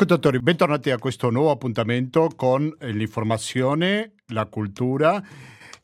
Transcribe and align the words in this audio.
ascoltatori, 0.00 0.38
bentornati 0.38 0.90
a 0.90 0.98
questo 0.98 1.28
nuovo 1.28 1.50
appuntamento 1.50 2.30
con 2.36 2.72
l'informazione, 2.82 4.12
la 4.26 4.46
cultura 4.46 5.20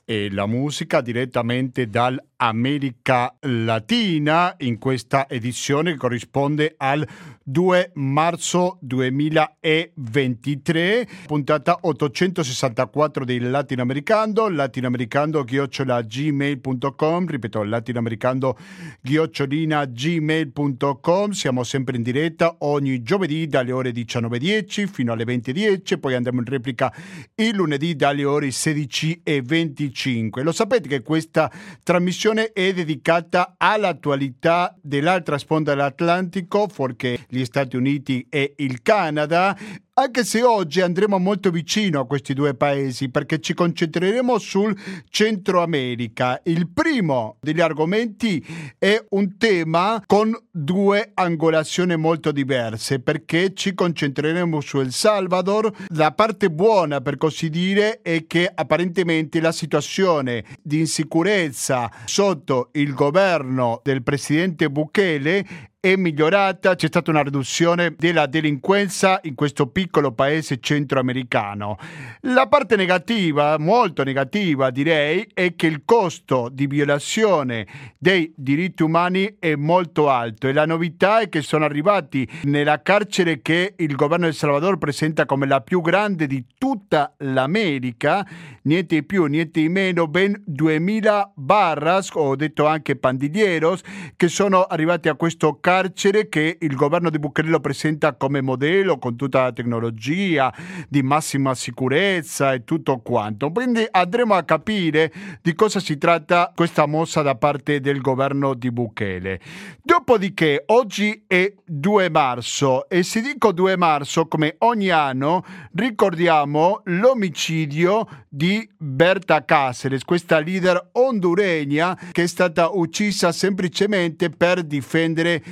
e 0.05 0.31
la 0.31 0.47
musica 0.47 1.01
direttamente 1.01 1.89
dall'America 1.89 3.35
Latina 3.41 4.55
in 4.59 4.79
questa 4.79 5.29
edizione 5.29 5.93
che 5.93 5.99
corrisponde 5.99 6.75
al 6.77 7.05
2 7.47 7.91
marzo 7.97 8.79
2023, 8.81 11.07
puntata 11.27 11.77
864 11.83 13.27
del 13.27 13.51
latinoamericano, 13.51 14.49
latinoamericano 14.49 15.45
chiocciola 15.45 16.01
gmail.com, 16.01 17.27
ripeto, 17.27 17.63
latinoamericano 17.63 18.57
chiocciolina 19.03 19.85
gmail.com, 19.85 21.33
siamo 21.33 21.65
sempre 21.65 21.97
in 21.97 22.03
diretta 22.03 22.57
ogni 22.61 23.03
giovedì 23.03 23.47
dalle 23.47 23.73
ore 23.73 23.91
19.10 23.91 24.87
fino 24.87 25.13
alle 25.13 25.25
20.10, 25.25 26.01
poi 26.01 26.15
andiamo 26.15 26.39
in 26.39 26.47
replica 26.47 26.91
il 27.35 27.55
lunedì 27.55 27.95
dalle 27.95 28.25
ore 28.25 28.49
16.25. 28.49 30.43
Lo 30.43 30.53
sapete 30.53 30.89
che 30.89 31.03
questa 31.03 31.53
trasmissione 31.83 32.53
è 32.53 32.73
dedicata 32.73 33.57
all'attualità 33.59 34.75
dell'altra 34.81 35.37
sponda 35.37 35.75
dell'Atlantico, 35.75 36.69
fuorché 36.69 37.19
gli 37.35 37.45
Stati 37.45 37.77
Uniti 37.77 38.27
e 38.29 38.55
il 38.59 38.83
Canada 38.83 39.57
anche 39.97 40.25
se 40.25 40.43
oggi 40.43 40.81
andremo 40.81 41.19
molto 41.19 41.51
vicino 41.51 42.01
a 42.01 42.07
questi 42.07 42.35
due 42.35 42.55
paesi 42.55 43.11
perché 43.11 43.39
ci 43.39 43.55
concentreremo 43.55 44.39
sul 44.39 44.77
Centro 45.09 45.63
America. 45.63 46.41
Il 46.43 46.69
primo 46.69 47.37
degli 47.41 47.61
argomenti 47.61 48.45
è 48.77 49.01
un 49.11 49.37
tema 49.37 50.03
con 50.05 50.37
due 50.51 51.13
angolazioni 51.15 51.97
molto 51.97 52.33
diverse 52.33 52.99
perché 52.99 53.55
ci 53.55 53.73
concentreremo 53.75 54.61
su 54.61 54.81
El 54.81 54.91
Salvador. 54.91 55.73
La 55.91 56.11
parte 56.11 56.51
buona, 56.51 57.01
per 57.01 57.17
così 57.17 57.49
dire, 57.49 58.03
è 58.03 58.27
che 58.27 58.51
apparentemente 58.53 59.41
la 59.41 59.53
situazione 59.53 60.45
di 60.61 60.81
insicurezza 60.81 61.89
sotto 62.05 62.71
il 62.73 62.95
governo 62.95 63.81
del 63.85 64.03
presidente 64.03 64.69
Bukele 64.69 65.73
è 65.85 65.97
migliorata, 65.97 66.77
c'è 66.77 66.87
stata 66.87 67.11
una 67.11 67.23
riduzione 67.23 67.95
della 67.99 68.25
delinquenza 68.25 69.21
in 69.25 69.35
questo 69.35 69.67
piccolo 69.67 70.13
paese 70.13 70.59
centroamericano. 70.59 71.77
La 72.21 72.47
parte 72.47 72.75
negativa, 72.75 73.59
molto 73.59 74.03
negativa 74.03 74.71
direi, 74.71 75.29
è 75.35 75.55
che 75.55 75.67
il 75.67 75.83
costo 75.85 76.49
di 76.51 76.67
violazione 76.67 77.67
dei 77.99 78.33
diritti 78.35 78.83
umani 78.83 79.37
è 79.39 79.57
molto 79.57 80.09
alto 80.09 80.49
e 80.49 80.55
la 80.55 80.65
novità 80.65 81.21
è 81.21 81.29
che 81.29 81.43
sono 81.43 81.67
arrivati 81.67 82.27
nella 82.45 82.81
carcere 82.81 83.43
che 83.43 83.75
il 83.77 83.95
governo 83.95 84.25
del 84.25 84.35
Salvador 84.35 84.79
presenta 84.79 85.27
come 85.27 85.47
la 85.47 85.61
più 85.61 85.83
grande 85.83 86.27
di 86.27 86.47
tutta 86.57 87.13
l'America, 87.19 88.27
niente 88.65 89.03
più, 89.05 89.25
niente 89.25 89.61
di 89.61 89.69
meno, 89.69 90.07
ben 90.07 90.43
2000 90.45 91.33
barras, 91.35 92.11
ho 92.13 92.37
detto 92.37 92.67
anche 92.67 92.97
pandilleros, 92.97 93.81
che 94.17 94.29
sono 94.29 94.65
arrivati 94.65 95.09
a 95.09 95.15
questo 95.15 95.59
carcere 95.61 95.93
carcere 95.95 96.29
che 96.29 96.57
il 96.61 96.75
governo 96.75 97.11
di 97.11 97.19
Bukele 97.19 97.49
lo 97.49 97.61
presenta 97.61 98.15
come 98.15 98.41
modello 98.41 98.99
con 98.99 99.17
tutta 99.17 99.43
la 99.43 99.53
tecnologia 99.53 100.53
di 100.89 101.03
massima 101.03 101.55
sicurezza 101.55 102.53
e 102.53 102.65
tutto 102.65 102.99
quanto. 102.99 103.51
Quindi 103.51 103.87
andremo 103.91 104.35
a 104.35 104.43
capire 104.43 105.13
di 105.43 105.55
cosa 105.55 105.81
si 105.81 105.99
tratta 105.99 106.53
questa 106.55 106.87
mossa 106.87 107.23
da 107.23 107.35
parte 107.35 107.81
del 107.81 108.01
governo 108.01 108.55
di 108.55 108.71
Bukele. 108.71 109.41
Dopodiché 109.83 110.63
oggi 110.67 111.25
è 111.27 111.53
2 111.65 112.11
marzo 112.11 112.89
e 112.89 113.03
se 113.03 113.21
dico 113.21 113.53
2 113.53 113.77
marzo 113.77 114.27
come 114.27 114.57
ogni 114.59 114.91
anno 114.91 115.45
ricordiamo 115.73 116.83
l'omicidio 116.85 118.07
di 118.29 118.54
Berta 118.77 119.45
Cáceres, 119.45 120.05
questa 120.05 120.39
leader 120.39 120.91
honduregna 120.93 121.99
che 122.13 122.25
è 122.25 122.27
stata 122.27 122.69
uccisa 122.69 123.33
semplicemente 123.33 124.31
per 124.31 124.63
difendere 124.63 125.43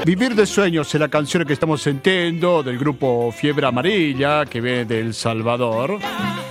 Vivir 0.04 0.34
de 0.34 0.44
Sueños 0.46 0.92
è 0.94 0.98
la 0.98 1.08
canzone 1.08 1.44
che 1.44 1.54
stiamo 1.54 1.76
sentendo 1.76 2.60
del 2.60 2.76
gruppo 2.76 3.32
Fiebre 3.34 3.66
Amarilla 3.66 4.44
che 4.48 4.60
viene 4.60 4.84
del 4.84 5.14
Salvador. 5.14 6.41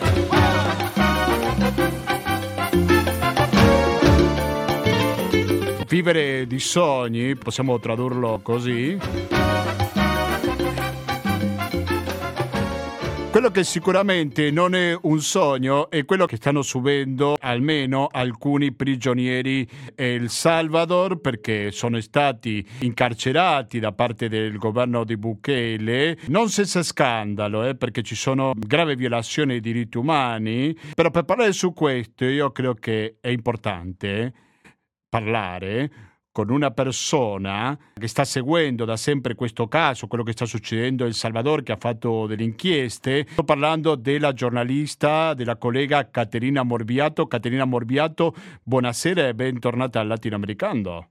Vivere 5.92 6.48
di 6.48 6.58
sogni, 6.58 7.36
possiamo 7.36 7.78
tradurlo 7.78 8.40
così. 8.42 8.98
Quello 13.30 13.52
che 13.52 13.66
sicuramente 13.66 14.52
non 14.52 14.74
è 14.74 14.98
un 15.02 15.20
sogno 15.20 15.90
è 15.90 16.06
quello 16.06 16.26
che 16.26 16.38
stanno 16.38 16.62
subendo 16.62 17.36
almeno 17.38 18.08
alcuni 18.10 18.72
prigionieri 18.72 19.68
El 19.96 20.30
Salvador 20.30 21.20
perché 21.20 21.72
sono 21.72 22.00
stati 22.00 22.66
incarcerati 22.80 23.80
da 23.80 23.92
parte 23.92 24.30
del 24.30 24.58
governo 24.58 25.04
di 25.04 25.18
Bukele, 25.18 26.18
non 26.28 26.48
senza 26.48 26.84
scandalo, 26.84 27.66
eh, 27.66 27.76
perché 27.76 28.02
ci 28.02 28.16
sono 28.16 28.54
gravi 28.56 28.96
violazioni 28.96 29.60
dei 29.60 29.74
diritti 29.74 29.98
umani, 29.98 30.74
però 30.94 31.12
per 31.12 31.24
parlare 31.24 31.52
su 31.52 31.74
questo 31.74 32.24
io 32.24 32.50
credo 32.52 32.76
che 32.76 33.18
è 33.20 33.28
importante 33.28 34.50
parlare 35.12 35.92
con 36.32 36.50
una 36.50 36.72
persona 36.72 37.78
che 37.94 38.08
sta 38.08 38.24
seguendo 38.24 38.86
da 38.86 38.96
sempre 38.96 39.36
questo 39.36 39.68
caso, 39.68 40.08
quello 40.08 40.24
che 40.24 40.32
sta 40.32 40.46
succedendo 40.46 41.06
in 41.06 41.12
Salvador, 41.12 41.64
che 41.64 41.74
ha 41.74 41.78
fatto 41.78 42.28
delle 42.28 42.44
inchieste. 42.44 43.28
Sto 43.30 43.44
parlando 43.44 43.96
della 43.96 44.32
giornalista, 44.32 45.34
della 45.34 45.58
collega 45.58 46.10
Caterina 46.10 46.64
Morbiato. 46.64 47.28
Caterina 47.28 47.66
Morbiato, 47.66 48.34
buonasera 48.64 49.28
e 49.28 49.36
bentornata 49.36 50.00
al 50.00 50.08
Latinoamericano. 50.08 51.10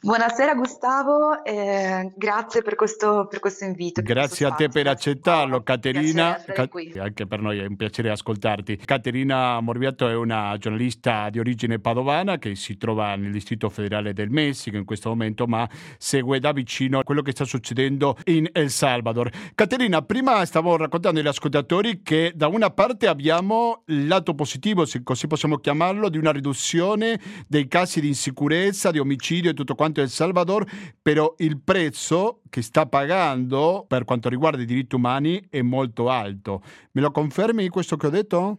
Buonasera 0.00 0.54
Gustavo, 0.54 1.44
eh, 1.44 2.12
grazie 2.14 2.62
per 2.62 2.76
questo, 2.76 3.26
per 3.28 3.40
questo 3.40 3.64
invito. 3.64 4.00
Grazie 4.00 4.46
a 4.46 4.52
te 4.52 4.68
per 4.68 4.86
accettarlo, 4.86 5.64
Caterina. 5.64 6.40
Ca- 6.46 6.68
anche 7.00 7.26
per 7.26 7.40
noi 7.40 7.58
è 7.58 7.66
un 7.66 7.74
piacere 7.74 8.08
ascoltarti. 8.08 8.76
Caterina 8.76 9.58
Morbiato 9.58 10.08
è 10.08 10.14
una 10.14 10.54
giornalista 10.56 11.28
di 11.30 11.40
origine 11.40 11.80
padovana 11.80 12.38
che 12.38 12.54
si 12.54 12.76
trova 12.76 13.16
nel 13.16 13.32
Distrito 13.32 13.68
Federale 13.70 14.12
del 14.12 14.30
Messico 14.30 14.76
in 14.76 14.84
questo 14.84 15.08
momento, 15.08 15.48
ma 15.48 15.68
segue 15.98 16.38
da 16.38 16.52
vicino 16.52 17.02
quello 17.02 17.22
che 17.22 17.32
sta 17.32 17.44
succedendo 17.44 18.16
in 18.26 18.48
El 18.52 18.70
Salvador. 18.70 19.28
Caterina, 19.56 20.02
prima 20.02 20.44
stavo 20.44 20.76
raccontando 20.76 21.18
agli 21.18 21.26
ascoltatori 21.26 22.02
che 22.02 22.30
da 22.36 22.46
una 22.46 22.70
parte 22.70 23.08
abbiamo 23.08 23.82
il 23.86 24.06
lato 24.06 24.36
positivo, 24.36 24.84
se 24.84 25.02
così 25.02 25.26
possiamo 25.26 25.56
chiamarlo, 25.56 26.08
di 26.08 26.18
una 26.18 26.30
riduzione 26.30 27.18
dei 27.48 27.66
casi 27.66 28.00
di 28.00 28.06
insicurezza, 28.06 28.92
di 28.92 29.00
omicidio 29.00 29.50
e 29.50 29.54
tutto 29.54 29.74
quanto 29.74 29.86
quanto 29.88 30.00
El 30.00 30.10
Salvador, 30.10 30.66
però 31.00 31.34
il 31.38 31.60
prezzo 31.60 32.42
che 32.50 32.62
sta 32.62 32.86
pagando 32.86 33.84
per 33.88 34.04
quanto 34.04 34.28
riguarda 34.28 34.62
i 34.62 34.66
diritti 34.66 34.94
umani 34.94 35.46
è 35.48 35.62
molto 35.62 36.10
alto. 36.10 36.62
Me 36.92 37.00
lo 37.00 37.10
confermi 37.10 37.68
questo 37.68 37.96
che 37.96 38.06
ho 38.06 38.10
detto? 38.10 38.58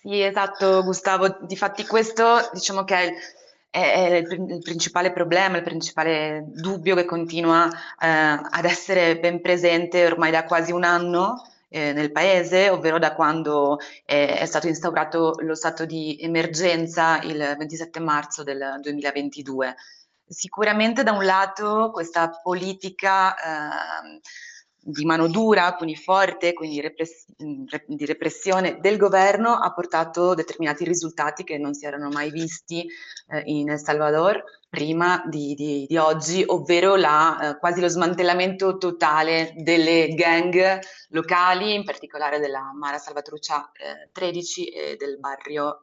Sì, 0.00 0.20
esatto, 0.22 0.82
Gustavo. 0.82 1.38
Difatti 1.42 1.84
questo 1.84 2.48
diciamo 2.52 2.84
che 2.84 2.94
è 2.94 3.12
è 3.68 4.24
il, 4.26 4.60
principale 4.62 5.12
problema, 5.12 5.58
il 5.58 5.62
principale 5.62 6.46
dubbio 6.46 6.94
che 6.94 7.04
continua 7.04 7.68
eh, 7.68 8.08
ad 8.08 8.64
essere 8.64 9.18
ben 9.18 9.42
presente 9.42 10.06
ormai 10.06 10.30
da 10.30 10.44
quasi 10.44 10.72
un 10.72 10.82
anno 10.82 11.42
eh, 11.68 11.92
nel 11.92 12.12
paese, 12.12 12.70
ovvero 12.70 12.98
da 12.98 13.14
quando 13.14 13.78
eh, 14.04 14.38
è 14.38 14.46
stato 14.46 14.68
instaurato 14.68 15.34
lo 15.40 15.54
stato 15.54 15.84
di 15.84 16.18
emergenza 16.20 17.20
il 17.22 17.54
27 17.58 18.00
marzo 18.00 18.42
del 18.42 18.78
2022. 18.80 19.74
Sicuramente 20.28 21.02
da 21.02 21.12
un 21.12 21.24
lato 21.24 21.90
questa 21.92 22.30
politica 22.42 23.34
eh, 23.34 24.20
di 24.88 25.04
mano 25.04 25.26
dura, 25.26 25.74
quindi 25.74 25.96
forte, 25.96 26.52
quindi 26.52 26.80
repress- 26.80 27.26
di 27.36 28.04
repressione 28.04 28.78
del 28.80 28.96
governo 28.96 29.54
ha 29.54 29.72
portato 29.72 30.34
determinati 30.34 30.84
risultati 30.84 31.42
che 31.42 31.58
non 31.58 31.74
si 31.74 31.86
erano 31.86 32.08
mai 32.08 32.30
visti 32.30 32.86
eh, 33.28 33.42
in 33.46 33.70
El 33.70 33.80
Salvador 33.80 34.42
prima 34.68 35.22
di, 35.26 35.54
di, 35.54 35.86
di 35.88 35.96
oggi, 35.96 36.42
ovvero 36.46 36.96
la, 36.96 37.50
eh, 37.50 37.58
quasi 37.58 37.80
lo 37.80 37.88
smantellamento 37.88 38.76
totale 38.76 39.52
delle 39.56 40.08
gang 40.08 40.78
locali, 41.10 41.74
in 41.74 41.84
particolare 41.84 42.38
della 42.38 42.72
Mara 42.74 42.98
Salvatruccia 42.98 43.70
eh, 43.72 44.10
13 44.12 44.68
e 44.68 44.96
del 44.96 45.18
barrio 45.18 45.80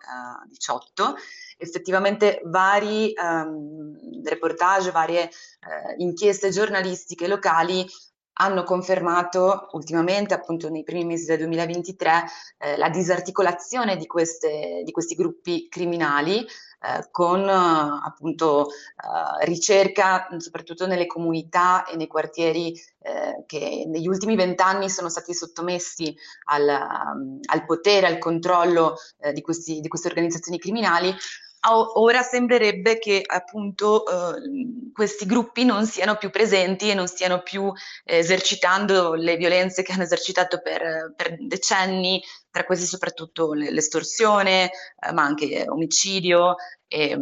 18. 0.47 1.15
Eh, 1.15 1.21
Effettivamente 1.56 2.41
vari 2.45 3.13
um, 3.15 3.95
reportage, 4.25 4.91
varie 4.91 5.24
uh, 5.24 6.01
inchieste 6.01 6.50
giornalistiche 6.50 7.25
locali 7.25 7.88
hanno 8.33 8.63
confermato 8.63 9.68
ultimamente, 9.74 10.33
appunto 10.33 10.69
nei 10.69 10.83
primi 10.83 11.06
mesi 11.06 11.25
del 11.25 11.38
2023, 11.39 12.24
eh, 12.57 12.77
la 12.77 12.89
disarticolazione 12.89 13.95
di, 13.95 14.07
queste, 14.07 14.81
di, 14.83 14.91
questi 14.91 15.15
gruppi 15.15 15.68
criminali 15.69 16.45
eh, 16.83 17.07
con 17.12 17.47
appunto 17.47 18.68
eh, 18.68 19.45
ricerca 19.45 20.27
soprattutto 20.38 20.85
nelle 20.85 21.07
comunità 21.07 21.85
e 21.85 21.95
nei 21.95 22.07
quartieri 22.07 22.74
eh, 23.00 23.44
che 23.45 23.85
negli 23.88 24.07
ultimi 24.07 24.35
vent'anni 24.35 24.89
sono 24.89 25.07
stati 25.07 25.33
sottomessi 25.33 26.13
al, 26.45 26.68
al 26.68 27.65
potere, 27.65 28.07
al 28.07 28.18
controllo 28.18 28.95
eh, 29.19 29.31
di, 29.31 29.41
questi, 29.41 29.80
di 29.80 29.88
queste 29.88 30.09
organizzazioni 30.09 30.59
criminali, 30.59 31.13
ora 31.71 32.21
sembrerebbe 32.21 33.00
che 33.00 33.21
appunto 33.25 34.06
eh, 34.06 34.92
questi 34.94 35.25
gruppi 35.25 35.63
non 35.63 35.86
siano 35.86 36.18
più 36.18 36.30
presenti 36.30 36.89
e 36.89 36.94
non 36.94 37.07
stiano 37.07 37.42
più 37.42 37.71
eh, 38.04 38.18
esercitando 38.18 39.13
le 39.13 39.38
violenze 39.38 39.81
che 39.81 39.94
hanno 39.94 40.04
esercitato 40.04 40.62
per, 40.62 41.13
per 41.15 41.38
decenni, 41.39 42.21
tra 42.51 42.65
questi 42.65 42.86
soprattutto 42.86 43.54
l'estorsione, 43.54 44.65
eh, 44.65 45.12
ma 45.13 45.24
anche 45.24 45.65
omicidio 45.68 46.56
e, 46.88 47.18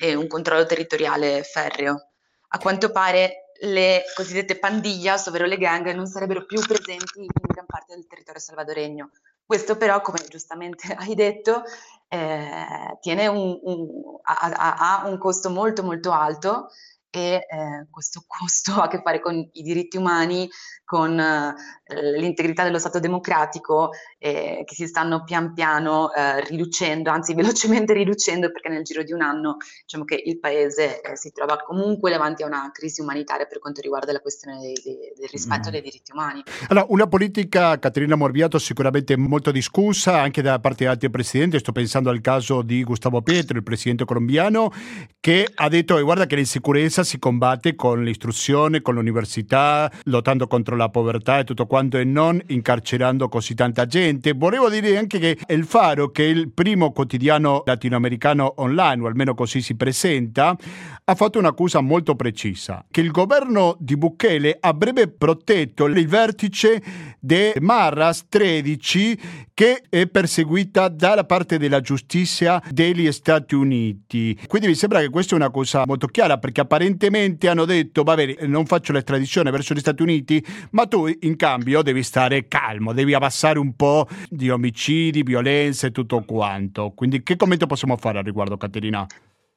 e, 0.00 0.14
un 0.14 0.26
controllo 0.26 0.66
territoriale 0.66 1.42
ferreo. 1.42 2.10
A 2.48 2.58
quanto 2.58 2.90
pare 2.90 3.50
le 3.60 4.02
cosiddette 4.14 4.58
pandiglias, 4.58 5.26
ovvero 5.26 5.46
le 5.46 5.58
gang, 5.58 5.92
non 5.92 6.06
sarebbero 6.06 6.44
più 6.44 6.60
presenti 6.60 7.20
in 7.20 7.26
gran 7.32 7.66
parte 7.66 7.94
del 7.94 8.06
territorio 8.06 8.40
salvadoregno. 8.40 9.10
Questo 9.46 9.76
però, 9.76 10.00
come 10.00 10.18
giustamente 10.28 10.92
hai 10.98 11.14
detto, 11.14 11.62
eh, 12.08 12.98
un, 13.28 13.58
un, 13.62 13.88
ha, 14.22 15.00
ha, 15.02 15.06
un 15.06 15.18
costo 15.18 15.50
molto 15.50 15.82
molto 15.82 16.12
alto 16.12 16.68
e 17.10 17.46
eh, 17.48 17.86
questo 17.90 18.24
costo 18.26 18.74
ha 18.80 18.84
a 18.84 18.88
che 18.88 19.00
fare 19.02 19.20
con 19.20 19.36
i 19.36 19.62
diritti 19.62 19.96
umani, 19.96 20.48
con 20.94 21.18
eh, 21.18 22.18
l'integrità 22.20 22.62
dello 22.62 22.78
Stato 22.78 23.00
democratico 23.00 23.90
eh, 24.16 24.62
che 24.64 24.74
si 24.76 24.86
stanno 24.86 25.24
pian 25.24 25.52
piano 25.52 26.14
eh, 26.14 26.40
riducendo, 26.44 27.10
anzi 27.10 27.34
velocemente 27.34 27.92
riducendo 27.92 28.52
perché 28.52 28.68
nel 28.68 28.84
giro 28.84 29.02
di 29.02 29.12
un 29.12 29.20
anno 29.20 29.56
diciamo 29.82 30.04
che 30.04 30.22
il 30.24 30.38
Paese 30.38 31.00
eh, 31.00 31.16
si 31.16 31.32
trova 31.32 31.56
comunque 31.56 32.12
davanti 32.12 32.44
a 32.44 32.46
una 32.46 32.70
crisi 32.72 33.00
umanitaria 33.00 33.46
per 33.46 33.58
quanto 33.58 33.80
riguarda 33.80 34.12
la 34.12 34.20
questione 34.20 34.60
dei, 34.60 34.74
dei, 34.84 35.12
del 35.18 35.28
rispetto 35.32 35.68
mm. 35.68 35.72
dei 35.72 35.82
diritti 35.82 36.12
umani. 36.12 36.44
Allora, 36.68 36.86
una 36.90 37.08
politica, 37.08 37.76
Caterina 37.80 38.14
Morbiato, 38.14 38.60
sicuramente 38.60 39.16
molto 39.16 39.50
discussa 39.50 40.20
anche 40.20 40.42
da 40.42 40.60
parte 40.60 40.84
di 40.84 40.90
altri 40.90 41.10
presidenti, 41.10 41.58
sto 41.58 41.72
pensando 41.72 42.08
al 42.08 42.20
caso 42.20 42.62
di 42.62 42.84
Gustavo 42.84 43.20
Petro, 43.20 43.56
il 43.56 43.64
presidente 43.64 44.04
colombiano, 44.04 44.70
che 45.18 45.50
ha 45.52 45.68
detto 45.68 46.00
guarda 46.04 46.26
che 46.26 46.36
l'insicurezza 46.36 47.02
si 47.02 47.18
combatte 47.18 47.74
con 47.74 48.04
l'istruzione, 48.04 48.80
con 48.80 48.94
l'università, 48.94 49.90
lottando 50.04 50.46
contro 50.46 50.76
la 50.76 50.83
povertà 50.88 51.38
e 51.38 51.44
tutto 51.44 51.66
quanto 51.66 51.98
e 51.98 52.04
non 52.04 52.40
incarcerando 52.46 53.28
così 53.28 53.54
tanta 53.54 53.86
gente. 53.86 54.32
Volevo 54.32 54.68
dire 54.68 54.96
anche 54.96 55.18
che 55.18 55.38
Il 55.48 55.64
Faro, 55.64 56.10
che 56.10 56.24
è 56.24 56.28
il 56.28 56.50
primo 56.50 56.92
quotidiano 56.92 57.62
latinoamericano 57.64 58.54
online, 58.56 59.02
o 59.02 59.06
almeno 59.06 59.34
così 59.34 59.60
si 59.60 59.76
presenta, 59.76 60.56
ha 61.04 61.14
fatto 61.14 61.38
un'accusa 61.38 61.80
molto 61.80 62.14
precisa, 62.14 62.84
che 62.90 63.00
il 63.00 63.10
governo 63.10 63.76
di 63.78 63.96
Bukele 63.96 64.56
avrebbe 64.58 65.08
protetto 65.08 65.84
il 65.84 66.06
vertice 66.06 66.82
di 67.20 67.52
Marras 67.60 68.26
13 68.28 69.18
che 69.54 69.84
è 69.88 70.08
perseguita 70.08 70.88
dalla 70.88 71.24
parte 71.24 71.58
della 71.58 71.80
giustizia 71.80 72.60
degli 72.70 73.10
Stati 73.12 73.54
Uniti. 73.54 74.36
Quindi 74.48 74.66
mi 74.66 74.74
sembra 74.74 75.00
che 75.00 75.08
questa 75.10 75.34
è 75.34 75.38
una 75.38 75.50
cosa 75.50 75.84
molto 75.86 76.08
chiara 76.08 76.38
perché 76.38 76.60
apparentemente 76.62 77.48
hanno 77.48 77.64
detto 77.64 78.02
va 78.02 78.16
bene 78.16 78.36
non 78.46 78.66
faccio 78.66 78.92
l'estradizione 78.92 79.52
verso 79.52 79.72
gli 79.72 79.78
Stati 79.78 80.02
Uniti 80.02 80.44
ma 80.70 80.86
tu 80.86 81.06
in 81.06 81.36
cambio 81.36 81.82
devi 81.82 82.02
stare 82.02 82.48
calmo, 82.48 82.92
devi 82.92 83.14
abbassare 83.14 83.58
un 83.58 83.74
po' 83.74 84.06
di 84.28 84.50
omicidi, 84.50 85.22
violenze 85.22 85.88
e 85.88 85.90
tutto 85.90 86.24
quanto. 86.24 86.92
Quindi 86.94 87.22
che 87.22 87.36
commento 87.36 87.66
possiamo 87.66 87.96
fare 87.96 88.18
al 88.18 88.24
riguardo 88.24 88.56
Caterina? 88.56 89.06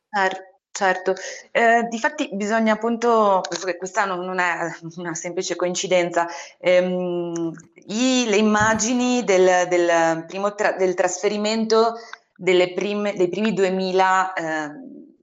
Certo. 0.09 0.55
Certo, 0.77 1.15
eh, 1.49 1.87
difatti 1.89 2.29
bisogna 2.33 2.73
appunto, 2.73 3.41
perché 3.49 3.77
questa 3.77 4.05
non 4.05 4.37
è 4.37 4.71
una 4.97 5.15
semplice 5.15 5.55
coincidenza, 5.55 6.27
ehm, 6.59 7.51
i, 7.87 8.25
le 8.27 8.35
immagini 8.35 9.23
del, 9.23 9.67
del, 9.67 10.25
primo 10.27 10.53
tra, 10.53 10.73
del 10.73 10.93
trasferimento 10.93 11.95
prime, 12.37 13.15
dei 13.15 13.27
primi 13.27 13.53
2000 13.53 14.33
eh, 14.33 14.69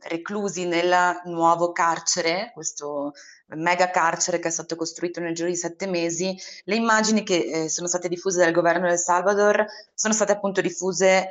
reclusi 0.08 0.66
nel 0.66 1.20
nuovo 1.26 1.70
carcere, 1.70 2.50
questo 2.52 3.12
mega 3.48 3.90
carcere 3.90 4.38
che 4.38 4.48
è 4.48 4.50
stato 4.50 4.76
costruito 4.76 5.20
nel 5.20 5.34
giro 5.34 5.48
di 5.48 5.56
sette 5.56 5.86
mesi, 5.86 6.36
le 6.64 6.74
immagini 6.74 7.22
che 7.22 7.36
eh, 7.36 7.68
sono 7.68 7.86
state 7.86 8.08
diffuse 8.08 8.38
dal 8.38 8.52
governo 8.52 8.88
del 8.88 8.98
Salvador 8.98 9.64
sono 9.94 10.14
state 10.14 10.32
appunto 10.32 10.60
diffuse 10.60 11.30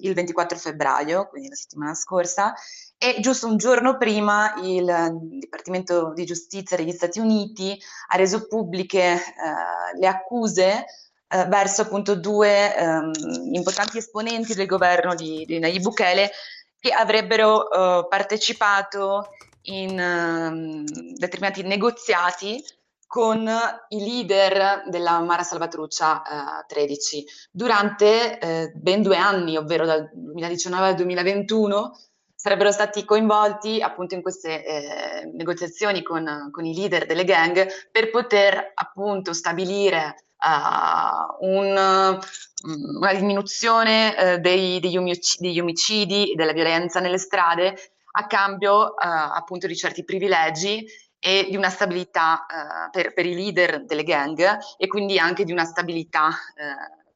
il 0.00 0.14
24 0.14 0.56
febbraio, 0.58 1.28
quindi 1.28 1.48
la 1.48 1.54
settimana 1.56 1.94
scorsa, 1.94 2.54
e 2.96 3.16
giusto 3.20 3.46
un 3.46 3.56
giorno 3.56 3.96
prima 3.96 4.54
il 4.62 5.18
Dipartimento 5.38 6.12
di 6.14 6.24
Giustizia 6.24 6.76
degli 6.76 6.92
Stati 6.92 7.18
Uniti 7.18 7.78
ha 8.08 8.16
reso 8.16 8.46
pubbliche 8.46 9.14
eh, 9.14 9.98
le 9.98 10.06
accuse 10.06 10.84
eh, 11.28 11.44
verso 11.46 11.82
appunto 11.82 12.14
due 12.14 12.74
ehm, 12.76 13.12
importanti 13.52 13.98
esponenti 13.98 14.54
del 14.54 14.66
governo 14.66 15.14
di, 15.14 15.44
di 15.44 15.58
Nayib 15.58 15.82
Bukele 15.82 16.30
che 16.78 16.90
avrebbero 16.90 17.70
eh, 17.70 18.06
partecipato 18.08 19.28
in 19.64 19.98
um, 19.98 20.84
determinati 21.14 21.62
negoziati 21.62 22.62
con 23.06 23.48
i 23.88 23.98
leader 24.00 24.88
della 24.88 25.20
Mara 25.20 25.42
Salvatruccia 25.44 26.22
uh, 26.22 26.66
13 26.66 27.24
durante 27.50 28.38
uh, 28.74 28.78
ben 28.78 29.02
due 29.02 29.16
anni, 29.16 29.56
ovvero 29.56 29.86
dal 29.86 30.10
2019 30.12 30.86
al 30.86 30.94
2021, 30.96 31.96
sarebbero 32.34 32.72
stati 32.72 33.04
coinvolti 33.04 33.80
appunto 33.80 34.14
in 34.14 34.20
queste 34.20 34.64
eh, 34.66 35.30
negoziazioni 35.32 36.02
con, 36.02 36.50
con, 36.50 36.66
i 36.66 36.74
leader 36.74 37.06
delle 37.06 37.24
gang 37.24 37.66
per 37.90 38.10
poter 38.10 38.72
appunto 38.74 39.32
stabilire 39.32 40.26
uh, 40.40 41.46
un, 41.46 41.68
una 41.70 43.14
diminuzione 43.14 44.14
uh, 44.34 44.40
dei, 44.40 44.78
degli 44.80 44.98
omicidi 44.98 46.32
e 46.32 46.34
della 46.34 46.52
violenza 46.52 47.00
nelle 47.00 47.16
strade 47.16 47.76
a 48.16 48.26
cambio 48.26 48.82
uh, 48.82 48.94
appunto 48.96 49.66
di 49.66 49.76
certi 49.76 50.04
privilegi 50.04 50.84
e 51.18 51.46
di 51.48 51.56
una 51.56 51.70
stabilità 51.70 52.44
per, 52.90 53.14
per, 53.14 53.24
i 53.24 53.34
leader 53.34 53.86
delle 53.86 54.02
gang 54.02 54.58
e 54.76 54.86
quindi 54.88 55.18
anche 55.18 55.44
di 55.44 55.52
una 55.52 55.64
stabilità 55.64 56.28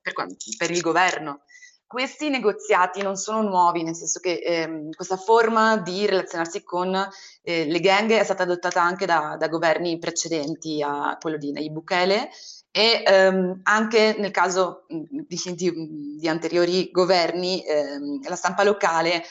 per, 0.01 0.15
per 0.57 0.71
il 0.71 0.81
governo. 0.81 1.43
Questi 1.89 2.29
negoziati 2.29 3.01
non 3.01 3.17
sono 3.17 3.41
nuovi, 3.41 3.83
nel 3.83 3.95
senso 3.95 4.21
che 4.21 4.43
ehm, 4.45 4.91
questa 4.91 5.17
forma 5.17 5.79
di 5.79 6.05
relazionarsi 6.05 6.63
con 6.63 6.95
eh, 7.41 7.65
le 7.65 7.81
gang 7.81 8.11
è 8.13 8.25
stata 8.25 8.43
adottata 8.43 8.83
anche 8.83 9.07
da, 9.07 9.37
da 9.39 9.49
governi 9.49 9.99
precedenti 9.99 10.83
a 10.83 11.17
quello 11.19 11.39
di 11.39 11.51
Nayib 11.51 11.73
Bukele 11.73 12.29
e 12.71 13.03
ehm, 13.07 13.61
anche 13.63 14.17
nel 14.19 14.31
caso 14.31 14.85
di, 14.87 15.55
di, 15.55 16.17
di 16.19 16.29
anteriori 16.29 16.91
governi 16.91 17.65
ehm, 17.65 18.29
la 18.29 18.37
stampa 18.37 18.65
locale 18.65 19.23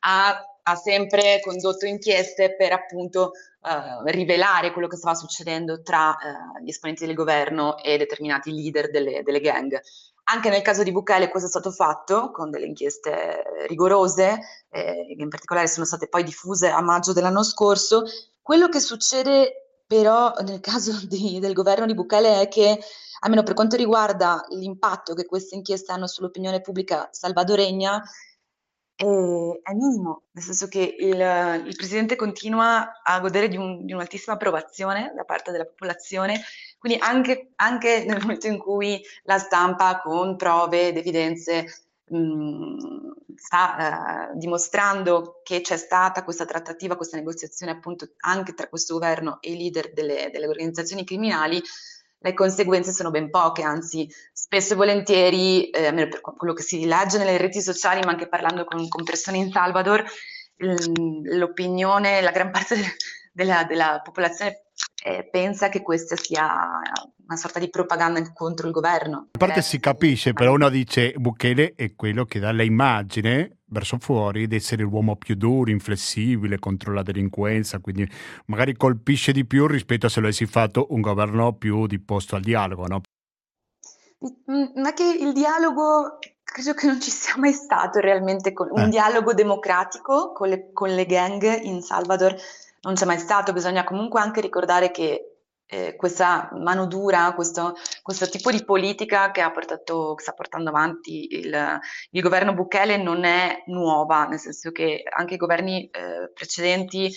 ha, 0.00 0.38
ha, 0.62 0.76
sempre 0.76 1.40
condotto 1.40 1.86
inchieste 1.86 2.54
per 2.56 2.72
appunto 2.72 3.32
eh, 3.62 4.10
rivelare 4.12 4.72
quello 4.72 4.88
che 4.88 4.96
stava 4.96 5.14
succedendo 5.14 5.82
tra 5.82 6.16
eh, 6.16 6.62
gli 6.62 6.68
esponenti 6.68 7.06
del 7.06 7.14
governo 7.14 7.78
e 7.78 7.96
determinati 7.96 8.52
leader 8.52 8.90
delle, 8.90 9.22
delle 9.22 9.40
gang. 9.40 9.80
Anche 10.24 10.50
nel 10.50 10.62
caso 10.62 10.82
di 10.82 10.92
Bukele 10.92 11.28
questo 11.28 11.48
è 11.48 11.50
stato 11.50 11.72
fatto 11.72 12.30
con 12.30 12.50
delle 12.50 12.66
inchieste 12.66 13.42
rigorose, 13.66 14.38
eh, 14.70 15.14
che 15.16 15.22
in 15.22 15.28
particolare 15.28 15.66
sono 15.66 15.84
state 15.84 16.08
poi 16.08 16.22
diffuse 16.22 16.68
a 16.68 16.80
maggio 16.80 17.12
dell'anno 17.12 17.42
scorso. 17.42 18.04
Quello 18.40 18.68
che 18.68 18.80
succede 18.80 19.84
però 19.86 20.32
nel 20.40 20.60
caso 20.60 20.92
di, 21.06 21.38
del 21.38 21.52
governo 21.52 21.86
di 21.86 21.94
Bukele 21.94 22.40
è 22.40 22.48
che, 22.48 22.78
almeno 23.20 23.42
per 23.42 23.54
quanto 23.54 23.76
riguarda 23.76 24.42
l'impatto 24.50 25.12
che 25.14 25.26
queste 25.26 25.56
inchieste 25.56 25.92
hanno 25.92 26.06
sull'opinione 26.06 26.60
pubblica 26.60 27.08
salvadoregna, 27.10 28.02
è, 28.94 29.04
è 29.04 29.72
minimo, 29.74 30.22
nel 30.32 30.44
senso 30.44 30.68
che 30.68 30.96
il, 30.98 31.64
il, 31.66 31.76
presidente 31.76 32.16
continua 32.16 33.00
a 33.02 33.20
godere 33.20 33.48
di, 33.48 33.56
un, 33.56 33.84
di 33.84 33.92
un'altissima 33.92 34.34
approvazione 34.34 35.12
da 35.14 35.24
parte 35.24 35.50
della 35.50 35.66
popolazione 35.66 36.42
quindi 36.82 36.98
anche, 37.00 37.52
anche 37.56 38.04
nel 38.04 38.18
momento 38.22 38.48
in 38.48 38.58
cui 38.58 39.00
la 39.22 39.38
stampa 39.38 40.00
con 40.00 40.34
prove 40.36 40.88
ed 40.88 40.96
evidenze 40.96 41.86
sta 43.36 44.30
uh, 44.32 44.36
dimostrando 44.36 45.40
che 45.44 45.60
c'è 45.60 45.76
stata 45.76 46.24
questa 46.24 46.44
trattativa, 46.44 46.96
questa 46.96 47.16
negoziazione 47.16 47.72
appunto 47.72 48.10
anche 48.18 48.52
tra 48.54 48.68
questo 48.68 48.94
governo 48.94 49.38
e 49.40 49.52
i 49.52 49.56
leader 49.56 49.92
delle, 49.92 50.30
delle 50.32 50.48
organizzazioni 50.48 51.04
criminali, 51.04 51.62
le 52.22 52.34
conseguenze 52.34 52.92
sono 52.92 53.10
ben 53.10 53.30
poche, 53.30 53.62
anzi 53.62 54.08
spesso 54.32 54.74
e 54.74 54.76
volentieri, 54.76 55.70
eh, 55.70 55.86
almeno 55.86 56.08
per 56.08 56.20
quello 56.20 56.54
che 56.54 56.62
si 56.62 56.86
legge 56.86 57.18
nelle 57.18 57.36
reti 57.36 57.60
sociali, 57.60 58.00
ma 58.04 58.12
anche 58.12 58.28
parlando 58.28 58.64
con, 58.64 58.88
con 58.88 59.04
persone 59.04 59.38
in 59.38 59.50
Salvador, 59.50 60.04
l'opinione, 60.56 62.20
la 62.20 62.30
gran 62.30 62.50
parte 62.50 62.76
della, 63.32 63.64
della 63.64 64.00
popolazione 64.02 64.62
eh, 65.04 65.28
pensa 65.30 65.68
che 65.68 65.82
questa 65.82 66.16
sia 66.16 66.80
una 67.26 67.36
sorta 67.36 67.58
di 67.58 67.70
propaganda 67.70 68.20
contro 68.32 68.66
il 68.66 68.72
governo. 68.72 69.28
A 69.32 69.38
parte 69.38 69.60
eh, 69.60 69.62
si 69.62 69.80
capisce, 69.80 70.32
però 70.32 70.52
uno 70.52 70.68
dice 70.68 71.12
Bukele 71.16 71.74
è 71.74 71.94
quello 71.94 72.24
che 72.24 72.38
dà 72.38 72.50
l'immagine 72.50 73.58
verso 73.72 73.98
fuori 73.98 74.46
di 74.46 74.56
essere 74.56 74.82
l'uomo 74.82 75.16
più 75.16 75.34
duro, 75.34 75.70
inflessibile 75.70 76.58
contro 76.58 76.92
la 76.92 77.02
delinquenza, 77.02 77.80
quindi 77.80 78.08
magari 78.46 78.76
colpisce 78.76 79.32
di 79.32 79.44
più 79.44 79.66
rispetto 79.66 80.06
a 80.06 80.08
se 80.08 80.20
avessi 80.20 80.46
fatto 80.46 80.86
un 80.90 81.00
governo 81.00 81.54
più 81.54 81.86
disposto 81.86 82.36
al 82.36 82.42
dialogo, 82.42 82.86
no? 82.86 83.00
Ma 84.46 84.90
mm, 84.90 84.94
che 84.94 85.16
il 85.20 85.32
dialogo 85.32 86.18
credo 86.44 86.74
che 86.74 86.86
non 86.86 87.00
ci 87.00 87.10
sia 87.10 87.34
mai 87.38 87.52
stato 87.52 87.98
realmente 87.98 88.52
con, 88.52 88.68
un 88.70 88.82
eh. 88.82 88.88
dialogo 88.88 89.32
democratico 89.32 90.32
con 90.32 90.48
le, 90.48 90.70
con 90.72 90.90
le 90.90 91.06
gang 91.06 91.62
in 91.62 91.80
Salvador 91.80 92.36
non 92.82 92.94
c'è 92.94 93.06
mai 93.06 93.18
stato, 93.18 93.52
bisogna 93.52 93.84
comunque 93.84 94.20
anche 94.20 94.40
ricordare 94.40 94.90
che 94.90 95.31
eh, 95.72 95.96
questa 95.96 96.50
mano 96.52 96.86
dura, 96.86 97.32
questo, 97.32 97.74
questo, 98.02 98.28
tipo 98.28 98.50
di 98.50 98.62
politica 98.62 99.30
che, 99.30 99.50
portato, 99.50 100.12
che 100.14 100.22
sta 100.22 100.32
portando 100.32 100.68
avanti 100.68 101.34
il, 101.34 101.80
il, 102.10 102.22
governo 102.22 102.52
Bukele 102.52 102.98
non 102.98 103.24
è 103.24 103.62
nuova, 103.68 104.26
nel 104.26 104.38
senso 104.38 104.70
che 104.70 105.02
anche 105.10 105.34
i 105.34 105.38
governi 105.38 105.88
eh, 105.88 106.30
precedenti 106.34 107.10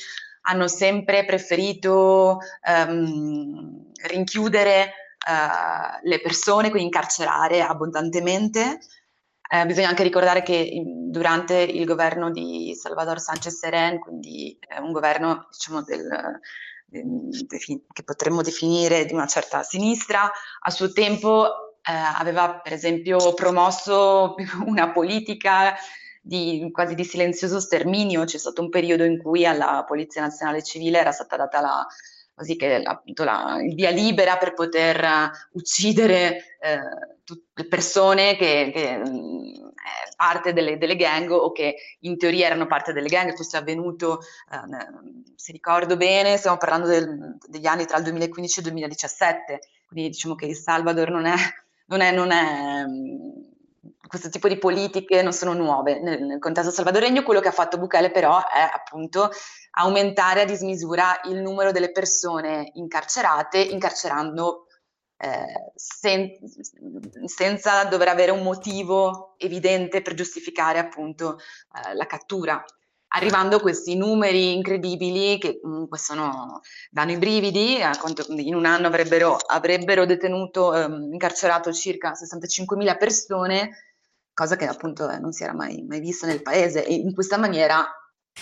hanno 0.44 0.70
sempre 0.70 1.26
preferito 1.26 2.38
ehm, 2.62 3.92
rinchiudere 4.08 4.84
eh, 4.84 6.00
le 6.04 6.22
persone, 6.22 6.70
quindi 6.70 6.86
incarcerare 6.86 7.62
abbondantemente. 7.62 8.80
Eh, 9.48 9.66
bisogna 9.66 9.90
anche 9.90 10.04
ricordare 10.04 10.44
che 10.44 10.82
durante 10.86 11.56
il 11.56 11.84
governo 11.84 12.32
di 12.32 12.74
Salvador 12.74 13.20
Sánchez 13.20 13.58
Serén, 13.58 14.00
quindi 14.00 14.58
eh, 14.60 14.80
un 14.80 14.94
governo 14.94 15.48
diciamo, 15.52 15.84
del, 15.84 16.40
che 16.90 18.04
potremmo 18.04 18.42
definire 18.42 19.06
di 19.06 19.14
una 19.14 19.28
certa 19.28 19.64
sinistra, 19.64 20.30
a 20.60 20.70
suo 20.70 20.92
tempo 20.92 21.78
eh, 21.82 21.92
aveva 21.92 22.60
per 22.62 22.74
esempio 22.74 23.34
promosso 23.34 24.36
una 24.66 24.92
politica 24.92 25.76
di, 26.22 26.70
quasi 26.72 26.96
di 26.96 27.04
silenzioso 27.04 27.60
sterminio. 27.60 28.24
C'è 28.24 28.38
stato 28.38 28.62
un 28.62 28.70
periodo 28.70 29.04
in 29.04 29.22
cui 29.22 29.46
alla 29.46 29.84
Polizia 29.86 30.22
Nazionale 30.22 30.64
Civile 30.64 31.00
era 31.00 31.12
stata 31.12 31.38
data 31.38 31.62
la, 31.62 31.88
così 32.36 32.56
che 32.58 32.82
appunto 32.84 33.24
la, 33.24 33.58
il 33.62 33.74
via 33.74 33.90
libera 33.90 34.38
per 34.38 34.54
poter 34.54 35.04
uh, 35.04 35.58
uccidere 35.58 36.58
tutte 37.24 37.46
le 37.54 37.68
persone 37.68 38.36
che, 38.36 38.72
che 38.74 39.02
uh, 39.04 39.74
parte 40.16 40.54
delle, 40.54 40.78
delle, 40.78 40.96
gang 40.96 41.32
o 41.32 41.52
che 41.52 41.76
in 42.02 42.18
teoria 42.18 42.48
erano 42.48 42.68
parte 42.68 42.94
delle 42.94 43.08
gang, 43.08 43.34
questo 43.34 43.58
è 43.58 43.60
avvenuto, 43.60 44.22
se 45.36 45.52
ricordo 45.52 45.98
bene, 45.98 46.38
stiamo 46.38 46.58
parlando 46.58 46.88
del, 46.88 47.38
degli 47.46 47.68
anni 47.68 47.86
tra 47.86 47.98
il 47.98 48.04
2015 48.04 48.60
e 48.60 48.62
il 48.62 48.68
2017, 48.70 49.60
quindi 49.88 50.10
diciamo 50.10 50.36
che 50.36 50.46
il 50.46 50.56
Salvador 50.56 51.12
non 51.12 51.26
è, 51.26 51.36
non 51.88 52.02
è, 52.02 52.12
non 52.12 52.32
è 52.32 52.86
questo 54.08 54.30
tipo 54.30 54.48
di 54.48 54.58
politiche 54.58 55.22
non 55.22 55.34
sono 55.34 55.54
nuove. 55.54 56.00
Nel, 56.00 56.22
nel, 56.24 56.40
contesto 56.40 56.72
salvadoregno, 56.72 57.24
quello 57.24 57.40
che 57.40 57.48
ha 57.48 57.54
fatto 57.54 57.78
Bukele 57.78 58.12
però 58.12 58.38
è 58.38 58.62
appunto 58.62 59.30
aumentare 59.78 60.42
a 60.42 60.46
dismisura 60.46 61.20
il 61.26 61.42
numero 61.42 61.72
delle 61.72 61.92
persone 61.92 62.72
incarcerate, 62.76 63.60
incarcerando 63.60 64.66
eh, 65.18 65.72
sen- 65.76 66.38
senza 67.26 67.86
dover 67.86 68.10
avere 68.10 68.32
un 68.32 68.44
motivo 68.44 69.36
evidente 69.38 70.02
per 70.02 70.14
giustificare 70.14 70.80
appunto 70.80 71.38
eh, 71.38 71.94
la 71.96 72.06
cattura. 72.06 72.64
Arrivando 73.10 73.58
a 73.58 73.62
questi 73.62 73.96
numeri 73.96 74.56
incredibili 74.56 75.38
che 75.38 75.62
comunque 75.62 75.98
sono, 75.98 76.60
danno 76.90 77.12
i 77.12 77.18
brividi, 77.18 77.78
in 78.40 78.56
un 78.56 78.66
anno 78.66 78.88
avrebbero, 78.88 79.36
avrebbero 79.36 80.06
detenuto, 80.06 80.74
ehm, 80.74 81.14
incarcerato 81.14 81.72
circa 81.72 82.12
65.000 82.12 82.98
persone, 82.98 83.70
cosa 84.36 84.56
che 84.56 84.68
appunto 84.68 85.10
eh, 85.10 85.18
non 85.18 85.32
si 85.32 85.44
era 85.44 85.54
mai, 85.54 85.84
mai 85.88 86.00
vista 86.00 86.28
nel 86.28 86.44
paese. 86.44 86.86
E 86.86 86.94
in 86.94 87.16
questa 87.16 87.38
maniera 87.38 87.84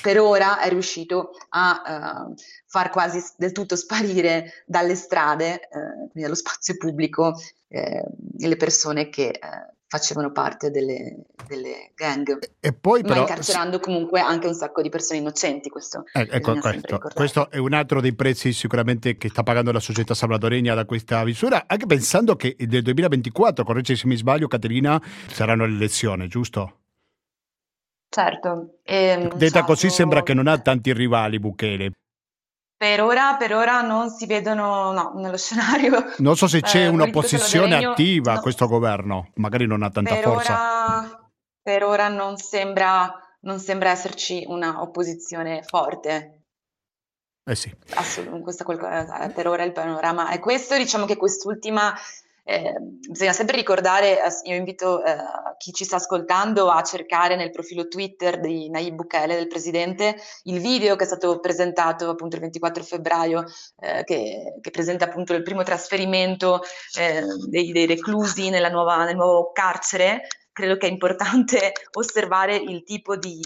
per 0.02 0.20
ora 0.20 0.60
è 0.60 0.68
riuscito 0.70 1.32
a 1.50 2.28
uh, 2.28 2.34
far 2.66 2.90
quasi 2.90 3.24
del 3.38 3.52
tutto 3.52 3.76
sparire 3.76 4.64
dalle 4.66 4.96
strade, 4.96 5.70
uh, 5.72 6.10
quindi 6.10 6.22
dallo 6.24 6.36
spazio 6.36 6.76
pubblico, 6.78 7.40
uh, 7.68 8.16
le 8.38 8.58
persone 8.58 9.10
che 9.10 9.40
facevano 9.94 10.32
parte 10.32 10.72
delle, 10.72 11.18
delle 11.48 11.92
gang. 11.94 12.40
E 12.60 12.74
poi 12.74 13.04
però, 13.04 13.14
ma 13.14 13.20
incarcerando 13.20 13.80
comunque 13.80 14.22
anche 14.22 14.48
un 14.48 14.56
sacco 14.56 14.82
di 14.82 14.90
persone 14.90 15.20
innocenti. 15.20 15.70
Questo, 15.70 16.06
eh, 16.14 16.28
ecco, 16.32 16.58
questo, 16.58 17.00
questo, 17.14 17.52
è 17.52 17.58
un 17.58 17.74
altro 17.74 18.02
dei 18.02 18.16
prezzi 18.16 18.54
sicuramente 18.54 19.18
che 19.18 19.30
sta 19.30 19.44
pagando 19.44 19.72
la 19.72 19.80
società 19.80 20.16
salvadoregna 20.16 20.74
da 20.74 20.86
questa 20.86 21.24
misura, 21.24 21.66
anche 21.68 21.86
pensando 21.86 22.36
che 22.36 22.56
nel 22.58 22.82
2024, 22.82 23.64
corregge 23.64 23.96
se 23.96 24.08
mi 24.08 24.16
sbaglio, 24.16 24.48
Caterina, 24.48 25.00
saranno 25.28 25.68
le 25.68 25.76
elezioni, 25.76 26.28
giusto? 26.28 26.80
Certo. 28.10 28.80
E, 28.82 28.96
ehm, 28.96 29.34
Detta 29.36 29.60
ciao, 29.60 29.66
così 29.66 29.92
sembra 29.92 30.24
che 30.24 30.34
non 30.34 30.48
ha 30.48 30.58
tanti 30.58 30.92
rivali 30.92 31.38
Bukele. 31.38 31.92
Per 32.84 33.02
ora, 33.02 33.38
per 33.38 33.54
ora 33.54 33.80
non 33.80 34.10
si 34.10 34.26
vedono 34.26 34.92
no, 34.92 35.14
nello 35.16 35.38
scenario. 35.40 36.04
Non 36.18 36.36
so 36.36 36.48
se 36.48 36.60
c'è 36.60 36.82
eh, 36.82 36.88
un'opposizione 36.88 37.76
attiva 37.76 38.34
no. 38.34 38.40
a 38.40 38.42
questo 38.42 38.68
governo, 38.68 39.30
magari 39.36 39.66
non 39.66 39.84
ha 39.84 39.90
tanta 39.90 40.16
per 40.16 40.24
forza. 40.24 40.54
Ora, 40.54 41.32
per 41.62 41.84
ora 41.86 42.10
non 42.10 42.36
sembra, 42.36 43.10
non 43.44 43.60
sembra 43.60 43.92
esserci 43.92 44.44
un'opposizione 44.46 45.64
forte. 45.64 46.42
Eh 47.50 47.56
sì. 47.56 47.74
Assolut- 47.94 48.42
questa, 48.42 48.66
eh, 49.22 49.30
per 49.30 49.48
ora 49.48 49.64
il 49.64 49.72
panorama 49.72 50.28
è 50.28 50.40
questo. 50.40 50.76
Diciamo 50.76 51.06
che 51.06 51.16
quest'ultima 51.16 51.96
eh, 52.46 52.74
bisogna 53.10 53.32
sempre 53.32 53.56
ricordare, 53.56 54.20
io 54.44 54.56
invito 54.56 55.04
eh, 55.04 55.16
chi 55.58 55.72
ci 55.72 55.86
sta 55.86 55.96
ascoltando 55.96 56.70
a 56.70 56.82
cercare 56.84 57.38
nel 57.38 57.52
profilo 57.52 57.88
Twitter 57.88 58.40
di 58.40 58.70
Nayib 58.70 58.96
Bukele, 58.96 59.36
del 59.36 59.48
presidente, 59.48 60.18
il 60.44 60.60
video 60.60 60.98
che 60.98 61.04
è 61.04 61.08
stato 61.08 61.40
presentato 61.40 62.10
appunto 62.10 62.36
il 62.36 62.42
24 62.42 62.84
febbraio, 62.84 63.46
eh, 63.80 64.04
che, 64.04 64.58
che, 64.60 64.72
presenta 64.72 65.06
appunto 65.06 65.34
il 65.34 65.44
primo 65.44 65.64
trasferimento 65.64 66.62
eh, 67.00 67.24
dei, 67.48 67.72
dei, 67.72 67.86
reclusi 67.86 68.50
nuova, 68.50 69.06
nel 69.06 69.16
nuovo 69.16 69.52
carcere. 69.52 70.28
Credo 70.52 70.78
che 70.78 70.88
è 70.88 70.92
importante 70.92 71.72
osservare 71.98 72.56
il 72.56 72.84
tipo 72.84 73.16
di, 73.16 73.40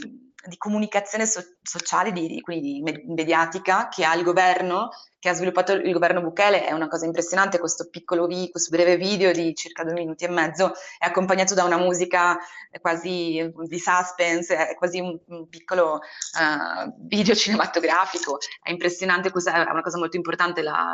di 0.47 0.57
comunicazione 0.57 1.25
so- 1.25 1.57
sociale, 1.61 2.11
di, 2.11 2.41
quindi 2.41 2.81
di 2.81 3.03
mediatica 3.07 3.87
che 3.87 4.05
ha 4.05 4.15
il 4.15 4.23
governo, 4.23 4.89
che 5.19 5.29
ha 5.29 5.33
sviluppato 5.33 5.73
il 5.73 5.91
governo 5.91 6.21
Bukele, 6.21 6.65
è 6.65 6.71
una 6.71 6.87
cosa 6.87 7.05
impressionante, 7.05 7.59
questo 7.59 7.89
piccolo 7.89 8.27
vi- 8.27 8.49
questo 8.49 8.75
breve 8.75 8.97
video 8.97 9.31
di 9.31 9.53
circa 9.55 9.83
due 9.83 9.93
minuti 9.93 10.25
e 10.25 10.29
mezzo 10.29 10.73
è 10.97 11.05
accompagnato 11.05 11.53
da 11.53 11.63
una 11.63 11.77
musica 11.77 12.37
quasi 12.81 13.51
di 13.67 13.79
suspense, 13.79 14.69
è 14.69 14.75
quasi 14.75 14.99
un, 14.99 15.19
un 15.27 15.47
piccolo 15.49 15.95
uh, 15.95 16.93
video 17.07 17.35
cinematografico, 17.35 18.37
è 18.61 18.71
impressionante, 18.71 19.31
questa 19.31 19.53
è 19.53 19.71
una 19.71 19.81
cosa 19.81 19.97
molto 19.97 20.15
importante, 20.15 20.61
la, 20.61 20.93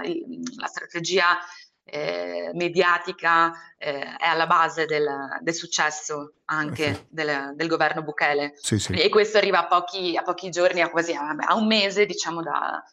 la 0.57 0.67
strategia 0.67 1.37
eh, 1.85 2.51
mediatica 2.53 3.51
eh, 3.77 4.15
è 4.15 4.25
alla 4.25 4.47
base 4.47 4.85
del, 4.85 5.07
del 5.41 5.53
successo 5.53 6.35
anche 6.45 6.93
sì. 6.93 7.05
del, 7.09 7.53
del, 7.55 7.67
governo 7.67 8.03
Bukele. 8.03 8.53
Sì, 8.55 8.79
sì. 8.79 8.93
E 8.93 9.09
questo 9.09 9.37
arriva 9.37 9.59
a 9.59 9.67
pochi, 9.67 10.15
a 10.15 10.23
pochi 10.23 10.49
giorni, 10.49 10.81
a 10.81 10.89
quasi 10.89 11.13
a, 11.13 11.55
un 11.55 11.67
mese, 11.67 12.05
diciamo, 12.05 12.41
da, 12.41 12.83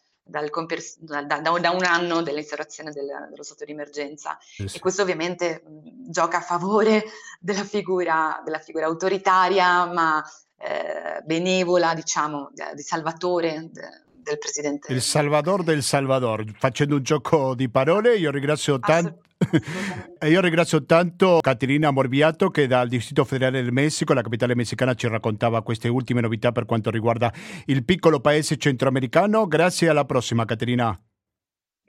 compers- 0.49 0.99
da, 0.99 1.23
da, 1.23 1.39
da 1.39 1.71
un 1.71 1.83
anno 1.85 2.21
dell'instaurazione 2.21 2.91
del, 2.91 3.07
dello 3.29 3.43
stato 3.43 3.65
di 3.65 3.71
emergenza. 3.71 4.37
E 4.57 4.79
questo 4.79 5.01
ovviamente 5.01 5.63
mh, 5.65 6.11
gioca 6.11 6.37
a 6.37 6.41
favore 6.41 7.03
della 7.39 7.63
figura, 7.63 8.41
della 8.43 8.59
figura 8.59 8.87
autoritaria, 8.87 9.85
ma 9.85 10.23
eh, 10.57 11.21
benevola, 11.23 11.93
diciamo, 11.93 12.51
di 12.73 12.81
Salvatore. 12.81 13.69
De, 13.71 14.09
del 14.23 14.37
presidente. 14.37 14.91
Il 14.93 15.01
Salvador 15.01 15.63
del 15.63 15.83
Salvador, 15.83 16.45
facendo 16.57 16.95
un 16.95 17.03
gioco 17.03 17.55
di 17.55 17.69
parole, 17.69 18.15
io 18.15 18.31
ringrazio 18.31 18.79
tanto. 18.79 19.21
io 20.27 20.39
ringrazio 20.39 20.85
tanto 20.85 21.39
Caterina 21.41 21.89
Morbiato 21.89 22.49
che 22.49 22.67
dal 22.67 22.87
Distrito 22.87 23.25
Federale 23.25 23.63
del 23.63 23.71
Messico, 23.71 24.13
la 24.13 24.21
capitale 24.21 24.55
messicana, 24.55 24.93
ci 24.93 25.07
raccontava 25.07 25.63
queste 25.63 25.87
ultime 25.87 26.21
novità 26.21 26.51
per 26.51 26.65
quanto 26.65 26.91
riguarda 26.91 27.33
il 27.65 27.83
piccolo 27.83 28.19
paese 28.19 28.57
centroamericano. 28.57 29.47
Grazie, 29.47 29.89
alla 29.89 30.05
prossima 30.05 30.45
Caterina. 30.45 30.97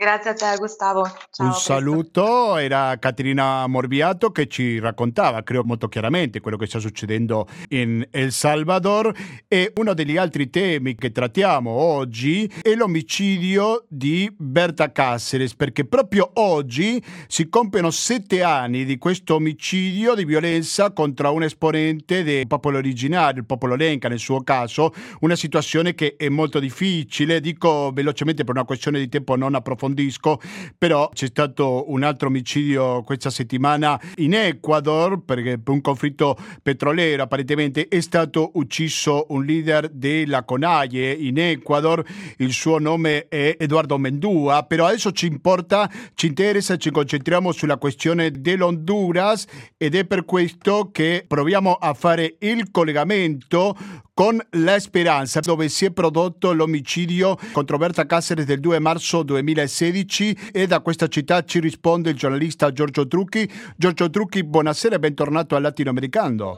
Grazie 0.03 0.31
a 0.31 0.35
te 0.35 0.57
Gustavo. 0.57 1.09
Ciao, 1.31 1.47
Un 1.47 1.53
saluto, 1.53 2.57
era 2.57 2.99
Caterina 2.99 3.69
Morbiato 3.69 4.33
che 4.33 4.49
ci 4.49 4.81
raccontava, 4.81 5.45
credo 5.45 5.63
molto 5.63 5.87
chiaramente, 5.87 6.41
quello 6.41 6.57
che 6.57 6.67
sta 6.67 6.81
succedendo 6.81 7.47
in 7.69 8.05
El 8.11 8.33
Salvador 8.33 9.15
e 9.47 9.73
uno 9.77 9.95
degli 9.95 10.17
altri 10.17 10.51
temi 10.51 10.97
che 10.97 11.13
trattiamo 11.13 11.71
oggi 11.71 12.53
è 12.63 12.75
l'omicidio 12.75 13.85
di 13.87 14.29
Berta 14.37 14.91
Cáceres, 14.91 15.55
perché 15.55 15.85
proprio 15.85 16.33
oggi 16.35 17.01
si 17.29 17.49
compiono 17.49 17.93
sette 17.93 18.43
anni 18.43 18.85
di 18.85 18.99
questo 18.99 19.37
omicidio 19.37 20.15
di 20.15 20.25
violenza 20.25 20.91
contro 20.91 21.33
un 21.33 21.45
esponente 21.45 22.25
del 22.25 22.49
popolo 22.49 22.79
originario, 22.79 23.43
il 23.43 23.47
popolo 23.47 23.77
Lenca 23.77 24.09
nel 24.09 24.19
suo 24.19 24.43
caso, 24.43 24.93
una 25.21 25.37
situazione 25.37 25.95
che 25.95 26.17
è 26.17 26.29
molto 26.29 26.59
difficile, 26.59 27.39
dico 27.39 27.93
velocemente 27.95 28.43
per 28.43 28.57
una 28.57 28.65
questione 28.65 28.99
di 28.99 29.09
tempo 29.09 29.37
non 29.37 29.55
approfondita 29.55 29.91
approfondisco, 29.93 30.41
però 30.77 31.11
c'è 31.13 31.27
stato 31.27 31.91
un 31.91 32.03
altro 32.03 32.29
omicidio 32.29 33.03
questa 33.03 33.31
settimana 33.31 34.01
in 34.17 34.35
Ecuador 34.35 35.23
perché 35.23 35.59
per 35.59 35.75
un 35.75 35.81
conflitto 35.81 36.37
petrolero 36.63 37.23
apparentemente 37.23 37.89
è 37.89 38.01
stato 38.01 38.51
ucciso 38.55 39.27
un 39.29 39.45
leader 39.45 39.89
della 39.89 40.45
CONAIE 40.45 41.13
in 41.13 41.39
Ecuador, 41.39 42.05
il 42.39 42.53
suo 42.53 42.79
nome 42.79 43.29
è 43.29 43.57
Eduardo 43.59 43.99
Mendua, 43.99 44.65
però 44.65 44.87
adesso 44.87 45.13
ci 45.13 45.27
importa, 45.27 45.91
ci 46.15 46.27
interessa, 46.27 46.77
ci 46.77 46.91
concentriamo 46.91 47.53
sulla 47.53 47.77
questione 47.77 48.31
dell'Honduras 48.31 49.47
ed 49.77 49.95
è 49.95 50.05
per 50.05 50.25
questo 50.25 50.91
che 50.91 51.25
proviamo 51.27 51.75
a 51.75 51.95
fare 51.95 52.37
il 52.41 52.71
collegamento 52.71 53.77
con 54.15 54.39
La 54.51 54.79
Speranza, 54.79 55.41
dove 55.41 55.69
si 55.69 55.87
è 55.87 55.91
prodotto 55.91 56.53
l'omicidio 56.53 57.39
contro 57.53 57.79
Berta 57.79 58.05
Cáceres 58.05 58.45
del 58.45 58.61
2 58.61 58.79
marzo 58.79 59.23
2016 59.23 60.51
e 60.53 60.67
da 60.67 60.81
questa 60.81 61.09
città 61.09 61.43
ci 61.45 61.61
risponde 61.61 62.11
il 62.11 62.17
giornalista 62.17 62.73
Giorgio 62.73 63.07
Trucchi. 63.07 63.51
Giorgio 63.77 64.11
Trucchi, 64.11 64.45
buonasera 64.45 64.97
e 64.97 64.99
bentornato 64.99 65.57
al 65.57 65.63
Latinoamericano. 65.63 66.57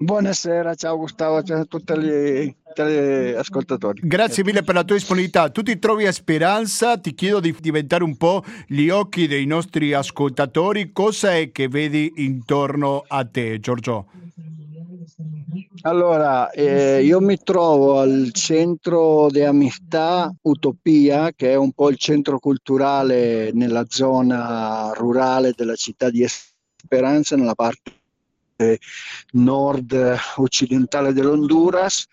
Buonasera, 0.00 0.74
ciao 0.74 0.96
Gustavo, 0.96 1.42
ciao 1.42 1.60
a 1.60 1.64
tutti 1.64 1.98
gli 1.98 2.54
ascoltatori. 3.36 4.00
Grazie 4.04 4.44
mille 4.44 4.62
per 4.62 4.76
la 4.76 4.84
tua 4.84 4.96
disponibilità. 4.96 5.50
Tu 5.50 5.62
ti 5.62 5.78
trovi 5.78 6.06
a 6.06 6.12
Speranza, 6.12 6.98
ti 6.98 7.14
chiedo 7.14 7.40
di 7.40 7.54
diventare 7.58 8.04
un 8.04 8.16
po' 8.16 8.44
gli 8.66 8.88
occhi 8.90 9.26
dei 9.26 9.46
nostri 9.46 9.92
ascoltatori. 9.92 10.92
Cosa 10.92 11.36
è 11.36 11.50
che 11.50 11.66
vedi 11.66 12.12
intorno 12.16 13.04
a 13.06 13.24
te, 13.24 13.58
Giorgio? 13.58 14.06
Allora, 15.82 16.50
eh, 16.50 17.04
io 17.04 17.20
mi 17.20 17.38
trovo 17.38 18.00
al 18.00 18.30
centro 18.32 19.28
di 19.30 19.42
Amistà 19.42 20.34
Utopia, 20.42 21.32
che 21.32 21.52
è 21.52 21.54
un 21.54 21.72
po' 21.72 21.88
il 21.90 21.96
centro 21.96 22.40
culturale 22.40 23.52
nella 23.52 23.84
zona 23.88 24.90
rurale 24.94 25.52
della 25.56 25.76
città 25.76 26.10
di 26.10 26.24
Esperanza, 26.24 27.36
nella 27.36 27.54
parte 27.54 27.92
nord 29.32 30.18
occidentale 30.36 31.12
dell'Honduras. 31.12 32.06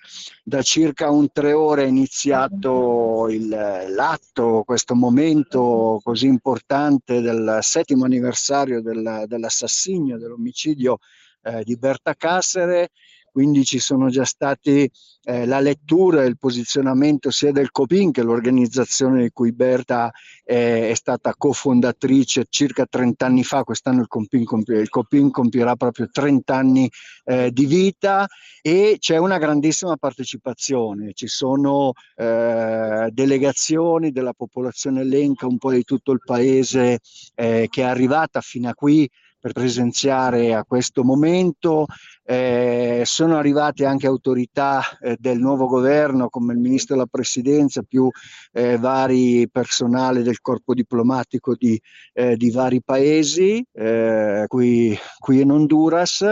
Da 0.43 0.61
circa 0.61 1.09
un 1.09 1.31
tre 1.31 1.53
ore 1.53 1.85
è 1.85 1.87
iniziato 1.87 3.27
il, 3.29 3.47
l'atto, 3.47 4.61
questo 4.63 4.93
momento 4.93 5.99
così 6.03 6.27
importante 6.27 7.19
del 7.19 7.59
settimo 7.61 8.05
anniversario 8.05 8.81
del, 8.83 9.23
dell'assassinio, 9.25 10.19
dell'omicidio 10.19 10.99
eh, 11.41 11.63
di 11.63 11.75
Berta 11.77 12.13
Cassere 12.13 12.89
quindi 13.35 13.65
ci 13.65 13.79
sono 13.79 14.07
già 14.07 14.23
stati 14.23 14.89
eh, 15.25 15.45
la 15.45 15.59
lettura 15.59 16.23
e 16.23 16.27
il 16.27 16.37
posizionamento 16.37 17.31
sia 17.31 17.51
del 17.51 17.69
COPIN 17.69 18.13
che 18.13 18.23
l'organizzazione 18.23 19.23
di 19.23 19.29
cui 19.33 19.51
Berta 19.51 20.09
eh, 20.45 20.91
è 20.91 20.93
stata 20.93 21.33
cofondatrice 21.37 22.45
circa 22.47 22.85
30 22.85 23.25
anni 23.25 23.43
fa, 23.43 23.63
quest'anno 23.63 23.99
il 23.99 24.07
COPIN, 24.07 24.45
compie, 24.45 24.79
il 24.79 24.87
COPIN 24.87 25.31
compierà 25.31 25.75
proprio 25.75 26.07
30 26.09 26.55
anni 26.55 26.89
eh, 27.25 27.51
di 27.51 27.65
vita 27.65 28.25
e 28.61 28.95
c'è 28.99 29.17
una 29.17 29.37
grandissima 29.37 29.97
partecipazione, 29.97 31.11
ci 31.11 31.27
sono 31.27 31.91
eh, 32.15 33.09
delegazioni 33.11 34.11
della 34.11 34.31
popolazione 34.31 35.01
elenca 35.01 35.45
un 35.45 35.57
po' 35.57 35.71
di 35.71 35.83
tutto 35.83 36.13
il 36.13 36.21
paese 36.23 36.99
eh, 37.35 37.67
che 37.69 37.81
è 37.81 37.85
arrivata 37.85 38.39
fino 38.39 38.69
a 38.69 38.73
qui 38.73 39.09
per 39.45 39.53
presenziare 39.53 40.55
a 40.55 40.63
questo 40.63 41.03
momento. 41.03 41.85
Eh, 42.23 43.03
sono 43.05 43.37
arrivate 43.37 43.85
anche 43.85 44.07
autorità 44.07 44.81
eh, 44.99 45.17
del 45.19 45.37
nuovo 45.37 45.67
governo 45.67 46.29
come 46.29 46.53
il 46.53 46.59
ministro 46.59 46.95
della 46.95 47.05
presidenza 47.05 47.83
più 47.83 48.09
eh, 48.53 48.79
vari 48.79 49.47
personale 49.47 50.23
del 50.23 50.41
corpo 50.41 50.73
diplomatico 50.73 51.53
di, 51.53 51.79
eh, 52.13 52.35
di 52.35 52.49
vari 52.49 52.81
paesi 52.81 53.63
eh, 53.71 54.45
qui, 54.47 54.97
qui, 55.19 55.41
in 55.41 55.51
Honduras 55.51 56.25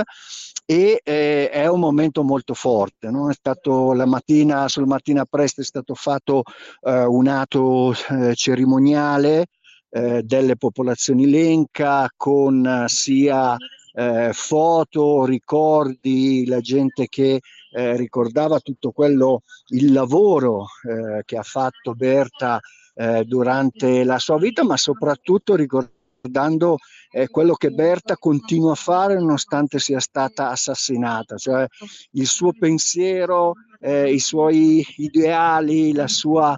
e 0.65 0.99
eh, 1.03 1.49
è 1.51 1.67
un 1.67 1.81
momento 1.81 2.23
molto 2.23 2.55
forte. 2.55 3.11
No? 3.11 3.29
È 3.29 3.33
stato 3.33 3.93
la 3.93 4.07
mattina, 4.07 4.67
sul 4.67 4.87
mattina 4.87 5.23
presto 5.25 5.61
è 5.61 5.63
stato 5.63 5.93
fatto 5.93 6.41
un 6.81 7.27
atto 7.27 7.93
cerimoniale 8.33 9.45
eh, 9.93 10.23
delle 10.23 10.55
popolazioni 10.55 11.29
lenca 11.29 12.11
con 12.17 12.85
sia 12.87 13.55
eh, 13.93 14.31
foto, 14.33 15.23
ricordi, 15.23 16.45
la 16.47 16.61
gente 16.61 17.07
che 17.07 17.41
eh, 17.71 17.95
ricordava 17.95 18.59
tutto 18.59 18.91
quello, 18.91 19.43
il 19.67 19.91
lavoro 19.91 20.65
eh, 20.89 21.21
che 21.25 21.37
ha 21.37 21.43
fatto 21.43 21.93
Berta 21.93 22.59
eh, 22.95 23.23
durante 23.23 24.03
la 24.03 24.17
sua 24.17 24.37
vita, 24.37 24.63
ma 24.63 24.77
soprattutto 24.77 25.55
ricordando 25.55 26.77
eh, 27.11 27.27
quello 27.27 27.53
che 27.53 27.69
Berta 27.69 28.17
continua 28.17 28.71
a 28.71 28.75
fare 28.75 29.15
nonostante 29.15 29.77
sia 29.77 29.99
stata 29.99 30.49
assassinata, 30.49 31.37
cioè 31.37 31.67
il 32.11 32.25
suo 32.25 32.51
pensiero, 32.51 33.53
eh, 33.79 34.11
i 34.11 34.19
suoi 34.19 34.83
ideali, 34.97 35.93
la 35.93 36.07
sua 36.07 36.57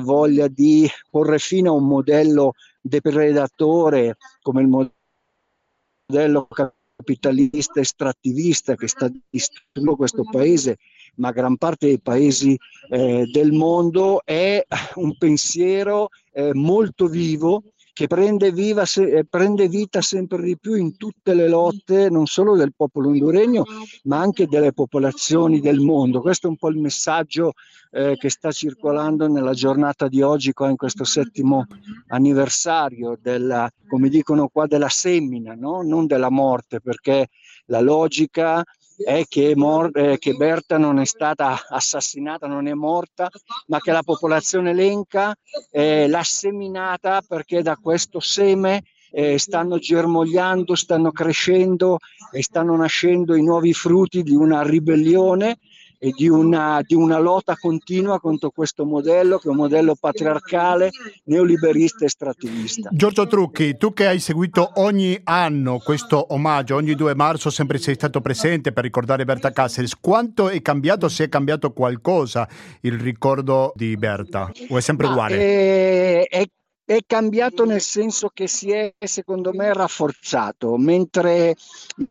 voglia 0.00 0.48
di 0.48 0.88
porre 1.10 1.38
fine 1.38 1.68
a 1.68 1.72
un 1.72 1.86
modello 1.86 2.52
depredatore 2.80 4.16
come 4.40 4.62
il 4.62 4.68
modello 4.68 6.48
capitalista 6.48 7.80
estrattivista 7.80 8.76
che 8.76 8.88
sta 8.88 9.10
distruggendo 9.28 9.96
questo 9.96 10.22
paese, 10.30 10.78
ma 11.16 11.32
gran 11.32 11.56
parte 11.56 11.86
dei 11.86 12.00
paesi 12.00 12.56
eh, 12.90 13.24
del 13.30 13.52
mondo, 13.52 14.22
è 14.24 14.64
un 14.94 15.16
pensiero 15.16 16.08
eh, 16.32 16.54
molto 16.54 17.06
vivo 17.08 17.62
che 17.94 18.08
prende, 18.08 18.50
viva, 18.50 18.84
se, 18.84 19.04
eh, 19.04 19.24
prende, 19.24 19.68
vita 19.68 20.02
sempre 20.02 20.42
di 20.42 20.58
più 20.58 20.74
in 20.74 20.96
tutte 20.96 21.32
le 21.32 21.48
lotte, 21.48 22.10
non 22.10 22.26
solo 22.26 22.56
del 22.56 22.74
popolo 22.74 23.08
honduregno, 23.10 23.64
ma 24.04 24.18
anche 24.18 24.48
delle 24.48 24.72
popolazioni 24.72 25.60
del 25.60 25.78
mondo. 25.78 26.20
Questo 26.20 26.48
è 26.48 26.50
un 26.50 26.56
po' 26.56 26.70
il 26.70 26.78
messaggio 26.78 27.52
eh, 27.92 28.16
che 28.18 28.30
sta 28.30 28.50
circolando 28.50 29.28
nella 29.28 29.52
giornata 29.52 30.08
di 30.08 30.22
oggi, 30.22 30.52
qua 30.52 30.68
in 30.68 30.76
questo 30.76 31.04
settimo 31.04 31.66
anniversario, 32.08 33.16
della, 33.22 33.70
come 33.86 34.08
dicono 34.08 34.48
qua, 34.48 34.66
della 34.66 34.88
semina, 34.88 35.54
no? 35.54 35.82
non 35.82 36.06
della 36.06 36.30
morte, 36.30 36.80
perché 36.80 37.28
la 37.66 37.80
logica 37.80 38.64
è 38.96 39.24
che, 39.28 39.54
Mor- 39.56 39.96
eh, 39.96 40.18
che, 40.18 40.34
Berta 40.34 40.78
non 40.78 40.98
è 40.98 41.04
stata 41.04 41.66
assassinata, 41.68 42.46
non 42.46 42.66
è 42.66 42.74
morta, 42.74 43.28
ma 43.66 43.78
che 43.78 43.92
la 43.92 44.02
popolazione 44.02 44.72
lenca 44.72 45.34
eh, 45.70 46.06
l'ha 46.08 46.22
seminata 46.22 47.22
perché 47.26 47.62
da 47.62 47.76
questo 47.76 48.20
seme 48.20 48.82
eh, 49.10 49.38
stanno 49.38 49.78
germogliando, 49.78 50.74
stanno 50.74 51.12
crescendo 51.12 51.98
e 52.32 52.42
stanno 52.42 52.76
nascendo 52.76 53.34
i 53.36 53.42
nuovi 53.42 53.72
frutti 53.72 54.22
di 54.22 54.34
una 54.34 54.62
ribellione 54.62 55.58
e 56.04 56.12
di 56.14 56.28
una, 56.28 56.82
di 56.86 56.94
una, 56.94 57.18
lotta 57.18 57.56
continua 57.56 58.20
contro 58.20 58.50
questo 58.50 58.84
modello 58.84 59.38
che 59.38 59.48
è 59.48 59.50
un 59.50 59.56
modello 59.56 59.96
patriarcale, 59.98 60.90
neoliberista 61.24 62.02
e 62.02 62.06
estrattivista. 62.08 62.90
Giorgio 62.92 63.26
Trucchi, 63.26 63.78
tu 63.78 63.94
che 63.94 64.06
hai 64.06 64.20
seguito 64.20 64.72
ogni 64.74 65.18
anno 65.24 65.78
questo 65.78 66.34
omaggio, 66.34 66.74
ogni 66.74 66.94
2 66.94 67.14
marzo 67.14 67.48
sempre 67.48 67.78
sei 67.78 67.94
stato 67.94 68.20
presente 68.20 68.72
per 68.72 68.84
ricordare 68.84 69.24
Berta 69.24 69.50
Cáceres, 69.50 69.96
quanto 69.98 70.50
è 70.50 70.60
cambiato, 70.60 71.08
se 71.08 71.24
è 71.24 71.28
cambiato 71.30 71.72
qualcosa 71.72 72.46
il 72.82 73.00
ricordo 73.00 73.72
di 73.74 73.96
Berta 73.96 74.50
o 74.68 74.76
è 74.76 74.80
sempre 74.82 75.06
uguale? 75.06 75.38
È, 75.38 76.26
è 76.28 76.44
è 76.86 76.98
cambiato 77.06 77.64
nel 77.64 77.80
senso 77.80 78.28
che 78.28 78.46
si 78.46 78.70
è 78.70 78.92
secondo 78.98 79.52
me 79.52 79.72
rafforzato, 79.72 80.76
mentre 80.76 81.56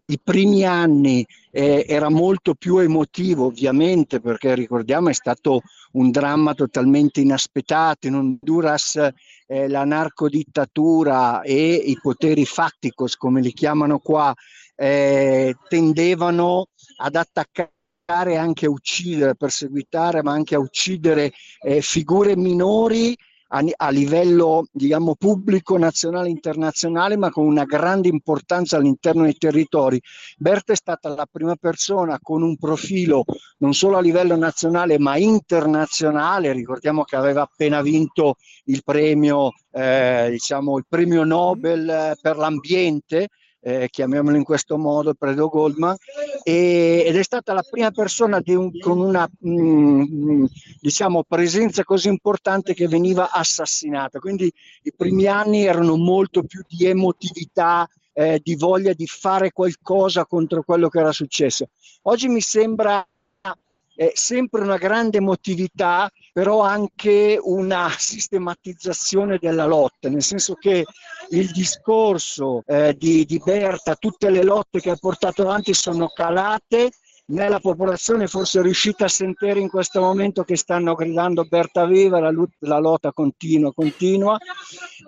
i 0.06 0.20
primi 0.20 0.66
anni 0.66 1.26
eh, 1.52 1.86
era 1.88 2.10
molto 2.10 2.56
più 2.56 2.78
emotivo 2.78 3.46
ovviamente 3.46 4.20
perché 4.20 4.56
ricordiamo 4.56 5.10
è 5.10 5.14
stato 5.14 5.62
un 5.92 6.10
dramma 6.10 6.56
totalmente 6.56 7.22
inaspettato, 7.22 8.08
in 8.08 8.16
Honduras 8.16 8.96
eh, 9.46 9.68
la 9.68 9.86
narcodittatura 9.86 11.42
e 11.44 11.74
i 11.74 11.98
poteri 12.02 12.46
fatticos 12.46 13.16
come 13.16 13.42
li 13.42 13.54
chiamano 13.54 14.00
qua 14.00 14.34
eh, 14.76 15.56
tendevano 15.70 16.68
ad 16.98 17.16
attaccare 17.16 18.38
anche 18.38 18.66
a 18.66 18.70
uccidere, 18.70 19.36
perseguitare, 19.36 20.24
ma 20.24 20.32
anche 20.32 20.56
a 20.56 20.60
uccidere 20.60 21.32
eh, 21.62 21.82
figure 21.82 22.36
minori 22.36 23.16
a, 23.56 23.64
a 23.78 23.90
livello 23.90 24.66
diciamo, 24.72 25.16
pubblico, 25.16 25.78
nazionale 25.78 26.28
e 26.28 26.32
internazionale, 26.32 27.18
ma 27.18 27.30
con 27.30 27.46
una 27.46 27.66
grande 27.66 28.08
importanza 28.08 28.78
all'interno 28.78 29.24
dei 29.24 29.38
territori. 29.38 30.02
Berta 30.38 30.74
è 30.74 30.76
stata 30.76 31.10
la 31.10 31.28
prima 31.32 31.56
persona 31.56 32.20
con 32.22 32.42
un 32.42 32.58
profilo 32.58 33.24
non 33.60 33.74
solo 33.74 33.98
a 33.98 34.02
livello 34.02 34.36
nazionale 34.36 34.98
ma 34.98 35.18
internazionale, 35.18 36.52
ricordiamo 36.52 37.04
che 37.04 37.16
aveva 37.16 37.44
appena 37.44 37.82
vinto 37.82 38.36
il 38.66 38.84
premio, 38.84 39.52
eh, 39.72 40.28
diciamo, 40.32 40.78
il 40.78 40.86
premio 40.88 41.24
Nobel 41.24 42.18
per 42.22 42.38
l'ambiente, 42.38 43.30
eh, 43.64 43.88
chiamiamolo 43.90 44.36
in 44.36 44.44
questo 44.44 44.78
modo, 44.78 45.14
Predo 45.14 45.48
Goldman, 45.48 45.96
e, 46.44 47.04
ed 47.06 47.16
è 47.16 47.24
stata 47.24 47.54
la 47.54 47.64
prima 47.68 47.92
persona 47.92 48.42
un, 48.46 48.78
con 48.80 49.00
una 49.00 49.28
mh, 49.40 49.52
mm, 49.52 50.46
diciamo, 50.82 51.24
presenza 51.24 51.84
così 51.84 52.10
importante 52.10 52.74
che 52.74 52.88
veniva 52.88 53.32
assassinata. 53.32 54.20
Quindi 54.20 54.52
i 54.84 54.94
primi 54.96 55.28
anni 55.28 55.66
erano 55.66 55.96
molto 55.96 56.44
più 56.44 56.62
di 56.68 56.86
emotività, 56.86 57.88
eh, 58.12 58.40
di 58.44 58.56
voglia 58.56 58.94
di 58.94 59.08
fare 59.08 59.52
qualcosa 59.52 60.26
contro 60.26 60.64
quello 60.64 60.90
che 60.90 61.00
era 61.00 61.12
successo. 61.12 61.70
Oggi 62.04 62.28
mi 62.28 62.42
sembra 62.42 63.06
eh, 63.96 64.12
sempre 64.14 64.62
una 64.62 64.78
grande 64.78 65.18
emotività, 65.18 66.10
però 66.32 66.62
anche 66.62 67.40
una 67.42 67.90
sistematizzazione 67.98 69.38
della 69.40 69.66
lotta, 69.66 70.10
nel 70.10 70.24
senso 70.24 70.56
che 70.56 70.86
il 71.30 71.52
discorso 71.52 72.64
eh, 72.66 72.96
di, 72.98 73.26
di 73.26 73.42
Berta, 73.44 73.96
tutte 73.96 74.30
le 74.30 74.44
lotte 74.44 74.80
che 74.80 74.90
ha 74.90 74.98
portato 75.00 75.44
avanti 75.44 75.74
sono 75.74 76.08
calate 76.08 76.92
nella 77.26 77.60
popolazione 77.60 78.28
forse 78.28 78.62
riuscita 78.62 79.06
a 79.06 79.10
sentire 79.10 79.60
in 79.60 79.70
questo 79.70 80.02
momento 80.02 80.44
che 80.44 80.58
stanno 80.58 80.94
gridando 80.94 81.46
Berta 81.46 81.86
viva, 81.86 82.20
la, 82.20 82.34
la 82.60 82.80
lotta 82.80 83.14
continua, 83.14 83.74
continua. 83.74 84.38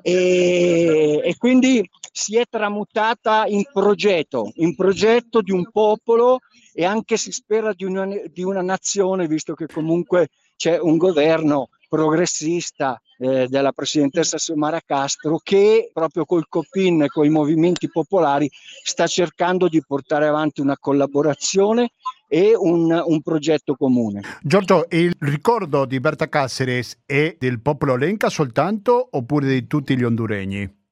E, 0.02 1.21
e, 1.24 1.36
quindi 1.38 1.88
si 2.17 2.38
è 2.38 2.45
tramutata 2.49 3.45
in 3.45 3.65
progetto, 3.73 4.49
in 4.56 4.73
progetto 4.73 5.41
di 5.41 5.51
un 5.51 5.69
popolo 5.69 6.39
e 6.73 6.86
anche 6.86 7.17
si 7.17 7.34
spera 7.34 7.73
di 7.73 7.84
una, 7.84 8.08
di 8.32 8.41
una 8.41 8.62
nazione, 8.62 9.28
visto 9.28 9.54
che 9.54 9.65
comunque 9.67 10.30
c'è 10.56 10.80
un 10.80 10.95
governo 10.95 11.67
progressista 11.89 13.01
eh, 13.17 13.47
della 13.49 13.73
presidentessa 13.73 14.38
Xiomara 14.38 14.80
Castro 14.86 15.39
che 15.43 15.89
proprio 15.91 16.23
col 16.23 16.47
COPIN 16.47 17.04
e 17.04 17.08
con 17.10 17.25
i 17.25 17.30
movimenti 17.30 17.89
popolari 17.89 18.49
sta 18.82 19.08
cercando 19.08 19.67
di 19.67 19.84
portare 19.86 20.28
avanti 20.28 20.62
una 20.62 20.78
collaborazione 20.78 21.91
e 22.30 22.56
un, 22.56 22.91
un, 23.06 23.21
progetto 23.21 23.75
comune. 23.75 24.21
Giorgio, 24.41 24.86
il 24.89 25.13
ricordo 25.19 25.84
di 25.84 25.99
Berta 25.99 26.30
Cáceres 26.30 26.97
è 27.06 27.36
del 27.38 27.60
popolo 27.60 27.97
Lenca 27.97 28.30
soltanto 28.30 29.06
oppure 29.12 29.47
di 29.47 29.67
tutti 29.67 29.97
gli 29.97 30.04
honduregni? 30.04 30.84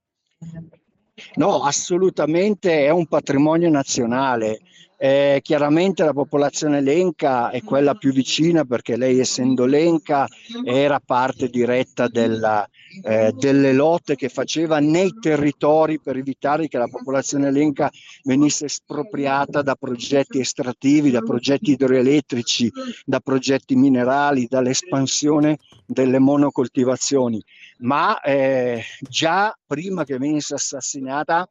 No, 1.36 1.64
assolutamente 1.64 2.86
è 2.86 2.90
un 2.90 3.06
patrimonio 3.08 3.70
nazionale. 3.70 4.62
Eh, 5.04 5.42
chiaramente 5.42 6.06
la 6.06 6.14
popolazione 6.14 6.80
lenca 6.80 7.50
è 7.50 7.62
quella 7.62 7.94
più 7.94 8.14
vicina 8.14 8.64
perché 8.64 8.96
lei 8.96 9.20
essendo 9.20 9.66
lenca 9.66 10.26
era 10.64 11.02
parte 11.06 11.50
diretta 11.50 12.08
della, 12.08 12.66
eh, 13.04 13.34
delle 13.38 13.74
lotte 13.74 14.16
che 14.16 14.30
faceva 14.30 14.80
nei 14.80 15.14
territori 15.20 16.00
per 16.00 16.16
evitare 16.16 16.70
che 16.70 16.78
la 16.78 16.88
popolazione 16.88 17.52
lenca 17.52 17.92
venisse 18.24 18.64
espropriata 18.64 19.62
da 19.62 19.76
progetti 19.76 20.40
estrattivi, 20.40 21.12
da 21.12 21.20
progetti 21.20 21.72
idroelettrici, 21.72 22.72
da 23.04 23.20
progetti 23.20 23.76
minerali, 23.76 24.48
dall'espansione 24.50 25.58
delle 25.86 26.20
monocoltivazioni. 26.20 27.44
Ma 27.80 28.22
eh, 28.22 28.82
già 29.02 29.54
prima 29.68 30.06
che 30.06 30.18
venisse 30.18 30.54
assassinata 30.54 31.46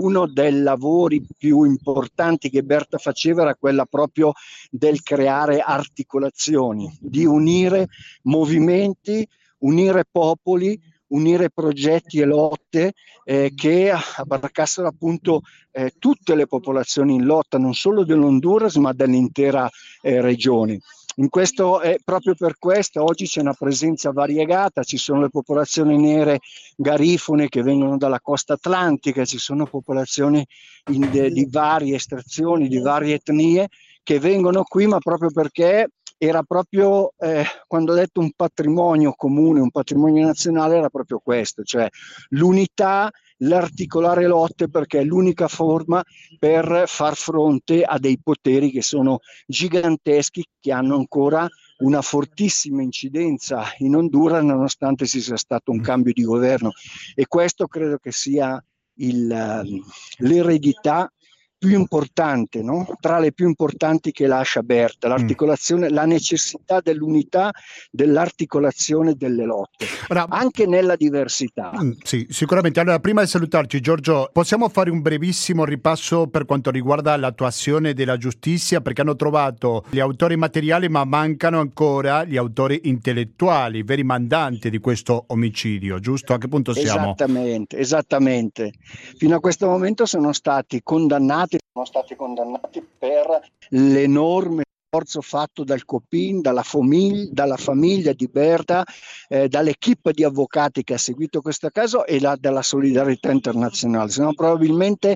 uno 0.00 0.26
dei 0.26 0.52
lavori 0.62 1.24
più 1.36 1.64
importanti 1.64 2.50
che 2.50 2.62
Berta 2.62 2.98
faceva 2.98 3.42
era 3.42 3.54
quella 3.54 3.84
proprio 3.84 4.32
del 4.70 5.02
creare 5.02 5.60
articolazioni, 5.60 6.96
di 7.00 7.24
unire 7.24 7.88
movimenti, 8.22 9.26
unire 9.58 10.04
popoli, 10.10 10.78
unire 11.08 11.50
progetti 11.50 12.20
e 12.20 12.24
lotte 12.24 12.92
eh, 13.24 13.52
che 13.54 13.90
abbarcassero 13.90 14.88
appunto 14.88 15.42
eh, 15.70 15.92
tutte 15.98 16.34
le 16.34 16.46
popolazioni 16.46 17.14
in 17.14 17.24
lotta, 17.24 17.58
non 17.58 17.74
solo 17.74 18.04
dell'Honduras 18.04 18.76
ma 18.76 18.92
dell'intera 18.92 19.68
eh, 20.02 20.20
regione. 20.20 20.80
Questo, 21.28 21.80
eh, 21.80 21.98
proprio 22.04 22.36
per 22.36 22.58
questo 22.58 23.02
oggi 23.02 23.26
c'è 23.26 23.40
una 23.40 23.52
presenza 23.52 24.12
variegata, 24.12 24.84
ci 24.84 24.96
sono 24.98 25.22
le 25.22 25.30
popolazioni 25.30 25.98
nere 25.98 26.38
garifone 26.76 27.48
che 27.48 27.62
vengono 27.62 27.96
dalla 27.96 28.20
costa 28.20 28.52
atlantica, 28.52 29.24
ci 29.24 29.38
sono 29.38 29.66
popolazioni 29.66 30.46
de, 30.84 31.30
di 31.30 31.48
varie 31.50 31.96
estrazioni, 31.96 32.68
di 32.68 32.78
varie 32.78 33.14
etnie 33.14 33.68
che 34.04 34.20
vengono 34.20 34.62
qui, 34.62 34.86
ma 34.86 34.98
proprio 34.98 35.30
perché 35.32 35.88
era 36.16 36.44
proprio, 36.44 37.12
eh, 37.18 37.44
quando 37.66 37.92
ho 37.92 37.94
detto 37.96 38.20
un 38.20 38.30
patrimonio 38.36 39.12
comune, 39.16 39.60
un 39.60 39.70
patrimonio 39.70 40.24
nazionale, 40.24 40.76
era 40.76 40.88
proprio 40.88 41.18
questo, 41.18 41.64
cioè 41.64 41.88
l'unità 42.30 43.10
l'articolare 43.38 44.26
lotte 44.26 44.68
perché 44.68 45.00
è 45.00 45.04
l'unica 45.04 45.48
forma 45.48 46.02
per 46.38 46.84
far 46.86 47.16
fronte 47.16 47.82
a 47.82 47.98
dei 47.98 48.18
poteri 48.18 48.70
che 48.70 48.82
sono 48.82 49.20
giganteschi, 49.46 50.44
che 50.60 50.72
hanno 50.72 50.96
ancora 50.96 51.48
una 51.78 52.02
fortissima 52.02 52.82
incidenza 52.82 53.64
in 53.78 53.94
Honduras 53.94 54.42
nonostante 54.42 55.06
ci 55.06 55.20
sia 55.20 55.36
stato 55.36 55.70
un 55.70 55.78
mm. 55.78 55.82
cambio 55.82 56.12
di 56.12 56.22
governo 56.22 56.72
e 57.14 57.26
questo 57.26 57.66
credo 57.66 57.98
che 57.98 58.10
sia 58.10 58.62
il, 58.94 59.30
ehm, 59.30 59.80
l'eredità 60.18 61.12
più 61.58 61.76
importante, 61.76 62.62
no? 62.62 62.86
tra 63.00 63.18
le 63.18 63.32
più 63.32 63.46
importanti 63.48 64.12
che 64.12 64.26
lascia 64.26 64.62
Berta, 64.62 65.08
mm. 65.08 65.10
l'articolazione, 65.10 65.90
mm. 65.90 65.92
la 65.92 66.04
necessità 66.04 66.80
dell'unità, 66.80 67.50
dell'articolazione 67.90 69.14
delle 69.14 69.44
lotte, 69.44 69.86
Ora, 70.08 70.26
anche 70.28 70.66
nella 70.66 70.94
diversità. 70.94 71.72
Mm, 71.76 71.92
sì, 72.02 72.26
sicuramente. 72.30 72.78
Allora, 72.80 73.00
prima 73.00 73.22
di 73.22 73.26
salutarci, 73.26 73.80
Giorgio, 73.80 74.30
possiamo 74.32 74.68
fare 74.68 74.90
un 74.90 75.02
brevissimo 75.02 75.64
ripasso 75.64 76.28
per 76.28 76.44
quanto 76.44 76.70
riguarda 76.70 77.16
l'attuazione 77.16 77.92
della 77.92 78.16
giustizia, 78.16 78.80
perché 78.80 79.00
hanno 79.00 79.16
trovato 79.16 79.84
gli 79.90 79.98
autori 79.98 80.36
materiali, 80.36 80.88
ma 80.88 81.04
mancano 81.04 81.58
ancora 81.58 82.24
gli 82.24 82.36
autori 82.36 82.82
intellettuali, 82.84 83.78
i 83.78 83.82
veri 83.82 84.04
mandanti 84.04 84.70
di 84.70 84.78
questo 84.78 85.24
omicidio, 85.28 85.98
giusto? 85.98 86.34
A 86.34 86.38
che 86.38 86.46
punto 86.46 86.72
siamo? 86.72 87.14
Esattamente, 87.14 87.78
esattamente. 87.78 88.72
Fino 89.16 89.34
a 89.34 89.40
questo 89.40 89.66
momento 89.66 90.06
sono 90.06 90.32
stati 90.32 90.80
condannati 90.82 91.47
sono 91.78 91.84
stati 91.84 92.16
condannati 92.16 92.84
per 92.98 93.40
l'enorme 93.70 94.64
sforzo 94.88 95.20
fatto 95.20 95.64
dal 95.64 95.84
Copin, 95.84 96.40
dalla, 96.40 96.62
famiglia, 96.62 97.28
dalla 97.30 97.56
famiglia 97.58 98.12
di 98.14 98.26
Berta, 98.26 98.84
eh, 99.28 99.48
dall'equipe 99.48 100.12
di 100.12 100.24
avvocati 100.24 100.82
che 100.82 100.94
ha 100.94 100.98
seguito 100.98 101.42
questo 101.42 101.68
caso 101.68 102.06
e 102.06 102.18
la, 102.20 102.36
dalla 102.40 102.62
solidarietà 102.62 103.30
internazionale, 103.30 104.08
se 104.10 104.22
no 104.22 104.32
probabilmente 104.32 105.14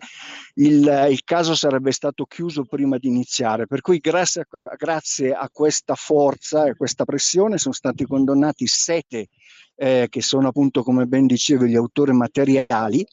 il, 0.57 1.07
il, 1.11 1.25
caso 1.25 1.55
sarebbe 1.55 1.90
stato 1.90 2.27
chiuso 2.27 2.64
prima 2.64 2.98
di 2.98 3.09
iniziare. 3.09 3.66
Per 3.66 3.81
cui 3.81 3.98
grazie 3.98 4.42
a, 4.42 4.75
grazie 4.77 5.33
a 5.33 5.48
questa 5.51 5.94
forza 5.94 6.66
e 6.66 6.70
a 6.70 6.77
questa 6.77 7.05
pressione 7.05 7.57
sono 7.57 7.75
stati 7.75 8.05
condannati 8.05 8.66
sette 8.66 9.29
eh, 9.75 10.07
che 10.11 10.20
sono 10.20 10.48
appunto, 10.48 10.83
come 10.83 11.07
ben 11.07 11.27
dicevo, 11.27 11.64
gli 11.64 11.77
autori 11.77 12.12
materiali. 12.12 13.05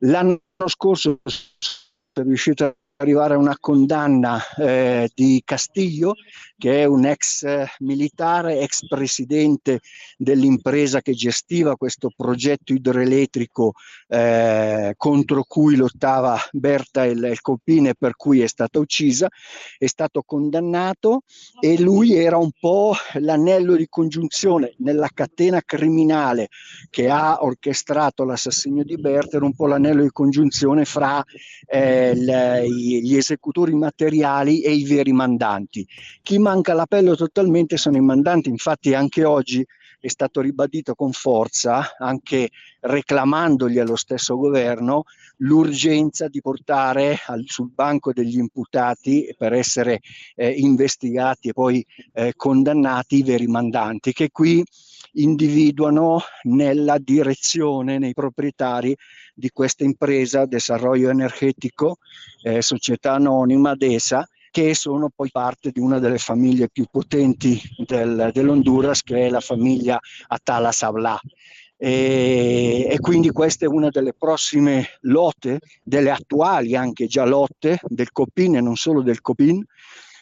L'anno 0.00 0.40
scorso 0.66 1.20
è 1.22 2.22
riuscito 2.22 2.64
ad 2.64 2.74
arrivare 3.00 3.34
a 3.34 3.38
una 3.38 3.56
condanna 3.60 4.42
eh, 4.56 5.08
di 5.14 5.40
Castiglio, 5.44 6.14
che 6.56 6.82
è 6.82 6.84
un 6.84 7.04
ex 7.04 7.44
militare, 7.78 8.58
ex 8.58 8.88
presidente 8.88 9.78
dell'impresa 10.16 11.00
che 11.00 11.12
gestiva 11.12 11.76
questo 11.76 12.10
progetto 12.14 12.72
idroelettrico 12.72 13.74
eh, 14.08 14.94
contro 14.96 15.44
cui 15.46 15.76
lottava 15.76 16.36
Berta 16.50 17.04
il, 17.04 17.22
il 17.22 17.40
Copine, 17.40 17.94
per 17.94 18.16
cui 18.16 18.40
è 18.40 18.48
stata 18.48 18.80
uccisa, 18.80 19.28
è 19.78 19.86
stato 19.86 20.22
condannato 20.26 21.22
e 21.60 21.78
lui 21.78 22.16
era 22.16 22.36
un 22.36 22.50
po' 22.58 22.94
l'anello 23.20 23.76
di 23.76 23.86
congiunzione 23.88 24.74
nella 24.78 25.08
catena 25.14 25.62
criminale 25.64 26.48
che 26.90 27.08
ha 27.08 27.44
orchestrato 27.44 28.24
l'assassinio 28.24 28.82
di 28.82 28.96
Berta, 28.96 29.36
era 29.36 29.44
un 29.44 29.54
po' 29.54 29.66
l'anello 29.66 30.02
di 30.02 30.10
congiunzione 30.10 30.84
fra 30.84 31.22
eh, 31.64 32.14
le, 32.16 32.66
gli 32.88 33.16
esecutori 33.16 33.74
materiali 33.74 34.60
e 34.62 34.72
i 34.72 34.84
veri 34.84 35.12
mandanti. 35.12 35.86
Chi 36.22 36.38
manca 36.38 36.74
l'appello 36.74 37.14
totalmente 37.14 37.76
sono 37.76 37.96
i 37.96 38.00
mandanti, 38.00 38.48
infatti 38.48 38.94
anche 38.94 39.24
oggi 39.24 39.64
è 40.00 40.08
stato 40.08 40.40
ribadito 40.40 40.94
con 40.94 41.12
forza, 41.12 41.96
anche 41.98 42.50
reclamandogli 42.80 43.78
allo 43.78 43.96
stesso 43.96 44.36
governo, 44.36 45.04
l'urgenza 45.38 46.28
di 46.28 46.40
portare 46.40 47.18
al, 47.26 47.44
sul 47.46 47.70
banco 47.72 48.12
degli 48.12 48.38
imputati 48.38 49.34
per 49.36 49.52
essere 49.52 50.00
eh, 50.36 50.50
investigati 50.50 51.48
e 51.48 51.52
poi 51.52 51.84
eh, 52.12 52.32
condannati 52.36 53.16
i 53.16 53.22
veri 53.22 53.46
mandanti, 53.46 54.12
che 54.12 54.30
qui 54.30 54.64
individuano 55.12 56.20
nella 56.42 56.98
direzione, 56.98 57.98
nei 57.98 58.12
proprietari 58.12 58.96
di 59.34 59.50
questa 59.50 59.84
impresa, 59.84 60.46
Desarrollo 60.46 61.10
Energetico, 61.10 61.98
eh, 62.42 62.62
società 62.62 63.14
anonima 63.14 63.74
DESA, 63.74 64.28
che 64.50 64.74
sono 64.74 65.10
poi 65.14 65.30
parte 65.30 65.70
di 65.70 65.80
una 65.80 65.98
delle 65.98 66.18
famiglie 66.18 66.68
più 66.68 66.86
potenti 66.90 67.60
del, 67.76 68.30
dell'Honduras, 68.32 69.02
che 69.02 69.26
è 69.26 69.30
la 69.30 69.40
famiglia 69.40 69.98
Atala 70.28 70.72
Sabla. 70.72 71.18
E, 71.80 72.88
e, 72.90 72.98
quindi 72.98 73.30
questa 73.30 73.64
è 73.64 73.68
una 73.68 73.88
delle 73.88 74.12
prossime 74.12 74.98
lotte, 75.02 75.60
delle 75.82 76.10
attuali 76.10 76.74
anche 76.74 77.06
già 77.06 77.24
lotte 77.24 77.78
del 77.84 78.10
COPIN 78.10 78.56
e 78.56 78.60
non 78.60 78.74
solo 78.74 79.00
del 79.00 79.20
COPIN, 79.20 79.64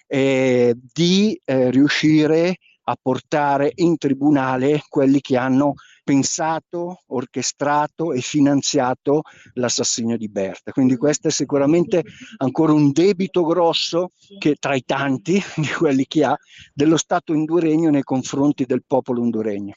eh, 0.06 0.76
di 0.92 1.40
eh, 1.44 1.70
riuscire 1.70 2.58
a 2.88 2.96
portare 3.00 3.72
in 3.76 3.96
tribunale 3.96 4.82
quelli 4.88 5.20
che 5.20 5.36
hanno 5.36 5.74
pensato, 6.06 7.00
orchestrato 7.08 8.12
e 8.12 8.20
finanziato 8.20 9.22
l'assassinio 9.54 10.16
di 10.16 10.28
Berta. 10.28 10.70
Quindi 10.70 10.96
questo 10.96 11.26
è 11.26 11.30
sicuramente 11.32 12.04
ancora 12.36 12.72
un 12.72 12.92
debito 12.92 13.44
grosso 13.44 14.12
che 14.38 14.54
tra 14.54 14.76
i 14.76 14.84
tanti 14.86 15.42
di 15.56 15.66
quelli 15.66 16.06
che 16.06 16.22
ha 16.22 16.38
dello 16.72 16.96
Stato 16.96 17.32
honduregno 17.32 17.90
nei 17.90 18.04
confronti 18.04 18.66
del 18.66 18.84
popolo 18.86 19.20
honduregno. 19.20 19.74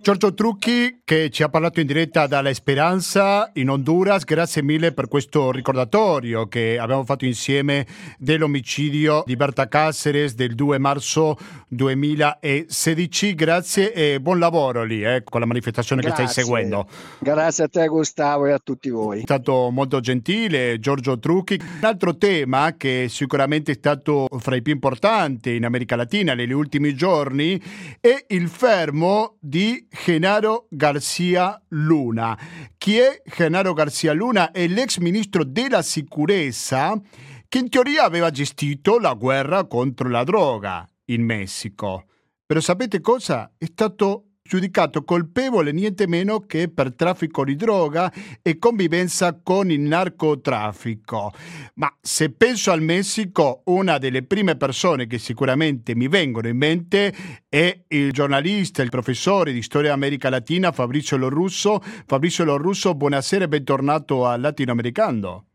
Giorgio 0.00 0.32
Trucchi 0.32 1.00
che 1.02 1.28
ci 1.30 1.42
ha 1.42 1.48
parlato 1.48 1.80
in 1.80 1.88
diretta 1.88 2.28
dalla 2.28 2.54
Speranza 2.54 3.50
in 3.54 3.68
Honduras, 3.68 4.22
grazie 4.22 4.62
mille 4.62 4.92
per 4.92 5.08
questo 5.08 5.50
ricordatorio 5.50 6.46
che 6.46 6.78
abbiamo 6.78 7.02
fatto 7.02 7.24
insieme 7.24 7.84
dell'omicidio 8.16 9.24
di 9.26 9.34
Berta 9.34 9.66
Cáceres 9.66 10.36
del 10.36 10.54
2 10.54 10.78
marzo 10.78 11.36
2016. 11.66 13.34
Grazie 13.34 13.92
e 13.92 14.20
buon 14.20 14.38
lavoro 14.38 14.84
lì 14.84 15.04
eh, 15.04 15.24
con 15.24 15.40
la 15.40 15.46
manifestazione 15.46 15.62
manifestazione 15.64 16.02
Grazie. 16.02 16.24
che 16.24 16.30
stai 16.30 16.44
seguendo. 16.44 16.86
Grazie 17.20 17.64
a 17.64 17.68
te 17.68 17.86
Gustavo 17.86 18.46
e 18.46 18.52
a 18.52 18.58
tutti 18.58 18.90
voi. 18.90 19.20
È 19.20 19.22
stato 19.22 19.70
molto 19.70 20.00
gentile 20.00 20.78
Giorgio 20.78 21.18
Trucchi. 21.18 21.58
Un 21.60 21.84
altro 21.84 22.16
tema 22.16 22.74
che 22.76 23.06
sicuramente 23.08 23.72
è 23.72 23.74
stato 23.74 24.28
fra 24.38 24.56
i 24.56 24.62
più 24.62 24.72
importanti 24.72 25.56
in 25.56 25.64
America 25.64 25.96
Latina 25.96 26.34
negli 26.34 26.52
ultimi 26.52 26.94
giorni 26.94 27.60
è 28.00 28.24
il 28.28 28.48
fermo 28.48 29.36
di 29.40 29.86
Genaro 29.90 30.66
Garcia 30.68 31.60
Luna. 31.68 32.38
Chi 32.76 32.98
è 32.98 33.22
Genaro 33.24 33.72
Garcia 33.72 34.12
Luna? 34.12 34.50
È 34.50 34.66
l'ex 34.66 34.98
ministro 34.98 35.44
della 35.44 35.82
sicurezza 35.82 37.00
che 37.48 37.58
in 37.58 37.70
teoria 37.70 38.04
aveva 38.04 38.30
gestito 38.30 38.98
la 38.98 39.14
guerra 39.14 39.64
contro 39.64 40.08
la 40.08 40.24
droga 40.24 40.88
in 41.06 41.22
Messico. 41.22 42.06
Però 42.46 42.60
sapete 42.60 43.00
cosa? 43.00 43.52
È 43.56 43.64
stato 43.64 44.33
giudicato 44.46 45.04
colpevole 45.04 45.72
niente 45.72 46.06
meno 46.06 46.40
che 46.40 46.68
per 46.68 46.94
traffico 46.94 47.44
di 47.44 47.56
droga 47.56 48.12
e 48.42 48.58
convivenza 48.58 49.40
con 49.42 49.70
il 49.70 49.80
narcotraffico. 49.80 51.32
Ma 51.76 51.90
se 51.98 52.30
penso 52.30 52.70
al 52.70 52.82
Messico, 52.82 53.62
una 53.64 53.96
delle 53.96 54.22
prime 54.22 54.56
persone 54.56 55.06
che 55.06 55.18
sicuramente 55.18 55.94
mi 55.94 56.08
vengono 56.08 56.48
in 56.48 56.58
mente 56.58 57.14
è 57.48 57.84
il 57.88 58.12
giornalista, 58.12 58.82
il 58.82 58.90
professore 58.90 59.50
di 59.50 59.62
storia 59.62 59.94
America 59.94 60.28
Latina 60.28 60.72
Fabrizio 60.72 61.16
Lorusso. 61.16 61.82
Fabrizio 62.04 62.44
Lorusso, 62.44 62.94
buonasera 62.94 63.44
e 63.44 63.48
bentornato 63.48 64.26
al 64.26 64.42
Latinoamericano. 64.42 65.46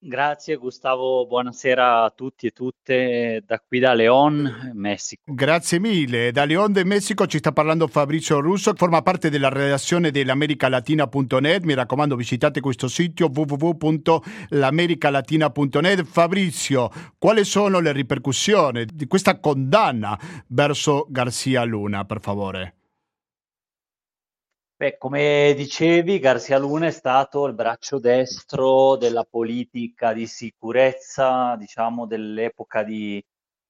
Grazie 0.00 0.54
Gustavo, 0.54 1.26
buonasera 1.26 2.04
a 2.04 2.10
tutti 2.10 2.46
e 2.46 2.52
tutte 2.52 3.42
da 3.44 3.58
qui 3.58 3.80
da 3.80 3.94
León, 3.94 4.70
Messico. 4.74 5.22
Grazie 5.24 5.80
mille, 5.80 6.30
da 6.30 6.44
León 6.44 6.70
del 6.70 6.86
Messico 6.86 7.26
ci 7.26 7.38
sta 7.38 7.50
parlando 7.50 7.88
Fabrizio 7.88 8.38
Russo, 8.38 8.74
forma 8.76 9.02
parte 9.02 9.28
della 9.28 9.48
redazione 9.48 10.12
dell'americalatina.net, 10.12 11.64
mi 11.64 11.74
raccomando 11.74 12.14
visitate 12.14 12.60
questo 12.60 12.86
sito 12.86 13.28
www.l'americalatina.net. 13.34 16.04
Fabrizio, 16.04 16.90
quali 17.18 17.44
sono 17.44 17.80
le 17.80 17.90
ripercussioni 17.90 18.84
di 18.84 19.08
questa 19.08 19.40
condanna 19.40 20.16
verso 20.46 21.06
Garcia 21.08 21.64
Luna, 21.64 22.04
per 22.04 22.20
favore? 22.20 22.77
Beh, 24.80 24.96
come 24.96 25.54
dicevi, 25.56 26.20
Garcia 26.20 26.56
Luna 26.56 26.86
è 26.86 26.92
stato 26.92 27.46
il 27.46 27.52
braccio 27.54 27.98
destro 27.98 28.94
della 28.94 29.24
politica 29.24 30.12
di 30.12 30.24
sicurezza, 30.28 31.56
diciamo, 31.56 32.06
dell'epoca 32.06 32.84
di 32.84 33.20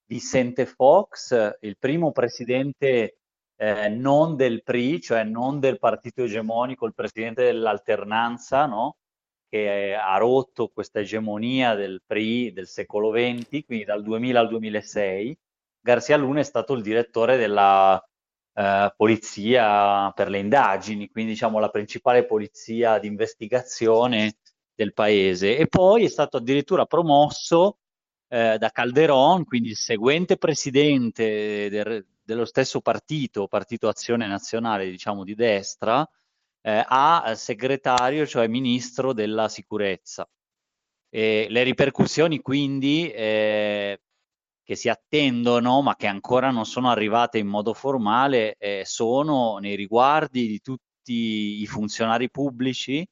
Vicente 0.04 0.66
Fox, 0.66 1.56
il 1.60 1.78
primo 1.78 2.12
presidente 2.12 3.20
eh, 3.56 3.88
non 3.88 4.36
del 4.36 4.62
PRI, 4.62 5.00
cioè 5.00 5.24
non 5.24 5.60
del 5.60 5.78
partito 5.78 6.24
egemonico, 6.24 6.84
il 6.84 6.92
presidente 6.94 7.42
dell'alternanza, 7.44 8.66
no? 8.66 8.98
che 9.48 9.94
ha 9.94 10.18
rotto 10.18 10.68
questa 10.68 11.00
egemonia 11.00 11.74
del 11.74 12.02
PRI 12.04 12.52
del 12.52 12.66
secolo 12.66 13.10
XX, 13.12 13.64
quindi 13.64 13.84
dal 13.86 14.02
2000 14.02 14.40
al 14.40 14.48
2006. 14.48 15.38
Garcia 15.80 16.16
Luna 16.18 16.40
è 16.40 16.42
stato 16.42 16.74
il 16.74 16.82
direttore 16.82 17.38
della 17.38 17.98
eh, 18.58 18.92
polizia 18.96 20.10
per 20.10 20.28
le 20.28 20.40
indagini, 20.40 21.08
quindi 21.08 21.32
diciamo 21.32 21.60
la 21.60 21.68
principale 21.68 22.26
polizia 22.26 22.98
di 22.98 23.06
investigazione 23.06 24.38
del 24.74 24.92
paese. 24.92 25.56
E 25.56 25.68
poi 25.68 26.04
è 26.04 26.08
stato 26.08 26.38
addirittura 26.38 26.84
promosso 26.84 27.78
eh, 28.26 28.58
da 28.58 28.70
Calderon, 28.70 29.44
quindi 29.44 29.68
il 29.68 29.76
seguente 29.76 30.38
presidente 30.38 31.68
del, 31.70 32.04
dello 32.20 32.44
stesso 32.44 32.80
partito, 32.80 33.46
Partito 33.46 33.86
Azione 33.86 34.26
Nazionale, 34.26 34.90
diciamo 34.90 35.22
di 35.22 35.36
destra, 35.36 36.04
eh, 36.60 36.84
a 36.84 37.34
segretario, 37.36 38.26
cioè 38.26 38.48
ministro 38.48 39.12
della 39.12 39.48
sicurezza. 39.48 40.28
E 41.10 41.46
le 41.48 41.62
ripercussioni 41.62 42.40
quindi 42.40 43.08
eh, 43.10 44.00
che 44.68 44.76
si 44.76 44.90
attendono, 44.90 45.80
ma 45.80 45.96
che 45.96 46.06
ancora 46.06 46.50
non 46.50 46.66
sono 46.66 46.90
arrivate 46.90 47.38
in 47.38 47.46
modo 47.46 47.72
formale, 47.72 48.54
eh, 48.58 48.82
sono 48.84 49.56
nei 49.56 49.76
riguardi 49.76 50.46
di 50.46 50.60
tutti 50.60 51.62
i 51.62 51.66
funzionari 51.66 52.30
pubblici 52.30 53.02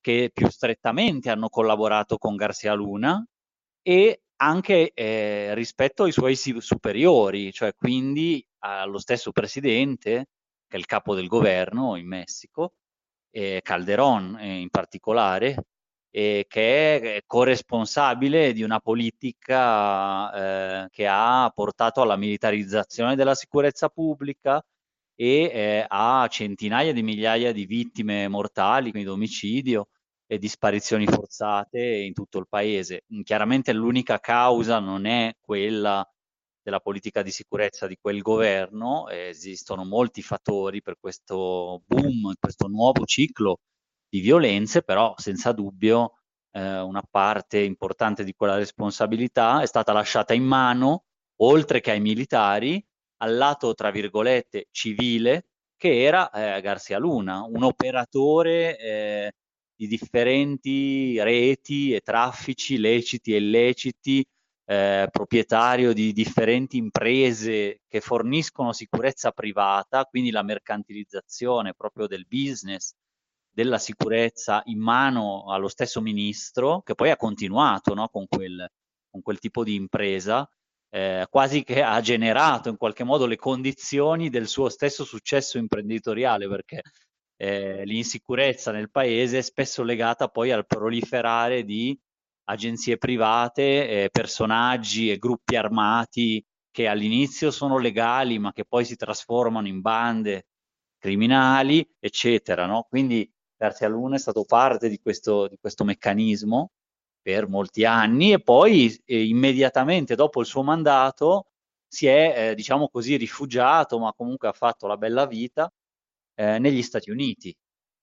che 0.00 0.30
più 0.32 0.48
strettamente 0.48 1.28
hanno 1.28 1.48
collaborato 1.48 2.18
con 2.18 2.36
Garcia 2.36 2.72
Luna 2.72 3.26
e 3.82 4.22
anche 4.36 4.92
eh, 4.92 5.54
rispetto 5.54 6.04
ai 6.04 6.12
suoi 6.12 6.36
superiori, 6.36 7.52
cioè 7.52 7.74
quindi 7.74 8.46
allo 8.58 8.98
stesso 9.00 9.32
presidente, 9.32 10.28
che 10.68 10.76
è 10.76 10.78
il 10.78 10.86
capo 10.86 11.16
del 11.16 11.26
governo 11.26 11.96
in 11.96 12.06
Messico, 12.06 12.74
eh, 13.30 13.60
Calderón 13.60 14.38
eh, 14.38 14.60
in 14.60 14.68
particolare, 14.68 15.56
eh, 16.16 16.44
che 16.48 17.16
è 17.16 17.22
corresponsabile 17.26 18.52
di 18.52 18.62
una 18.62 18.78
politica 18.78 20.84
eh, 20.84 20.88
che 20.90 21.08
ha 21.08 21.50
portato 21.52 22.02
alla 22.02 22.16
militarizzazione 22.16 23.16
della 23.16 23.34
sicurezza 23.34 23.88
pubblica 23.88 24.64
e 25.16 25.50
eh, 25.52 25.84
a 25.88 26.26
centinaia 26.28 26.92
di 26.92 27.02
migliaia 27.02 27.52
di 27.52 27.66
vittime 27.66 28.28
mortali, 28.28 28.90
quindi 28.92 29.08
omicidio 29.08 29.88
e 30.26 30.38
di 30.38 30.48
sparizioni 30.48 31.04
forzate 31.06 31.80
in 31.80 32.12
tutto 32.12 32.38
il 32.38 32.46
paese. 32.48 33.04
Chiaramente 33.24 33.72
l'unica 33.72 34.20
causa 34.20 34.78
non 34.78 35.06
è 35.06 35.34
quella 35.40 36.08
della 36.62 36.80
politica 36.80 37.22
di 37.22 37.30
sicurezza 37.32 37.88
di 37.88 37.98
quel 38.00 38.22
governo, 38.22 39.08
esistono 39.08 39.84
molti 39.84 40.22
fattori 40.22 40.80
per 40.80 40.96
questo 41.00 41.82
boom, 41.86 42.34
questo 42.38 42.68
nuovo 42.68 43.04
ciclo 43.04 43.58
di 44.14 44.20
violenze, 44.20 44.82
però 44.82 45.12
senza 45.16 45.50
dubbio 45.50 46.18
eh, 46.52 46.78
una 46.78 47.02
parte 47.02 47.58
importante 47.58 48.22
di 48.22 48.32
quella 48.32 48.54
responsabilità 48.54 49.60
è 49.60 49.66
stata 49.66 49.92
lasciata 49.92 50.34
in 50.34 50.44
mano, 50.44 51.06
oltre 51.40 51.80
che 51.80 51.90
ai 51.90 52.00
militari, 52.00 52.80
al 53.22 53.34
lato, 53.34 53.74
tra 53.74 53.90
virgolette, 53.90 54.68
civile, 54.70 55.46
che 55.76 56.02
era 56.04 56.30
eh, 56.30 56.60
Garcia 56.60 56.96
Luna, 56.98 57.42
un 57.42 57.64
operatore 57.64 58.78
eh, 58.78 59.32
di 59.74 59.88
differenti 59.88 61.20
reti 61.20 61.92
e 61.92 62.00
traffici 62.00 62.78
leciti 62.78 63.34
e 63.34 63.38
illeciti, 63.38 64.24
eh, 64.66 65.08
proprietario 65.10 65.92
di 65.92 66.12
differenti 66.12 66.76
imprese 66.76 67.80
che 67.88 68.00
forniscono 68.00 68.72
sicurezza 68.72 69.32
privata, 69.32 70.04
quindi 70.04 70.30
la 70.30 70.44
mercantilizzazione 70.44 71.74
proprio 71.74 72.06
del 72.06 72.26
business 72.28 72.94
della 73.54 73.78
sicurezza 73.78 74.62
in 74.66 74.80
mano 74.80 75.44
allo 75.46 75.68
stesso 75.68 76.00
ministro, 76.00 76.82
che 76.82 76.94
poi 76.94 77.10
ha 77.10 77.16
continuato 77.16 77.94
no, 77.94 78.08
con, 78.08 78.26
quel, 78.26 78.68
con, 79.08 79.22
quel, 79.22 79.38
tipo 79.38 79.62
di 79.62 79.76
impresa, 79.76 80.48
eh, 80.90 81.26
quasi 81.30 81.62
che 81.62 81.82
ha 81.82 82.00
generato 82.00 82.68
in 82.68 82.76
qualche 82.76 83.04
modo 83.04 83.26
le 83.26 83.36
condizioni 83.36 84.28
del 84.28 84.48
suo 84.48 84.68
stesso 84.68 85.04
successo 85.04 85.58
imprenditoriale, 85.58 86.48
perché 86.48 86.82
eh, 87.36 87.84
l'insicurezza 87.84 88.72
nel 88.72 88.90
paese 88.90 89.38
è 89.38 89.42
spesso 89.42 89.84
legata 89.84 90.28
poi 90.28 90.50
al 90.50 90.66
proliferare 90.66 91.64
di 91.64 91.96
agenzie 92.46 92.98
private, 92.98 94.04
eh, 94.04 94.10
personaggi 94.10 95.10
e 95.10 95.18
gruppi 95.18 95.56
armati 95.56 96.44
che 96.70 96.88
all'inizio 96.88 97.52
sono 97.52 97.78
legali 97.78 98.38
ma 98.40 98.52
che 98.52 98.64
poi 98.64 98.84
si 98.84 98.96
trasformano 98.96 99.68
in 99.68 99.80
bande 99.80 100.46
criminali, 100.98 101.86
eccetera. 102.00 102.66
No? 102.66 102.86
Quindi 102.88 103.30
Garcia 103.56 103.88
Luna 103.88 104.16
è 104.16 104.18
stato 104.18 104.44
parte 104.44 104.88
di 104.88 104.98
questo, 105.00 105.48
di 105.48 105.56
questo 105.60 105.84
meccanismo 105.84 106.70
per 107.22 107.48
molti 107.48 107.84
anni 107.84 108.32
e 108.32 108.40
poi 108.40 108.94
eh, 109.04 109.26
immediatamente 109.26 110.14
dopo 110.14 110.40
il 110.40 110.46
suo 110.46 110.62
mandato 110.62 111.46
si 111.86 112.06
è, 112.06 112.50
eh, 112.50 112.54
diciamo 112.54 112.88
così, 112.88 113.16
rifugiato, 113.16 113.98
ma 113.98 114.12
comunque 114.12 114.48
ha 114.48 114.52
fatto 114.52 114.86
la 114.86 114.96
bella 114.96 115.26
vita 115.26 115.72
eh, 116.34 116.58
negli 116.58 116.82
Stati 116.82 117.10
Uniti. 117.10 117.56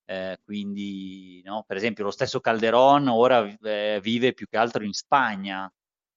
Eh, 0.05 0.39
quindi, 0.43 1.41
no, 1.45 1.63
per 1.67 1.77
esempio, 1.77 2.03
lo 2.05 2.11
stesso 2.11 2.39
Calderon 2.39 3.07
ora 3.09 3.45
eh, 3.61 3.99
vive 4.01 4.33
più 4.33 4.47
che 4.47 4.57
altro 4.57 4.83
in 4.83 4.93
Spagna, 4.93 5.71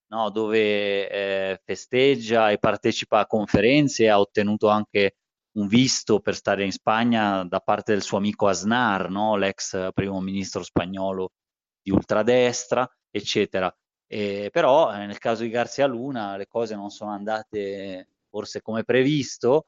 no, 0.09 0.31
dove 0.31 1.09
eh, 1.11 1.61
festeggia 1.65 2.51
e 2.51 2.59
partecipa 2.59 3.21
a 3.21 3.27
conferenze, 3.27 4.09
ha 4.09 4.21
ottenuto 4.21 4.69
anche 4.69 5.17
un 5.55 5.67
visto 5.67 6.21
per 6.21 6.35
stare 6.35 6.65
in 6.65 6.73
Spagna 6.73 7.45
da 7.45 7.61
parte 7.61 7.93
del 7.93 8.03
suo 8.03 8.19
amico 8.19 8.47
Aznar, 8.49 9.11
no? 9.11 9.37
l'ex 9.37 9.93
primo 9.93 10.21
ministro 10.21 10.63
spagnolo 10.63 11.33
di 11.81 11.91
ultradestra, 11.91 12.89
eccetera. 13.11 13.75
E, 14.07 14.49
però 14.53 14.93
eh, 14.95 15.07
nel 15.07 15.19
caso 15.19 15.43
di 15.43 15.51
Garcia 15.51 15.87
Luna 15.87 16.37
le 16.37 16.47
cose 16.47 16.75
non 16.75 16.91
sono 16.91 17.13
andate 17.13 18.09
forse 18.29 18.63
come 18.63 18.85
previsto, 18.85 19.67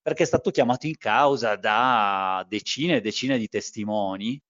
perché 0.00 0.22
è 0.22 0.26
stato 0.26 0.50
chiamato 0.50 0.86
in 0.86 0.96
causa 0.96 1.56
da 1.56 2.44
decine 2.48 2.96
e 2.96 3.00
decine 3.00 3.36
di 3.38 3.48
testimoni 3.48 4.40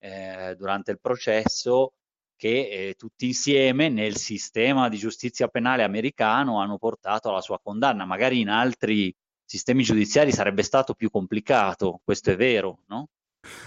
eh, 0.00 0.54
durante 0.56 0.90
il 0.90 1.00
processo 1.00 1.94
che 2.36 2.68
eh, 2.68 2.94
tutti 2.94 3.26
insieme 3.26 3.88
nel 3.88 4.16
sistema 4.16 4.88
di 4.88 4.96
giustizia 4.98 5.48
penale 5.48 5.82
americano 5.82 6.60
hanno 6.60 6.78
portato 6.78 7.30
alla 7.30 7.40
sua 7.40 7.58
condanna, 7.58 8.04
magari 8.04 8.40
in 8.40 8.48
altri 8.48 9.14
sistemi 9.48 9.82
giudiziari 9.82 10.30
sarebbe 10.30 10.62
stato 10.62 10.92
più 10.92 11.10
complicato, 11.10 12.00
questo 12.04 12.30
è 12.30 12.36
vero, 12.36 12.80
no? 12.88 13.08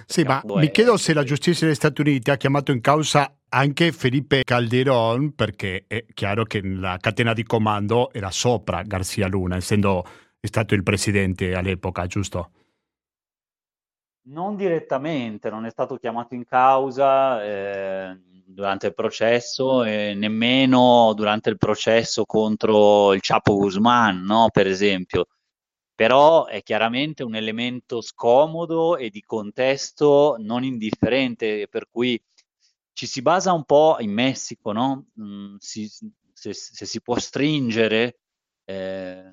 Sì, 0.05 0.21
ma 0.23 0.41
mi 0.45 0.69
chiedo 0.69 0.95
se 0.97 1.13
la 1.13 1.23
giustizia 1.23 1.65
degli 1.65 1.75
Stati 1.75 2.01
Uniti 2.01 2.29
ha 2.29 2.37
chiamato 2.37 2.71
in 2.71 2.81
causa 2.81 3.35
anche 3.49 3.91
Felipe 3.91 4.43
Calderón, 4.43 5.33
perché 5.33 5.85
è 5.87 6.05
chiaro 6.13 6.43
che 6.43 6.61
la 6.61 6.97
catena 6.99 7.33
di 7.33 7.43
comando 7.43 8.11
era 8.13 8.29
sopra 8.29 8.83
Garcia 8.83 9.27
Luna, 9.27 9.55
essendo 9.55 10.05
stato 10.39 10.75
il 10.75 10.83
presidente 10.83 11.55
all'epoca, 11.55 12.05
giusto? 12.05 12.51
Non 14.23 14.55
direttamente, 14.55 15.49
non 15.49 15.65
è 15.65 15.71
stato 15.71 15.95
chiamato 15.95 16.35
in 16.35 16.45
causa 16.45 17.43
eh, 17.43 18.19
durante 18.45 18.87
il 18.87 18.93
processo 18.93 19.83
e 19.83 20.13
nemmeno 20.13 21.13
durante 21.15 21.49
il 21.49 21.57
processo 21.57 22.25
contro 22.25 23.13
il 23.13 23.19
Chapo 23.21 23.55
Guzman, 23.55 24.21
no? 24.21 24.49
per 24.51 24.67
esempio 24.67 25.25
però 26.01 26.47
è 26.47 26.63
chiaramente 26.63 27.21
un 27.21 27.35
elemento 27.35 28.01
scomodo 28.01 28.97
e 28.97 29.11
di 29.11 29.21
contesto 29.21 30.35
non 30.39 30.63
indifferente, 30.63 31.67
per 31.67 31.89
cui 31.91 32.19
ci 32.91 33.05
si 33.05 33.21
basa 33.21 33.53
un 33.53 33.65
po' 33.65 33.97
in 33.99 34.11
Messico, 34.11 34.71
no? 34.71 35.09
Mm, 35.21 35.57
si, 35.59 35.87
se, 36.33 36.53
se, 36.53 36.85
si 36.87 37.01
può 37.03 37.19
stringere 37.19 38.17
eh, 38.65 39.31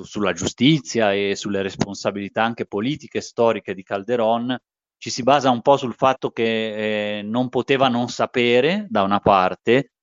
sulla 0.00 0.32
giustizia 0.32 1.12
e 1.12 1.34
sulle 1.34 1.60
responsabilità 1.60 2.44
anche 2.44 2.66
politiche 2.66 3.18
e 3.18 3.22
storiche 3.22 3.74
di 3.74 3.82
Calderon, 3.82 4.56
ci 4.96 5.10
si 5.10 5.24
basa 5.24 5.50
un 5.50 5.60
po' 5.60 5.76
sul 5.76 5.94
fatto 5.94 6.30
che 6.30 7.18
eh, 7.18 7.22
non 7.22 7.48
poteva 7.48 7.88
non 7.88 8.08
sapere 8.08 8.86
da 8.88 9.02
una 9.02 9.18
parte 9.18 9.94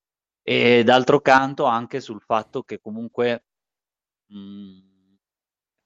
e 0.41 0.83
d'altro 0.83 1.21
canto 1.21 1.63
anche 1.63 2.01
sul 2.01 2.19
fatto 2.19 2.63
che 2.63 2.77
comunque 2.77 3.45
mh, 4.25 4.37
mm, 4.37 4.96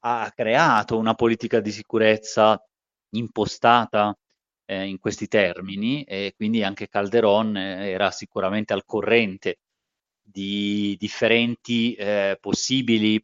ha 0.01 0.31
creato 0.35 0.97
una 0.97 1.13
politica 1.13 1.59
di 1.59 1.71
sicurezza 1.71 2.63
impostata 3.11 4.17
eh, 4.65 4.85
in 4.85 4.99
questi 4.99 5.27
termini 5.27 6.03
e 6.03 6.33
quindi 6.35 6.63
anche 6.63 6.87
Calderon 6.87 7.57
eh, 7.57 7.89
era 7.89 8.11
sicuramente 8.11 8.73
al 8.73 8.85
corrente 8.85 9.59
di 10.21 10.95
differenti 10.97 11.93
eh, 11.93 12.37
possibili, 12.39 13.23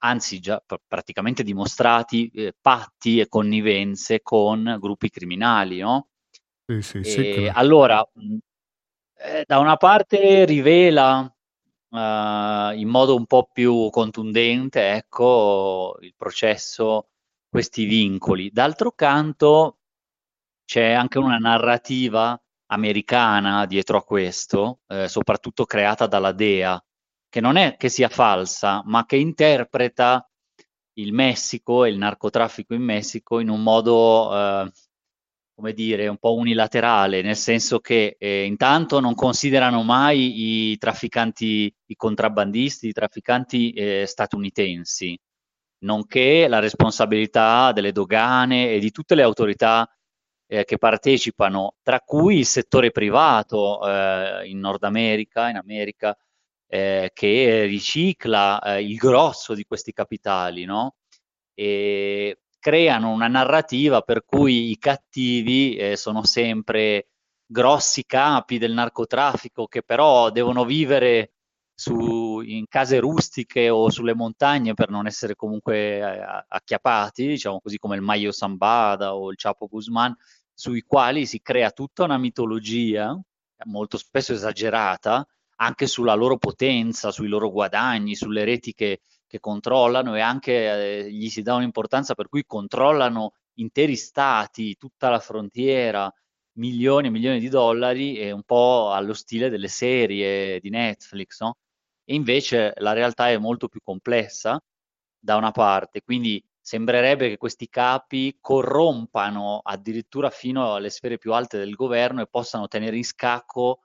anzi 0.00 0.40
già 0.40 0.62
pr- 0.64 0.80
praticamente 0.86 1.42
dimostrati, 1.42 2.30
eh, 2.34 2.54
patti 2.58 3.20
e 3.20 3.28
connivenze 3.28 4.22
con 4.22 4.76
gruppi 4.80 5.10
criminali. 5.10 5.80
No? 5.80 6.08
Sì, 6.66 6.80
sì, 6.82 7.02
sì, 7.04 7.50
allora, 7.52 8.06
mh, 8.14 8.36
eh, 9.18 9.44
da 9.46 9.58
una 9.58 9.76
parte 9.76 10.44
rivela 10.44 11.30
uh, 11.90 12.72
in 12.74 12.88
modo 12.88 13.14
un 13.16 13.26
po' 13.26 13.48
più 13.52 13.88
contundente, 13.90 14.92
ecco, 14.92 15.96
il 16.00 16.14
processo, 16.16 17.08
questi 17.48 17.84
vincoli. 17.84 18.50
D'altro 18.50 18.92
canto 18.92 19.78
c'è 20.64 20.92
anche 20.92 21.18
una 21.18 21.38
narrativa 21.38 22.40
americana 22.70 23.66
dietro 23.66 23.98
a 23.98 24.04
questo, 24.04 24.80
eh, 24.88 25.08
soprattutto 25.08 25.64
creata 25.64 26.06
dalla 26.06 26.32
DEA, 26.32 26.82
che 27.28 27.40
non 27.40 27.56
è 27.56 27.76
che 27.76 27.88
sia 27.88 28.08
falsa, 28.08 28.82
ma 28.84 29.06
che 29.06 29.16
interpreta 29.16 30.28
il 30.94 31.12
Messico 31.12 31.84
e 31.84 31.90
il 31.90 31.96
narcotraffico 31.98 32.74
in 32.74 32.82
Messico 32.82 33.40
in 33.40 33.48
un 33.48 33.62
modo, 33.62 34.34
eh, 34.34 34.72
come 35.58 35.72
dire, 35.72 36.06
un 36.06 36.18
po' 36.18 36.36
unilaterale, 36.36 37.20
nel 37.20 37.34
senso 37.34 37.80
che 37.80 38.14
eh, 38.16 38.44
intanto 38.44 39.00
non 39.00 39.16
considerano 39.16 39.82
mai 39.82 40.70
i 40.70 40.78
trafficanti, 40.78 41.74
i 41.86 41.96
contrabbandisti, 41.96 42.86
i 42.86 42.92
trafficanti 42.92 43.72
eh, 43.72 44.04
statunitensi, 44.06 45.18
nonché 45.80 46.46
la 46.46 46.60
responsabilità 46.60 47.72
delle 47.72 47.90
dogane 47.90 48.70
e 48.70 48.78
di 48.78 48.92
tutte 48.92 49.16
le 49.16 49.22
autorità 49.22 49.90
eh, 50.46 50.64
che 50.64 50.78
partecipano, 50.78 51.74
tra 51.82 52.00
cui 52.02 52.38
il 52.38 52.46
settore 52.46 52.92
privato 52.92 53.84
eh, 53.84 54.48
in 54.48 54.60
Nord 54.60 54.84
America, 54.84 55.48
in 55.48 55.56
America, 55.56 56.16
eh, 56.68 57.10
che 57.12 57.64
ricicla 57.64 58.60
eh, 58.62 58.84
il 58.84 58.94
grosso 58.94 59.54
di 59.54 59.64
questi 59.64 59.92
capitali, 59.92 60.64
no? 60.64 60.94
E 61.52 62.38
creano 62.68 63.10
una 63.10 63.28
narrativa 63.28 64.02
per 64.02 64.26
cui 64.26 64.70
i 64.70 64.76
cattivi 64.76 65.74
eh, 65.76 65.96
sono 65.96 66.22
sempre 66.24 67.08
grossi 67.46 68.04
capi 68.04 68.58
del 68.58 68.74
narcotraffico 68.74 69.66
che 69.66 69.82
però 69.82 70.28
devono 70.28 70.66
vivere 70.66 71.32
su, 71.72 72.42
in 72.42 72.66
case 72.68 72.98
rustiche 72.98 73.70
o 73.70 73.88
sulle 73.88 74.14
montagne 74.14 74.74
per 74.74 74.90
non 74.90 75.06
essere 75.06 75.34
comunque 75.34 75.96
eh, 75.96 76.44
acchiappati, 76.46 77.26
diciamo 77.26 77.58
così 77.58 77.78
come 77.78 77.96
il 77.96 78.02
Maio 78.02 78.32
Sambada 78.32 79.14
o 79.14 79.30
il 79.30 79.38
Chapo 79.38 79.66
Guzman, 79.66 80.14
sui 80.52 80.82
quali 80.82 81.24
si 81.24 81.40
crea 81.40 81.70
tutta 81.70 82.04
una 82.04 82.18
mitologia, 82.18 83.18
molto 83.64 83.96
spesso 83.96 84.34
esagerata, 84.34 85.26
anche 85.60 85.86
sulla 85.86 86.14
loro 86.14 86.36
potenza, 86.36 87.12
sui 87.12 87.28
loro 87.28 87.50
guadagni, 87.50 88.14
sulle 88.14 88.44
reti 88.44 88.74
che, 88.74 89.00
che 89.28 89.38
controllano 89.38 90.16
e 90.16 90.20
anche 90.20 91.04
eh, 91.04 91.12
gli 91.12 91.28
si 91.28 91.42
dà 91.42 91.54
un'importanza 91.54 92.14
per 92.14 92.28
cui 92.28 92.44
controllano 92.44 93.34
interi 93.54 93.94
stati, 93.96 94.76
tutta 94.76 95.08
la 95.10 95.20
frontiera, 95.20 96.12
milioni 96.54 97.08
e 97.08 97.10
milioni 97.10 97.38
di 97.38 97.48
dollari, 97.48 98.16
è 98.16 98.30
un 98.32 98.42
po' 98.42 98.90
allo 98.90 99.14
stile 99.14 99.50
delle 99.50 99.68
serie 99.68 100.58
di 100.60 100.70
Netflix, 100.70 101.40
no? 101.40 101.58
E 102.04 102.14
invece 102.14 102.72
la 102.78 102.92
realtà 102.92 103.28
è 103.30 103.38
molto 103.38 103.68
più 103.68 103.80
complessa 103.82 104.60
da 105.18 105.36
una 105.36 105.50
parte, 105.52 106.02
quindi 106.02 106.42
sembrerebbe 106.60 107.28
che 107.28 107.36
questi 107.36 107.68
capi 107.68 108.38
corrompano 108.40 109.60
addirittura 109.62 110.30
fino 110.30 110.74
alle 110.74 110.90
sfere 110.90 111.18
più 111.18 111.32
alte 111.32 111.58
del 111.58 111.74
governo 111.74 112.22
e 112.22 112.26
possano 112.26 112.68
tenere 112.68 112.96
in 112.96 113.04
scacco 113.04 113.80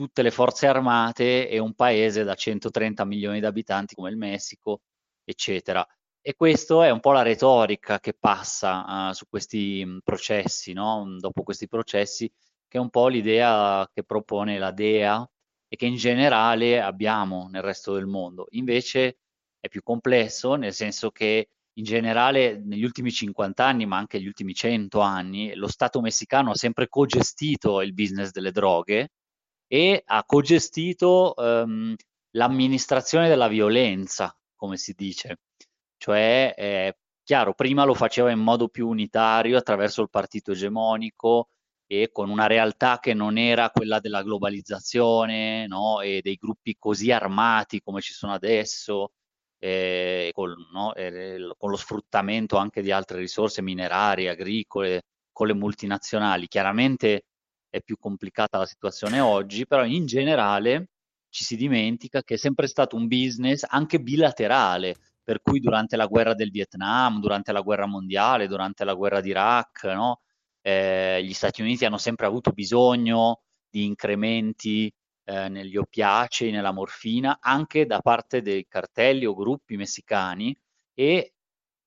tutte 0.00 0.22
le 0.22 0.30
forze 0.30 0.66
armate 0.66 1.46
e 1.46 1.58
un 1.58 1.74
paese 1.74 2.24
da 2.24 2.34
130 2.34 3.04
milioni 3.04 3.38
di 3.38 3.44
abitanti 3.44 3.94
come 3.94 4.08
il 4.08 4.16
Messico, 4.16 4.80
eccetera. 5.24 5.86
E 6.22 6.34
questa 6.34 6.86
è 6.86 6.90
un 6.90 7.00
po' 7.00 7.12
la 7.12 7.20
retorica 7.20 8.00
che 8.00 8.14
passa 8.18 9.10
uh, 9.10 9.12
su 9.12 9.26
questi 9.28 9.84
mh, 9.84 9.98
processi, 10.02 10.72
no? 10.72 11.04
dopo 11.18 11.42
questi 11.42 11.68
processi, 11.68 12.32
che 12.66 12.78
è 12.78 12.80
un 12.80 12.88
po' 12.88 13.08
l'idea 13.08 13.86
che 13.92 14.02
propone 14.02 14.58
la 14.58 14.70
DEA 14.70 15.30
e 15.68 15.76
che 15.76 15.84
in 15.84 15.96
generale 15.96 16.80
abbiamo 16.80 17.48
nel 17.50 17.60
resto 17.60 17.92
del 17.92 18.06
mondo. 18.06 18.46
Invece 18.52 19.18
è 19.60 19.68
più 19.68 19.82
complesso, 19.82 20.54
nel 20.54 20.72
senso 20.72 21.10
che 21.10 21.50
in 21.74 21.84
generale 21.84 22.58
negli 22.58 22.84
ultimi 22.84 23.10
50 23.10 23.62
anni, 23.62 23.84
ma 23.84 23.98
anche 23.98 24.16
negli 24.16 24.28
ultimi 24.28 24.54
100 24.54 25.00
anni, 25.00 25.54
lo 25.56 25.68
Stato 25.68 26.00
messicano 26.00 26.52
ha 26.52 26.56
sempre 26.56 26.88
cogestito 26.88 27.82
il 27.82 27.92
business 27.92 28.30
delle 28.30 28.50
droghe 28.50 29.10
e 29.72 30.02
ha 30.04 30.24
cogestito 30.24 31.36
ehm, 31.36 31.94
l'amministrazione 32.32 33.28
della 33.28 33.46
violenza, 33.46 34.36
come 34.56 34.76
si 34.76 34.94
dice. 34.96 35.38
Cioè, 35.96 36.54
eh, 36.56 36.96
chiaro, 37.22 37.54
prima 37.54 37.84
lo 37.84 37.94
faceva 37.94 38.32
in 38.32 38.40
modo 38.40 38.66
più 38.66 38.88
unitario 38.88 39.56
attraverso 39.56 40.02
il 40.02 40.10
partito 40.10 40.50
egemonico 40.50 41.50
e 41.86 42.10
con 42.10 42.30
una 42.30 42.48
realtà 42.48 42.98
che 42.98 43.14
non 43.14 43.38
era 43.38 43.70
quella 43.70 44.00
della 44.00 44.22
globalizzazione 44.22 45.68
no? 45.68 46.00
e 46.00 46.20
dei 46.20 46.34
gruppi 46.34 46.76
così 46.76 47.12
armati 47.12 47.80
come 47.80 48.00
ci 48.00 48.12
sono 48.12 48.32
adesso, 48.32 49.12
eh, 49.58 50.30
con, 50.34 50.52
no, 50.72 50.94
eh, 50.94 51.54
con, 51.56 51.70
lo 51.70 51.76
sfruttamento 51.76 52.56
anche 52.56 52.82
di 52.82 52.90
altre 52.90 53.18
risorse 53.18 53.62
minerarie, 53.62 54.30
agricole, 54.30 55.02
con 55.32 55.46
le 55.46 55.54
multinazionali. 55.54 56.48
Chiaramente 56.48 57.26
è 57.70 57.80
più 57.80 57.96
complicata 57.98 58.58
la 58.58 58.66
situazione 58.66 59.20
oggi, 59.20 59.66
però 59.66 59.84
in 59.84 60.04
generale 60.06 60.88
ci 61.30 61.44
si 61.44 61.56
dimentica 61.56 62.22
che 62.22 62.34
è 62.34 62.36
sempre 62.36 62.66
stato 62.66 62.96
un 62.96 63.06
business 63.06 63.64
anche 63.66 64.00
bilaterale, 64.00 64.96
per 65.22 65.40
cui 65.40 65.60
durante 65.60 65.96
la 65.96 66.06
guerra 66.06 66.34
del 66.34 66.50
Vietnam, 66.50 67.20
durante 67.20 67.52
la 67.52 67.60
guerra 67.60 67.86
mondiale, 67.86 68.48
durante 68.48 68.84
la 68.84 68.94
guerra 68.94 69.20
d'Iraq, 69.20 69.84
no? 69.84 70.20
eh, 70.62 71.22
gli 71.22 71.32
Stati 71.32 71.62
Uniti 71.62 71.84
hanno 71.84 71.98
sempre 71.98 72.26
avuto 72.26 72.50
bisogno 72.50 73.42
di 73.68 73.84
incrementi 73.84 74.92
eh, 75.24 75.48
negli 75.48 75.76
oppiacei, 75.76 76.50
nella 76.50 76.72
morfina, 76.72 77.38
anche 77.40 77.86
da 77.86 78.00
parte 78.00 78.42
dei 78.42 78.66
cartelli 78.68 79.24
o 79.24 79.34
gruppi 79.34 79.76
messicani 79.76 80.56
e 80.92 81.34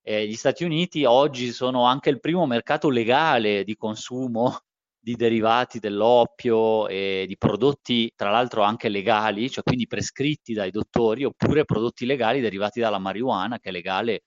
eh, 0.02 0.28
gli 0.28 0.36
Stati 0.36 0.64
Uniti 0.64 1.04
oggi 1.06 1.52
sono 1.52 1.84
anche 1.86 2.10
il 2.10 2.20
primo 2.20 2.46
mercato 2.46 2.90
legale 2.90 3.64
di 3.64 3.76
consumo 3.76 4.62
di 5.04 5.16
derivati 5.16 5.80
dell'oppio 5.80 6.88
e 6.88 7.26
di 7.28 7.36
prodotti, 7.38 8.14
tra 8.16 8.32
l'altro 8.32 8.62
anche 8.64 8.88
legali, 8.88 9.50
cioè 9.50 9.62
quindi 9.62 9.86
prescritti 9.86 10.54
dai 10.54 10.72
dottori, 10.72 11.26
oppure 11.26 11.66
prodotti 11.66 12.06
legali 12.06 12.40
derivati 12.40 12.80
dalla 12.80 13.00
marijuana, 13.00 13.60
che 13.60 13.68
è 13.70 13.72
legale 13.74 14.24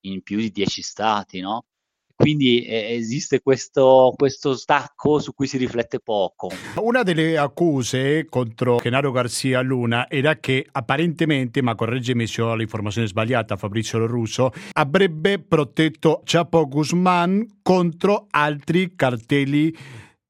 in 0.00 0.22
più 0.22 0.36
di 0.38 0.50
10 0.50 0.82
stati, 0.82 1.40
no? 1.40 1.64
Quindi 2.22 2.62
eh, 2.62 2.94
esiste 2.94 3.40
questo, 3.40 4.14
questo, 4.16 4.54
stacco 4.54 5.18
su 5.18 5.34
cui 5.34 5.48
si 5.48 5.56
riflette 5.56 5.98
poco. 5.98 6.50
Una 6.76 7.02
delle 7.02 7.36
accuse 7.36 8.26
contro 8.28 8.76
Genaro 8.76 9.10
Garcia 9.10 9.60
Luna 9.60 10.08
era 10.08 10.36
che 10.36 10.64
apparentemente, 10.70 11.62
ma 11.62 11.74
correggimi 11.74 12.28
se 12.28 12.42
ho 12.42 12.54
l'informazione 12.54 13.08
sbagliata, 13.08 13.56
Fabrizio 13.56 14.06
Russo, 14.06 14.52
avrebbe 14.74 15.40
protetto 15.40 16.22
Chapo 16.22 16.68
Guzman 16.68 17.58
contro 17.60 18.28
altri 18.30 18.94
cartelli 18.94 19.76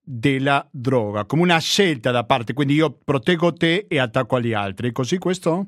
della 0.03 0.67
droga, 0.71 1.27
come 1.27 1.43
una 1.43 1.59
scelta 1.59 2.11
da 2.11 2.25
parte, 2.25 2.55
quindi 2.55 2.73
io 2.73 2.91
proteggo 3.05 3.53
te 3.53 3.85
e 3.87 3.99
attacco 3.99 4.37
agli 4.37 4.55
altri, 4.55 4.89
è 4.89 4.93
così 4.93 5.19
questo? 5.19 5.67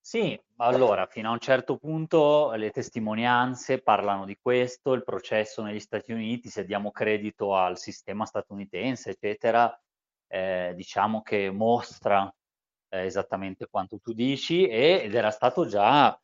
Sì, 0.00 0.40
allora, 0.60 1.06
fino 1.06 1.28
a 1.28 1.32
un 1.32 1.38
certo 1.38 1.76
punto 1.76 2.52
le 2.52 2.70
testimonianze 2.70 3.80
parlano 3.80 4.24
di 4.24 4.36
questo, 4.40 4.92
il 4.92 5.04
processo 5.04 5.62
negli 5.62 5.80
Stati 5.80 6.12
Uniti, 6.12 6.48
se 6.48 6.64
diamo 6.64 6.90
credito 6.90 7.54
al 7.54 7.78
sistema 7.78 8.24
statunitense, 8.26 9.10
eccetera, 9.10 9.76
eh, 10.26 10.72
diciamo 10.74 11.22
che 11.22 11.50
mostra 11.50 12.32
eh, 12.90 13.04
esattamente 13.04 13.68
quanto 13.70 13.98
tu 13.98 14.12
dici 14.12 14.66
e, 14.66 15.02
ed 15.04 15.14
era 15.14 15.30
stato 15.30 15.66
già, 15.66 16.18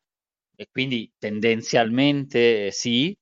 e 0.56 0.68
quindi 0.70 1.12
tendenzialmente 1.18 2.70
sì, 2.70 3.16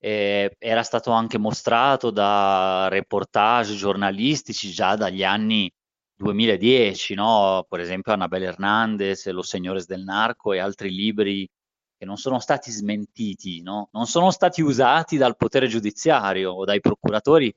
eh, 0.00 0.54
era 0.58 0.82
stato 0.82 1.10
anche 1.10 1.38
mostrato 1.38 2.10
da 2.10 2.88
reportage 2.88 3.74
giornalistici 3.74 4.70
già 4.70 4.96
dagli 4.96 5.24
anni 5.24 5.70
2010, 6.18 7.14
no? 7.14 7.64
per 7.68 7.80
esempio 7.80 8.12
Annabelle 8.12 8.46
Hernandez, 8.46 9.26
Los 9.28 9.48
Señores 9.48 9.86
del 9.86 10.02
Narco 10.02 10.52
e 10.52 10.58
altri 10.58 10.90
libri 10.90 11.48
che 11.96 12.04
non 12.04 12.16
sono 12.16 12.40
stati 12.40 12.70
smentiti, 12.70 13.62
no? 13.62 13.88
non 13.92 14.06
sono 14.06 14.30
stati 14.30 14.60
usati 14.60 15.16
dal 15.16 15.36
potere 15.36 15.68
giudiziario 15.68 16.52
o 16.52 16.64
dai 16.64 16.80
procuratori 16.80 17.54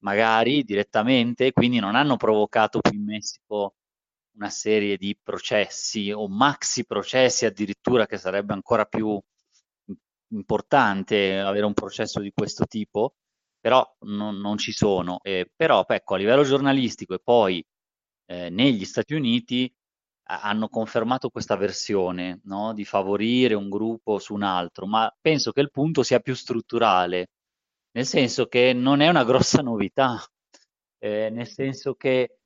magari 0.00 0.62
direttamente, 0.62 1.52
quindi 1.52 1.78
non 1.78 1.94
hanno 1.96 2.16
provocato 2.16 2.80
qui 2.80 2.96
in 2.96 3.04
Messico 3.04 3.74
una 4.36 4.50
serie 4.50 4.96
di 4.98 5.18
processi 5.20 6.12
o 6.12 6.28
maxi 6.28 6.84
processi 6.84 7.46
addirittura 7.46 8.06
che 8.06 8.18
sarebbe 8.18 8.52
ancora 8.52 8.84
più 8.84 9.18
importante 10.32 11.38
avere 11.40 11.64
un 11.64 11.72
processo 11.74 12.20
di 12.20 12.32
questo 12.34 12.66
tipo, 12.66 13.14
però 13.58 13.84
non, 14.00 14.38
non 14.38 14.58
ci 14.58 14.72
sono. 14.72 15.18
Eh, 15.22 15.50
però 15.54 15.84
ecco, 15.88 16.14
a 16.14 16.18
livello 16.18 16.44
giornalistico 16.44 17.14
e 17.14 17.20
poi 17.22 17.64
eh, 18.26 18.50
negli 18.50 18.84
Stati 18.84 19.14
Uniti 19.14 19.72
hanno 20.28 20.68
confermato 20.68 21.30
questa 21.30 21.56
versione 21.56 22.40
no? 22.44 22.72
di 22.74 22.84
favorire 22.84 23.54
un 23.54 23.68
gruppo 23.68 24.18
su 24.18 24.34
un 24.34 24.42
altro, 24.42 24.86
ma 24.86 25.12
penso 25.20 25.52
che 25.52 25.60
il 25.60 25.70
punto 25.70 26.02
sia 26.02 26.20
più 26.20 26.34
strutturale, 26.34 27.28
nel 27.92 28.06
senso 28.06 28.46
che 28.46 28.72
non 28.72 29.00
è 29.00 29.08
una 29.08 29.24
grossa 29.24 29.62
novità, 29.62 30.20
eh, 30.98 31.30
nel 31.30 31.46
senso 31.46 31.94
che 31.94 32.38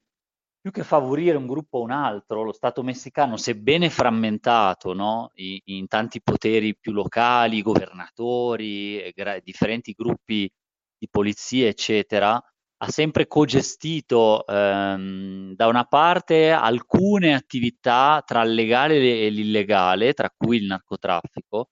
più 0.60 0.70
che 0.72 0.84
favorire 0.84 1.36
un 1.38 1.46
gruppo 1.46 1.78
o 1.78 1.82
un 1.82 1.90
altro, 1.90 2.42
lo 2.42 2.52
Stato 2.52 2.82
messicano, 2.82 3.36
sebbene 3.38 3.88
frammentato 3.88 4.92
no? 4.92 5.30
in, 5.34 5.58
in, 5.64 5.86
tanti 5.88 6.20
poteri 6.22 6.76
più 6.76 6.92
locali, 6.92 7.62
governatori, 7.62 9.10
gra- 9.14 9.40
differenti 9.40 9.92
gruppi 9.92 10.50
di 10.98 11.08
polizia, 11.10 11.66
eccetera, 11.68 12.38
ha 12.82 12.88
sempre 12.88 13.26
cogestito 13.26 14.46
ehm, 14.46 15.54
da 15.54 15.66
una 15.66 15.84
parte 15.84 16.50
alcune 16.50 17.34
attività 17.34 18.22
tra 18.26 18.42
il 18.42 18.54
legale 18.54 18.96
e 18.96 19.28
l'illegale, 19.28 20.14
tra 20.14 20.30
cui 20.34 20.56
il 20.58 20.66
narcotraffico, 20.66 21.68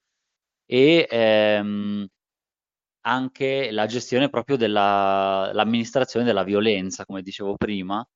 e 0.66 1.06
ehm, 1.10 2.06
anche 3.06 3.70
la 3.70 3.86
gestione 3.86 4.28
proprio 4.28 4.56
dell'amministrazione 4.56 6.26
della 6.26 6.44
violenza, 6.44 7.06
come 7.06 7.22
dicevo 7.22 7.56
prima, 7.56 8.06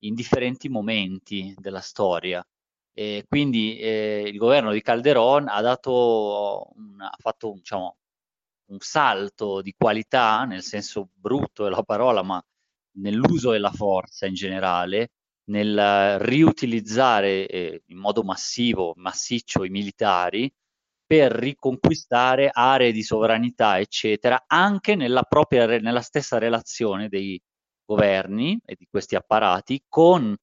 in 0.00 0.14
differenti 0.14 0.68
momenti 0.68 1.54
della 1.58 1.80
storia. 1.80 2.44
E 2.92 3.24
quindi 3.28 3.78
eh, 3.78 4.24
il 4.26 4.36
governo 4.38 4.72
di 4.72 4.82
Calderon 4.82 5.48
ha, 5.48 5.60
dato 5.62 6.70
un, 6.76 7.00
ha 7.00 7.16
fatto 7.18 7.52
diciamo, 7.56 7.96
un 8.66 8.78
salto 8.80 9.60
di 9.62 9.74
qualità, 9.76 10.44
nel 10.44 10.62
senso 10.62 11.10
brutto 11.12 11.64
della 11.64 11.82
parola, 11.82 12.22
ma 12.22 12.42
nell'uso 12.98 13.50
della 13.50 13.70
forza 13.72 14.26
in 14.26 14.34
generale, 14.34 15.10
nel 15.46 16.18
riutilizzare 16.20 17.46
eh, 17.46 17.82
in 17.86 17.98
modo 17.98 18.22
massivo, 18.22 18.94
massiccio 18.96 19.64
i 19.64 19.70
militari 19.70 20.50
per 21.06 21.32
riconquistare 21.32 22.50
aree 22.50 22.92
di 22.92 23.02
sovranità, 23.02 23.78
eccetera, 23.78 24.44
anche 24.46 24.94
nella, 24.94 25.22
propria, 25.22 25.66
nella 25.66 26.00
stessa 26.00 26.38
relazione 26.38 27.08
dei 27.08 27.40
governi 27.84 28.58
e 28.64 28.74
di 28.78 28.86
questi 28.90 29.14
apparati 29.14 29.84
con 29.88 30.34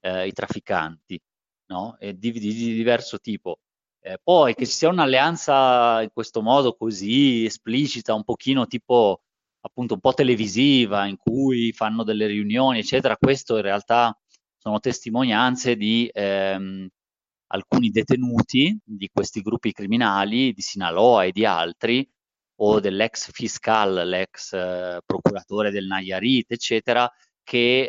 eh, 0.00 0.26
i 0.26 0.32
trafficanti, 0.32 1.20
no? 1.66 1.96
Di, 1.98 2.16
di, 2.16 2.38
di 2.38 2.74
diverso 2.74 3.18
tipo. 3.18 3.58
Eh, 4.08 4.18
poi 4.22 4.54
che 4.54 4.64
ci 4.64 4.72
sia 4.72 4.88
un'alleanza 4.88 6.00
in 6.00 6.08
questo 6.14 6.40
modo 6.40 6.74
così 6.74 7.44
esplicita, 7.44 8.14
un 8.14 8.24
pochino 8.24 8.66
tipo 8.66 9.20
appunto 9.60 9.94
un 9.94 10.00
po' 10.00 10.14
televisiva, 10.14 11.04
in 11.06 11.18
cui 11.18 11.72
fanno 11.72 12.04
delle 12.04 12.26
riunioni, 12.26 12.78
eccetera, 12.78 13.18
questo 13.18 13.56
in 13.56 13.62
realtà 13.62 14.18
sono 14.56 14.80
testimonianze 14.80 15.76
di 15.76 16.08
ehm, 16.10 16.88
alcuni 17.48 17.90
detenuti 17.90 18.78
di 18.82 19.10
questi 19.12 19.42
gruppi 19.42 19.72
criminali, 19.72 20.54
di 20.54 20.62
Sinaloa 20.62 21.24
e 21.24 21.32
di 21.32 21.44
altri, 21.44 22.08
o 22.60 22.80
dell'ex 22.80 23.30
fiscal, 23.32 24.08
l'ex 24.08 24.52
eh, 24.54 25.00
procuratore 25.04 25.70
del 25.70 25.86
Nayarit, 25.86 26.50
eccetera, 26.52 27.10
che 27.42 27.88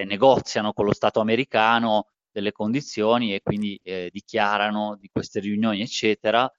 eh, 0.00 0.04
negoziano 0.06 0.72
con 0.72 0.86
lo 0.86 0.94
Stato 0.94 1.20
americano 1.20 2.06
delle 2.32 2.52
condizioni 2.52 3.34
e 3.34 3.40
quindi 3.42 3.78
eh, 3.82 4.08
dichiarano 4.12 4.96
di 4.98 5.08
queste 5.10 5.40
riunioni, 5.40 5.82
eccetera, 5.82 6.50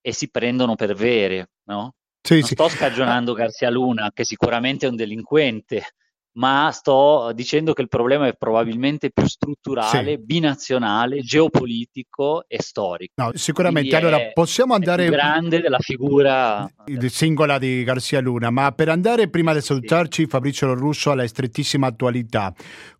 e 0.00 0.12
si 0.12 0.30
prendono 0.30 0.74
per 0.74 0.94
vere, 0.94 1.50
no? 1.64 1.94
Sì, 2.20 2.38
non 2.38 2.44
sì. 2.44 2.54
sto 2.54 2.68
scagionando 2.68 3.34
Garzia 3.34 3.70
Luna, 3.70 4.10
che 4.12 4.24
sicuramente 4.24 4.86
è 4.86 4.88
un 4.88 4.96
delinquente, 4.96 5.94
ma 6.34 6.70
sto 6.72 7.30
dicendo 7.34 7.72
che 7.72 7.82
il 7.82 7.88
problema 7.88 8.26
è 8.26 8.34
probabilmente 8.34 9.10
più 9.10 9.26
strutturale, 9.26 10.16
sì. 10.16 10.18
binazionale, 10.18 11.20
geopolitico 11.20 12.44
e 12.48 12.60
storico. 12.60 13.12
No, 13.16 13.30
sicuramente. 13.34 13.94
allora, 13.96 14.18
possiamo 14.32 14.74
andare... 14.74 15.04
più 15.04 15.12
grande 15.12 15.60
della 15.60 15.78
figura... 15.78 16.68
Singola 17.06 17.58
di 17.58 17.84
Garzia 17.84 18.20
Luna, 18.20 18.50
ma 18.50 18.72
per 18.72 18.88
andare 18.88 19.28
prima 19.28 19.52
di 19.52 19.60
salutarci, 19.60 20.22
sì. 20.22 20.28
Fabrizio 20.28 20.72
Russo, 20.74 21.10
alla 21.10 21.26
strettissima 21.26 21.86
attualità. 21.86 22.52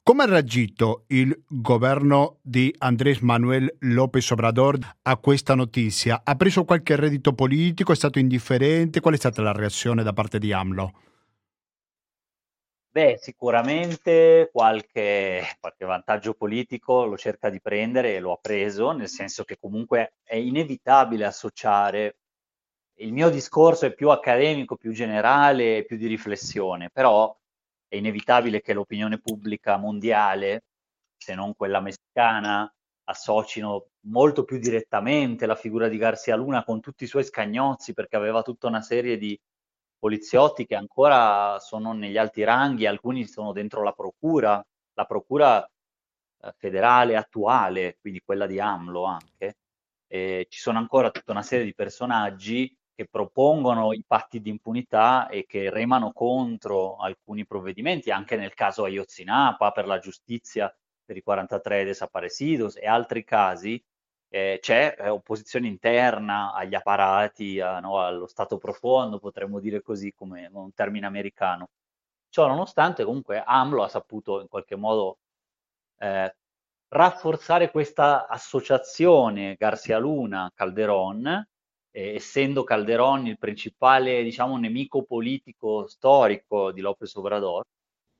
Come 0.02 0.22
ha 0.22 0.26
reagito 0.26 1.04
il 1.08 1.34
governo 1.48 2.38
di 2.42 2.72
Andrés 2.78 3.20
Manuel 3.20 3.74
López 3.80 4.30
Obrador 4.30 4.78
a 5.02 5.16
questa 5.16 5.54
notizia? 5.54 6.20
Ha 6.22 6.34
preso 6.36 6.64
qualche 6.64 6.94
reddito 6.94 7.32
politico? 7.32 7.92
È 7.92 7.96
stato 7.96 8.18
indifferente? 8.18 9.00
Qual 9.00 9.14
è 9.14 9.16
stata 9.16 9.42
la 9.42 9.52
reazione 9.52 10.02
da 10.02 10.12
parte 10.12 10.38
di 10.38 10.52
AMLO? 10.52 10.92
Beh, 12.94 13.16
sicuramente 13.18 14.50
qualche, 14.52 15.42
qualche 15.58 15.84
vantaggio 15.84 16.32
politico 16.34 17.04
lo 17.06 17.16
cerca 17.16 17.50
di 17.50 17.60
prendere 17.60 18.14
e 18.14 18.20
lo 18.20 18.30
ha 18.30 18.38
preso, 18.40 18.92
nel 18.92 19.08
senso 19.08 19.42
che 19.42 19.58
comunque 19.58 20.14
è 20.22 20.36
inevitabile 20.36 21.24
associare. 21.24 22.18
Il 22.98 23.12
mio 23.12 23.30
discorso 23.30 23.86
è 23.86 23.94
più 23.94 24.10
accademico, 24.10 24.76
più 24.76 24.92
generale, 24.92 25.84
più 25.84 25.96
di 25.96 26.06
riflessione, 26.06 26.88
però 26.92 27.36
è 27.88 27.96
inevitabile 27.96 28.60
che 28.60 28.72
l'opinione 28.74 29.18
pubblica 29.18 29.76
mondiale, 29.76 30.62
se 31.16 31.34
non 31.34 31.52
quella 31.56 31.80
messicana, 31.80 32.72
associno 33.06 33.88
molto 34.06 34.44
più 34.44 34.58
direttamente 34.58 35.46
la 35.46 35.56
figura 35.56 35.88
di 35.88 35.96
Garcia 35.96 36.36
Luna 36.36 36.62
con 36.62 36.80
tutti 36.80 37.02
i 37.04 37.08
suoi 37.08 37.24
scagnozzi, 37.24 37.92
perché 37.92 38.14
aveva 38.14 38.42
tutta 38.42 38.68
una 38.68 38.82
serie 38.82 39.18
di 39.18 39.36
poliziotti 40.04 40.66
che 40.66 40.74
ancora 40.74 41.58
sono 41.60 41.94
negli 41.94 42.18
alti 42.18 42.44
ranghi, 42.44 42.84
alcuni 42.84 43.26
sono 43.26 43.52
dentro 43.52 43.82
la 43.82 43.92
procura, 43.92 44.62
la 44.92 45.04
procura 45.06 45.64
eh, 45.64 46.54
federale 46.58 47.16
attuale, 47.16 47.96
quindi 48.02 48.20
quella 48.22 48.44
di 48.46 48.60
AMLO 48.60 49.04
anche. 49.04 49.56
E 50.06 50.46
ci 50.50 50.60
sono 50.60 50.76
ancora 50.76 51.10
tutta 51.10 51.32
una 51.32 51.40
serie 51.40 51.64
di 51.64 51.74
personaggi 51.74 52.76
che 52.94 53.06
propongono 53.10 53.94
i 53.94 54.04
patti 54.06 54.42
di 54.42 54.50
impunità 54.50 55.26
e 55.28 55.46
che 55.46 55.70
remano 55.70 56.12
contro 56.12 56.96
alcuni 56.96 57.46
provvedimenti, 57.46 58.10
anche 58.10 58.36
nel 58.36 58.52
caso 58.52 58.84
Ayotzinapa 58.84 59.70
per 59.70 59.86
la 59.86 59.98
giustizia 59.98 60.70
per 61.02 61.16
i 61.16 61.22
43 61.22 61.82
desaparecidos 61.82 62.76
e 62.76 62.86
altri 62.86 63.24
casi 63.24 63.82
eh, 64.34 64.58
c'è 64.60 64.96
eh, 64.98 65.08
opposizione 65.10 65.68
interna 65.68 66.52
agli 66.52 66.74
apparati, 66.74 67.60
a, 67.60 67.78
no, 67.78 68.00
allo 68.00 68.26
stato 68.26 68.58
profondo, 68.58 69.20
potremmo 69.20 69.60
dire 69.60 69.80
così 69.80 70.12
come 70.12 70.48
un 70.52 70.72
termine 70.74 71.06
americano. 71.06 71.68
Ciò 72.30 72.48
nonostante, 72.48 73.04
comunque, 73.04 73.40
AMLO 73.46 73.84
ha 73.84 73.88
saputo 73.88 74.40
in 74.40 74.48
qualche 74.48 74.74
modo 74.74 75.18
eh, 75.98 76.34
rafforzare 76.88 77.70
questa 77.70 78.26
associazione 78.26 79.54
Garcia 79.56 79.98
Luna 79.98 80.50
Calderon, 80.52 81.26
eh, 81.92 82.14
essendo 82.14 82.64
Calderon 82.64 83.28
il 83.28 83.38
principale, 83.38 84.24
diciamo, 84.24 84.58
nemico 84.58 85.04
politico 85.04 85.86
storico 85.86 86.72
di 86.72 86.80
López 86.80 87.14
Obrador, 87.14 87.62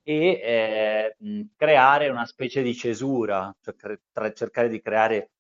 e 0.05 0.41
eh, 0.45 1.17
creare 1.57 2.09
una 2.09 2.27
specie 2.27 2.63
di 2.63 2.75
cesura, 2.75 3.53
cioè 3.61 3.75
cre- 3.75 4.35
cercare 4.35 4.69
di 4.69 4.81
creare 4.81 5.31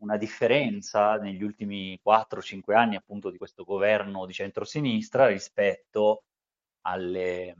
una 0.00 0.16
differenza 0.16 1.16
negli 1.16 1.42
ultimi 1.42 1.98
4-5 2.02 2.74
anni 2.74 2.96
appunto 2.96 3.30
di 3.30 3.38
questo 3.38 3.64
governo 3.64 4.26
di 4.26 4.32
centrosinistra 4.32 5.26
rispetto 5.26 6.24
alle, 6.82 7.54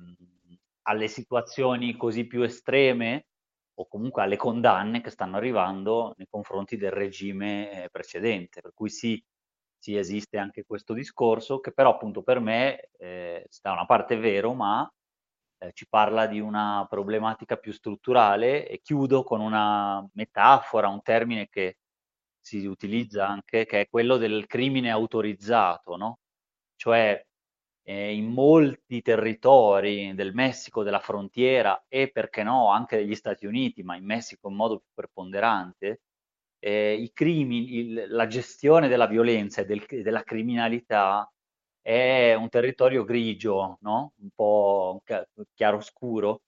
alle 0.83 1.09
situazioni 1.09 1.97
così 1.97 2.27
più 2.27 2.43
estreme 2.43 3.27
o 3.75 3.87
comunque 3.89 4.23
alle 4.23 4.37
condanne 4.37 5.01
che 5.01 5.11
stanno 5.11 5.37
arrivando 5.37 6.15
nei 6.17 6.27
confronti 6.29 6.77
del 6.77 6.91
regime 6.93 7.85
eh, 7.85 7.91
precedente. 7.91 8.61
Per 8.61 8.73
cui 8.75 8.91
sì, 8.91 9.23
sì 9.79 9.97
esiste 9.97 10.39
anche 10.39 10.65
questo 10.65 10.93
discorso 10.93 11.61
che 11.61 11.73
però 11.73 11.91
appunto 11.95 12.23
per 12.23 12.41
me 12.41 12.91
eh, 12.99 13.47
da 13.63 13.73
una 13.73 13.87
parte 13.87 14.15
è 14.15 14.19
vero, 14.19 14.55
ma 14.55 14.91
eh, 15.59 15.73
ci 15.73 15.87
parla 15.89 16.27
di 16.27 16.41
una 16.41 16.87
problematica 16.89 17.57
più 17.57 17.73
strutturale 17.73 18.67
e 18.69 18.81
chiudo 18.81 19.23
con 19.23 19.41
una 19.41 20.07
metafora, 20.15 20.89
un 20.89 21.03
termine 21.03 21.49
che 21.49 21.79
si 22.41 22.65
utilizza 22.67 23.27
anche, 23.29 23.67
che 23.67 23.83
è 23.83 23.89
quello 23.89 24.17
del 24.17 24.47
crimine 24.47 24.91
autorizzato, 24.91 25.97
no? 25.97 26.19
Cioè 26.77 27.25
eh, 27.83 28.15
in 28.15 28.33
molti 28.33 29.03
territori 29.03 30.15
del 30.15 30.33
Messico, 30.35 30.83
della 30.83 31.01
frontiera 31.01 31.85
e 31.89 32.11
perché 32.11 32.43
no 32.43 32.69
anche 32.71 32.97
degli 32.97 33.15
Stati 33.15 33.47
Uniti, 33.47 33.83
ma 33.83 33.97
in 33.97 34.05
Messico 34.05 34.49
in 34.49 34.57
modo 34.57 34.79
più 34.79 34.89
preponderante, 34.95 36.01
eh, 36.61 36.95
i 36.95 37.13
crimini, 37.13 37.79
il, 37.79 38.07
la 38.09 38.27
gestione 38.27 38.89
della 38.89 39.07
violenza 39.07 39.63
e 39.63 39.65
del, 39.67 39.85
della 40.03 40.23
criminalità 40.23 41.31
è 41.81 42.35
un 42.35 42.49
territorio 42.49 43.05
grigio, 43.05 43.79
no? 43.81 44.13
un 44.21 44.29
po' 44.35 45.03
chiaro-scuro, 45.55 46.43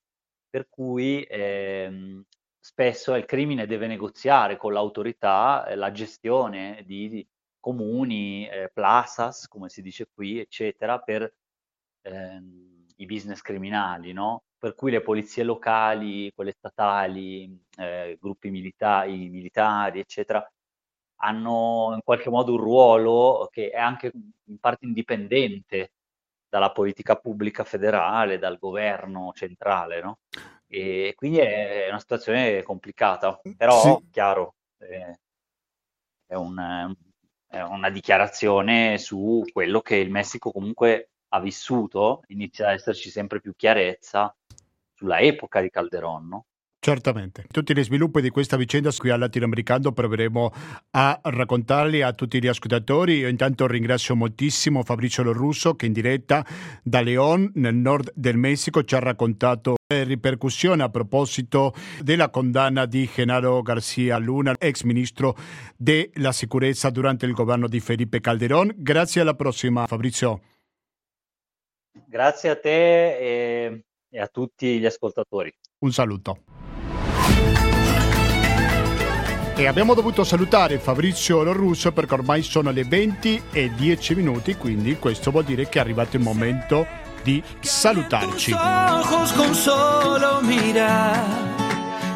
per 0.51 0.68
cui 0.68 1.24
ehm, 1.28 2.22
spesso 2.62 3.14
il 3.16 3.24
crimine 3.24 3.66
deve 3.66 3.88
negoziare 3.88 4.56
con 4.56 4.72
l'autorità 4.72 5.66
eh, 5.66 5.74
la 5.74 5.90
gestione 5.90 6.84
di, 6.86 7.26
comuni, 7.62 8.48
eh, 8.48 8.70
plazas, 8.72 9.48
come 9.48 9.68
si 9.68 9.82
dice 9.82 10.08
qui, 10.12 10.38
eccetera, 10.40 10.98
per 10.98 11.32
ehm, 12.02 12.86
i 12.96 13.06
business 13.06 13.40
criminali, 13.40 14.12
no? 14.12 14.44
Per 14.58 14.74
cui 14.74 14.90
le 14.90 15.00
polizie 15.02 15.44
locali, 15.44 16.32
quelle 16.34 16.52
statali, 16.52 17.60
eh, 17.78 18.18
gruppi 18.20 18.50
militari, 18.50 19.28
militari, 19.28 20.00
eccetera, 20.00 20.44
hanno 21.20 21.92
in 21.94 22.00
qualche 22.04 22.30
modo 22.30 22.52
un 22.52 22.58
ruolo 22.58 23.48
che 23.50 23.70
è 23.70 23.78
anche 23.78 24.10
in 24.46 24.58
parte 24.58 24.86
indipendente 24.86 25.92
dalla 26.48 26.72
politica 26.72 27.16
pubblica 27.16 27.64
federale, 27.64 28.38
dal 28.38 28.58
governo 28.58 29.32
centrale, 29.34 30.00
no? 30.02 30.18
E 30.74 31.12
quindi 31.14 31.36
è 31.36 31.88
una 31.90 31.98
situazione 31.98 32.62
complicata, 32.62 33.38
però 33.58 33.78
sì. 33.98 34.08
chiaro, 34.10 34.54
eh, 34.78 35.18
è, 36.24 36.34
un, 36.34 36.94
è, 37.46 37.60
una 37.60 37.90
dichiarazione 37.90 38.96
su 38.96 39.44
quello 39.52 39.82
che 39.82 39.96
il 39.96 40.10
Messico 40.10 40.50
comunque 40.50 41.10
ha 41.28 41.40
vissuto, 41.40 42.22
inizia 42.28 42.68
ad 42.68 42.72
esserci 42.76 43.10
sempre 43.10 43.42
più 43.42 43.54
chiarezza 43.54 44.34
sulla 44.94 45.20
epoca 45.20 45.60
di 45.60 45.68
Calderon, 45.68 46.26
no? 46.26 46.46
Certamente. 46.85 47.45
Tutti 47.49 47.76
gli 47.76 47.85
sviluppi 47.85 48.20
di 48.20 48.30
questa 48.30 48.57
vicenda 48.57 48.91
qui 48.91 49.11
al 49.11 49.20
latinoamericano 49.20 49.93
proveremo 49.93 50.53
a 50.91 51.20
raccontarli 51.22 52.03
a 52.03 52.12
tutti 52.12 52.43
gli 52.43 52.49
ascoltatori. 52.49 53.18
Io 53.18 53.28
intanto 53.28 53.68
ringrazio 53.68 54.16
moltissimo 54.16 54.83
Fabrizio 54.83 55.22
Lorusso 55.22 55.76
che 55.76 55.87
in 55.87 55.93
diretta 55.93 56.45
da 56.83 57.01
León, 57.01 57.53
nel 57.55 57.76
nord 57.76 58.11
del 58.16 58.37
Messico, 58.37 58.83
ci 58.83 58.97
ha 58.97 58.99
raccontato 58.99 59.76
le 59.87 60.03
ripercussioni 60.03 60.83
a 60.83 60.89
proposito 60.89 61.72
della 62.01 62.30
condanna 62.30 62.85
di 62.85 63.09
Genaro 63.14 63.62
García 63.62 64.18
Luna, 64.18 64.57
ex 64.59 64.83
ministro 64.83 65.37
della 65.76 66.33
sicurezza 66.33 66.91
durante 66.91 67.26
il 67.26 67.33
governo 67.33 67.68
di 67.68 67.78
Felipe 67.78 68.20
Calderón. 68.20 68.72
Grazie 68.74 69.20
alla 69.20 69.35
prossima 69.35 69.87
Fabrizio. 69.87 70.41
Grazie 72.09 72.49
a 72.49 72.57
te 72.57 73.18
e, 73.18 73.85
e 74.11 74.18
a 74.18 74.26
tutti 74.26 74.80
gli 74.80 74.87
ascoltatori. 74.87 75.55
Un 75.78 75.93
saluto. 75.93 76.61
E 79.62 79.68
abbiamo 79.68 79.94
dovuto 79.94 80.24
salutare 80.24 80.80
Fabrizio 80.80 81.44
Lorusso 81.44 81.92
perché 81.92 82.14
ormai 82.14 82.42
sono 82.42 82.72
le 82.72 82.82
20 82.82 83.42
e 83.52 83.70
10 83.72 84.16
minuti, 84.16 84.56
quindi 84.56 84.98
questo 84.98 85.30
vuol 85.30 85.44
dire 85.44 85.68
che 85.68 85.78
è 85.78 85.82
arrivato 85.82 86.16
il 86.16 86.22
momento 86.24 86.84
di 87.22 87.40
salutarci. 87.60 88.56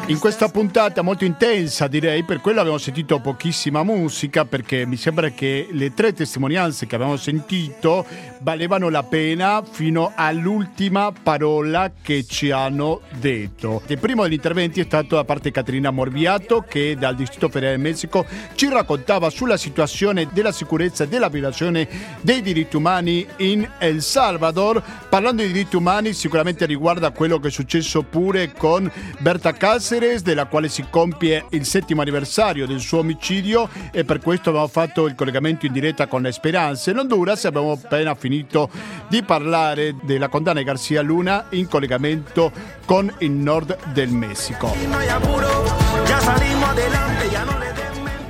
In 0.07 0.19
questa 0.19 0.49
puntata 0.49 1.01
molto 1.01 1.23
intensa 1.23 1.87
direi, 1.87 2.23
per 2.23 2.41
quello 2.41 2.59
abbiamo 2.59 2.77
sentito 2.77 3.19
pochissima 3.19 3.81
musica 3.81 4.43
perché 4.43 4.85
mi 4.85 4.97
sembra 4.97 5.29
che 5.29 5.67
le 5.71 5.93
tre 5.93 6.11
testimonianze 6.11 6.85
che 6.85 6.95
abbiamo 6.95 7.15
sentito 7.15 8.05
valevano 8.41 8.89
la 8.89 9.03
pena 9.03 9.63
fino 9.69 10.11
all'ultima 10.15 11.11
parola 11.11 11.91
che 12.01 12.25
ci 12.25 12.51
hanno 12.51 13.01
detto. 13.19 13.81
Il 13.87 13.97
primo 13.97 14.23
degli 14.23 14.33
interventi 14.33 14.79
è 14.79 14.83
stato 14.83 15.15
da 15.15 15.23
parte 15.23 15.49
di 15.49 15.51
Caterina 15.51 15.91
Morbiato 15.91 16.63
che 16.67 16.95
dal 16.97 17.15
Distrito 17.15 17.49
Federale 17.49 17.77
del 17.77 17.85
Messico 17.85 18.25
ci 18.55 18.69
raccontava 18.69 19.29
sulla 19.29 19.57
situazione 19.57 20.27
della 20.31 20.51
sicurezza 20.51 21.03
e 21.03 21.07
della 21.07 21.29
violazione 21.29 21.87
dei 22.21 22.41
diritti 22.41 22.75
umani 22.75 23.25
in 23.37 23.67
El 23.79 24.01
Salvador. 24.01 24.83
Parlando 25.09 25.41
di 25.41 25.51
diritti 25.51 25.75
umani 25.75 26.13
sicuramente 26.13 26.65
riguarda 26.65 27.11
quello 27.11 27.39
che 27.39 27.47
è 27.47 27.51
successo 27.51 28.03
pure 28.03 28.51
con 28.53 28.89
Berta 29.19 29.53
Cáceres 29.53 30.21
della 30.21 30.45
quale 30.45 30.69
si 30.69 30.85
compie 30.89 31.45
il 31.49 31.65
settimo 31.65 32.01
anniversario 32.01 32.67
del 32.67 32.79
suo 32.79 32.99
omicidio 32.99 33.69
e 33.91 34.03
per 34.03 34.19
questo 34.19 34.49
abbiamo 34.49 34.67
fatto 34.67 35.07
il 35.07 35.15
collegamento 35.15 35.65
in 35.65 35.73
diretta 35.73 36.07
con 36.07 36.21
le 36.21 36.31
speranze. 36.31 36.91
In 36.91 36.97
Honduras 36.99 37.45
abbiamo 37.45 37.71
appena 37.71 38.13
finito 38.13 38.26
di 38.27 39.23
parlare 39.23 39.95
della 40.01 40.27
condanna 40.27 40.59
di 40.59 40.65
Garcia 40.65 41.01
Luna 41.01 41.47
in 41.51 41.67
collegamento 41.67 42.51
con 42.85 43.13
il 43.19 43.31
nord 43.31 43.91
del 43.93 44.09
Messico. 44.09 44.73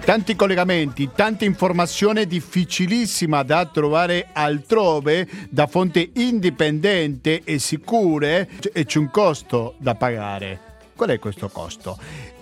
Tanti 0.08 0.38
collegamenti, 0.38 1.10
tanta 1.14 1.43
informazione 1.43 2.26
difficilissima 2.26 3.43
da 3.43 3.66
trovare 3.66 4.30
altrove 4.32 5.28
da 5.50 5.68
fonte 5.68 6.12
indipendente 6.14 7.41
e 7.43 7.60
sicure 7.60 8.48
e 8.72 8.86
c'è 8.86 9.00
un 9.00 9.12
costo 9.12 9.76
da 9.80 9.95
pagare. 9.95 10.60
Qual 10.95 11.10
è 11.10 11.20
questo 11.20 11.50
costo? 11.50 11.98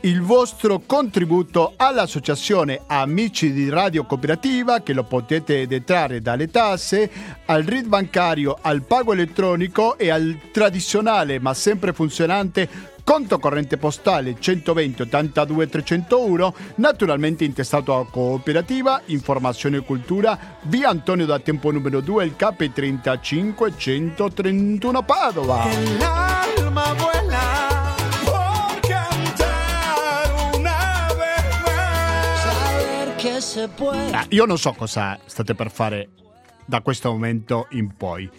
Il 0.06 0.22
vostro 0.22 0.84
contributo 0.86 1.74
all'associazione 1.78 2.82
Amici 2.86 3.52
di 3.52 3.70
Radio 3.70 4.06
Cooperativa, 4.06 4.82
che 4.82 4.94
lo 4.94 5.04
potete 5.04 5.66
detrarre 5.66 6.22
dalle 6.22 6.52
tasse, 6.52 7.10
al 7.46 7.64
RID 7.64 7.88
bancario, 7.88 8.56
al 8.62 8.84
pago 8.84 9.14
elettronico 9.14 9.98
e 9.98 10.12
al 10.12 10.38
tradizionale 10.52 11.40
ma 11.40 11.56
sempre 11.56 11.92
funzionante 11.92 12.94
conto 13.04 13.40
corrente 13.40 13.78
postale 13.78 14.36
120 14.40 15.02
82 15.02 15.70
301, 15.70 16.54
naturalmente 16.76 17.44
intestato 17.44 17.98
a 17.98 18.06
cooperativa, 18.06 19.02
informazione 19.06 19.78
e 19.78 19.82
cultura, 19.82 20.38
via 20.66 20.90
Antonio 20.90 21.26
da 21.26 21.40
Tempo 21.40 21.72
numero 21.72 22.00
2, 22.00 22.26
il 22.26 22.36
KP 22.36 22.72
35 22.72 23.74
131 23.76 25.02
Padova. 25.02 27.15
Ah, 34.12 34.26
io 34.30 34.46
non 34.46 34.58
so 34.58 34.74
cosa 34.74 35.18
state 35.26 35.56
per 35.56 35.72
fare 35.72 36.10
da 36.66 36.82
questo 36.82 37.10
momento 37.10 37.68
in 37.72 37.96
poi, 37.96 38.30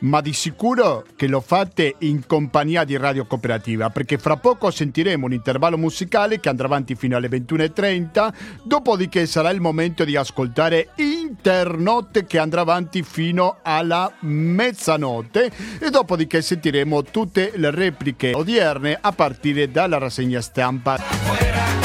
ma 0.00 0.20
di 0.20 0.34
sicuro 0.34 1.04
che 1.16 1.28
lo 1.28 1.40
fate 1.40 1.94
in 2.00 2.26
compagnia 2.26 2.84
di 2.84 2.96
Radio 2.98 3.24
Cooperativa, 3.24 3.88
perché 3.88 4.18
fra 4.18 4.36
poco 4.36 4.70
sentiremo 4.70 5.24
un 5.24 5.32
intervallo 5.32 5.78
musicale 5.78 6.40
che 6.40 6.50
andrà 6.50 6.66
avanti 6.66 6.94
fino 6.94 7.16
alle 7.16 7.28
21.30, 7.28 8.34
dopodiché 8.64 9.24
sarà 9.24 9.48
il 9.48 9.62
momento 9.62 10.04
di 10.04 10.14
ascoltare 10.14 10.90
Internotte 10.96 12.26
che 12.26 12.38
andrà 12.38 12.60
avanti 12.60 13.02
fino 13.02 13.58
alla 13.62 14.12
mezzanotte 14.20 15.50
e 15.78 15.88
dopodiché 15.88 16.42
sentiremo 16.42 17.02
tutte 17.04 17.52
le 17.54 17.70
repliche 17.70 18.32
odierne 18.34 18.98
a 19.00 19.12
partire 19.12 19.70
dalla 19.70 19.96
rassegna 19.96 20.42
stampa. 20.42 21.75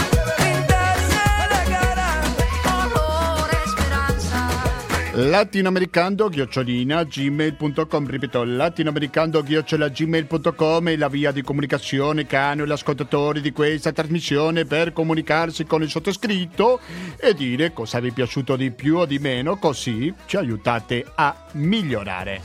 Latinoamericando 5.29 6.29
chiocciolina 6.29 7.03
gmail.com 7.03 8.07
ripeto 8.07 8.43
latinoamericando 8.43 9.43
chiocciola 9.43 9.89
gmail.com 9.89 10.89
è 10.89 10.95
la 10.95 11.09
via 11.09 11.31
di 11.31 11.43
comunicazione 11.43 12.25
che 12.25 12.37
hanno 12.37 12.65
gli 12.65 12.71
ascoltatori 12.71 13.39
di 13.41 13.51
questa 13.51 13.91
trasmissione 13.91 14.65
per 14.65 14.93
comunicarsi 14.93 15.65
con 15.65 15.83
il 15.83 15.89
sottoscritto 15.89 16.79
e 17.17 17.33
dire 17.33 17.71
cosa 17.73 17.99
vi 17.99 18.09
è 18.09 18.13
piaciuto 18.13 18.55
di 18.55 18.71
più 18.71 18.97
o 18.97 19.05
di 19.05 19.19
meno 19.19 19.57
così 19.57 20.13
ci 20.25 20.37
aiutate 20.37 21.05
a 21.15 21.45
migliorare 21.53 22.41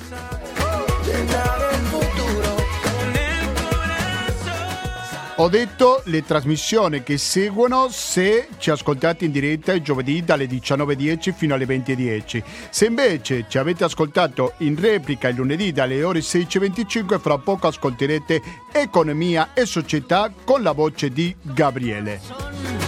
Ho 5.38 5.50
detto 5.50 6.00
le 6.06 6.24
trasmissioni 6.24 7.02
che 7.02 7.18
seguono 7.18 7.88
se 7.90 8.48
ci 8.56 8.70
ascoltate 8.70 9.26
in 9.26 9.32
diretta 9.32 9.74
il 9.74 9.82
giovedì 9.82 10.24
dalle 10.24 10.46
19.10 10.46 11.34
fino 11.34 11.52
alle 11.52 11.66
20.10. 11.66 12.42
Se 12.70 12.86
invece 12.86 13.44
ci 13.46 13.58
avete 13.58 13.84
ascoltato 13.84 14.54
in 14.58 14.80
replica 14.80 15.28
il 15.28 15.36
lunedì 15.36 15.72
dalle 15.72 16.02
ore 16.02 16.20
16.25, 16.20 17.20
fra 17.20 17.36
poco 17.36 17.66
ascolterete 17.66 18.40
Economia 18.72 19.50
e 19.52 19.66
Società 19.66 20.32
con 20.42 20.62
la 20.62 20.72
voce 20.72 21.10
di 21.10 21.36
Gabriele. 21.42 22.85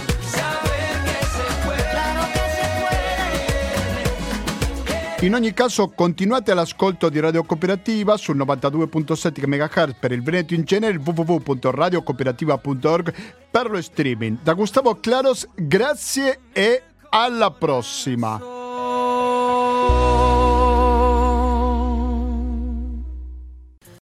In 5.21 5.33
ogni 5.33 5.53
caso 5.53 5.89
continuate 5.89 6.53
l'ascolto 6.53 7.09
di 7.09 7.19
Radio 7.19 7.43
Cooperativa 7.43 8.15
sul 8.15 8.37
92.7 8.37 9.45
MHz 9.45 9.95
per 9.99 10.13
il 10.13 10.23
Veneto 10.23 10.53
in 10.53 10.63
genere 10.63 10.97
www.radiocooperativa.org 10.97 13.13
per 13.51 13.69
lo 13.69 13.81
streaming. 13.81 14.37
Da 14.41 14.53
Gustavo 14.53 14.97
Claros, 15.01 15.45
grazie 15.55 16.39
e 16.53 16.83
alla 17.09 17.51
prossima. 17.51 18.68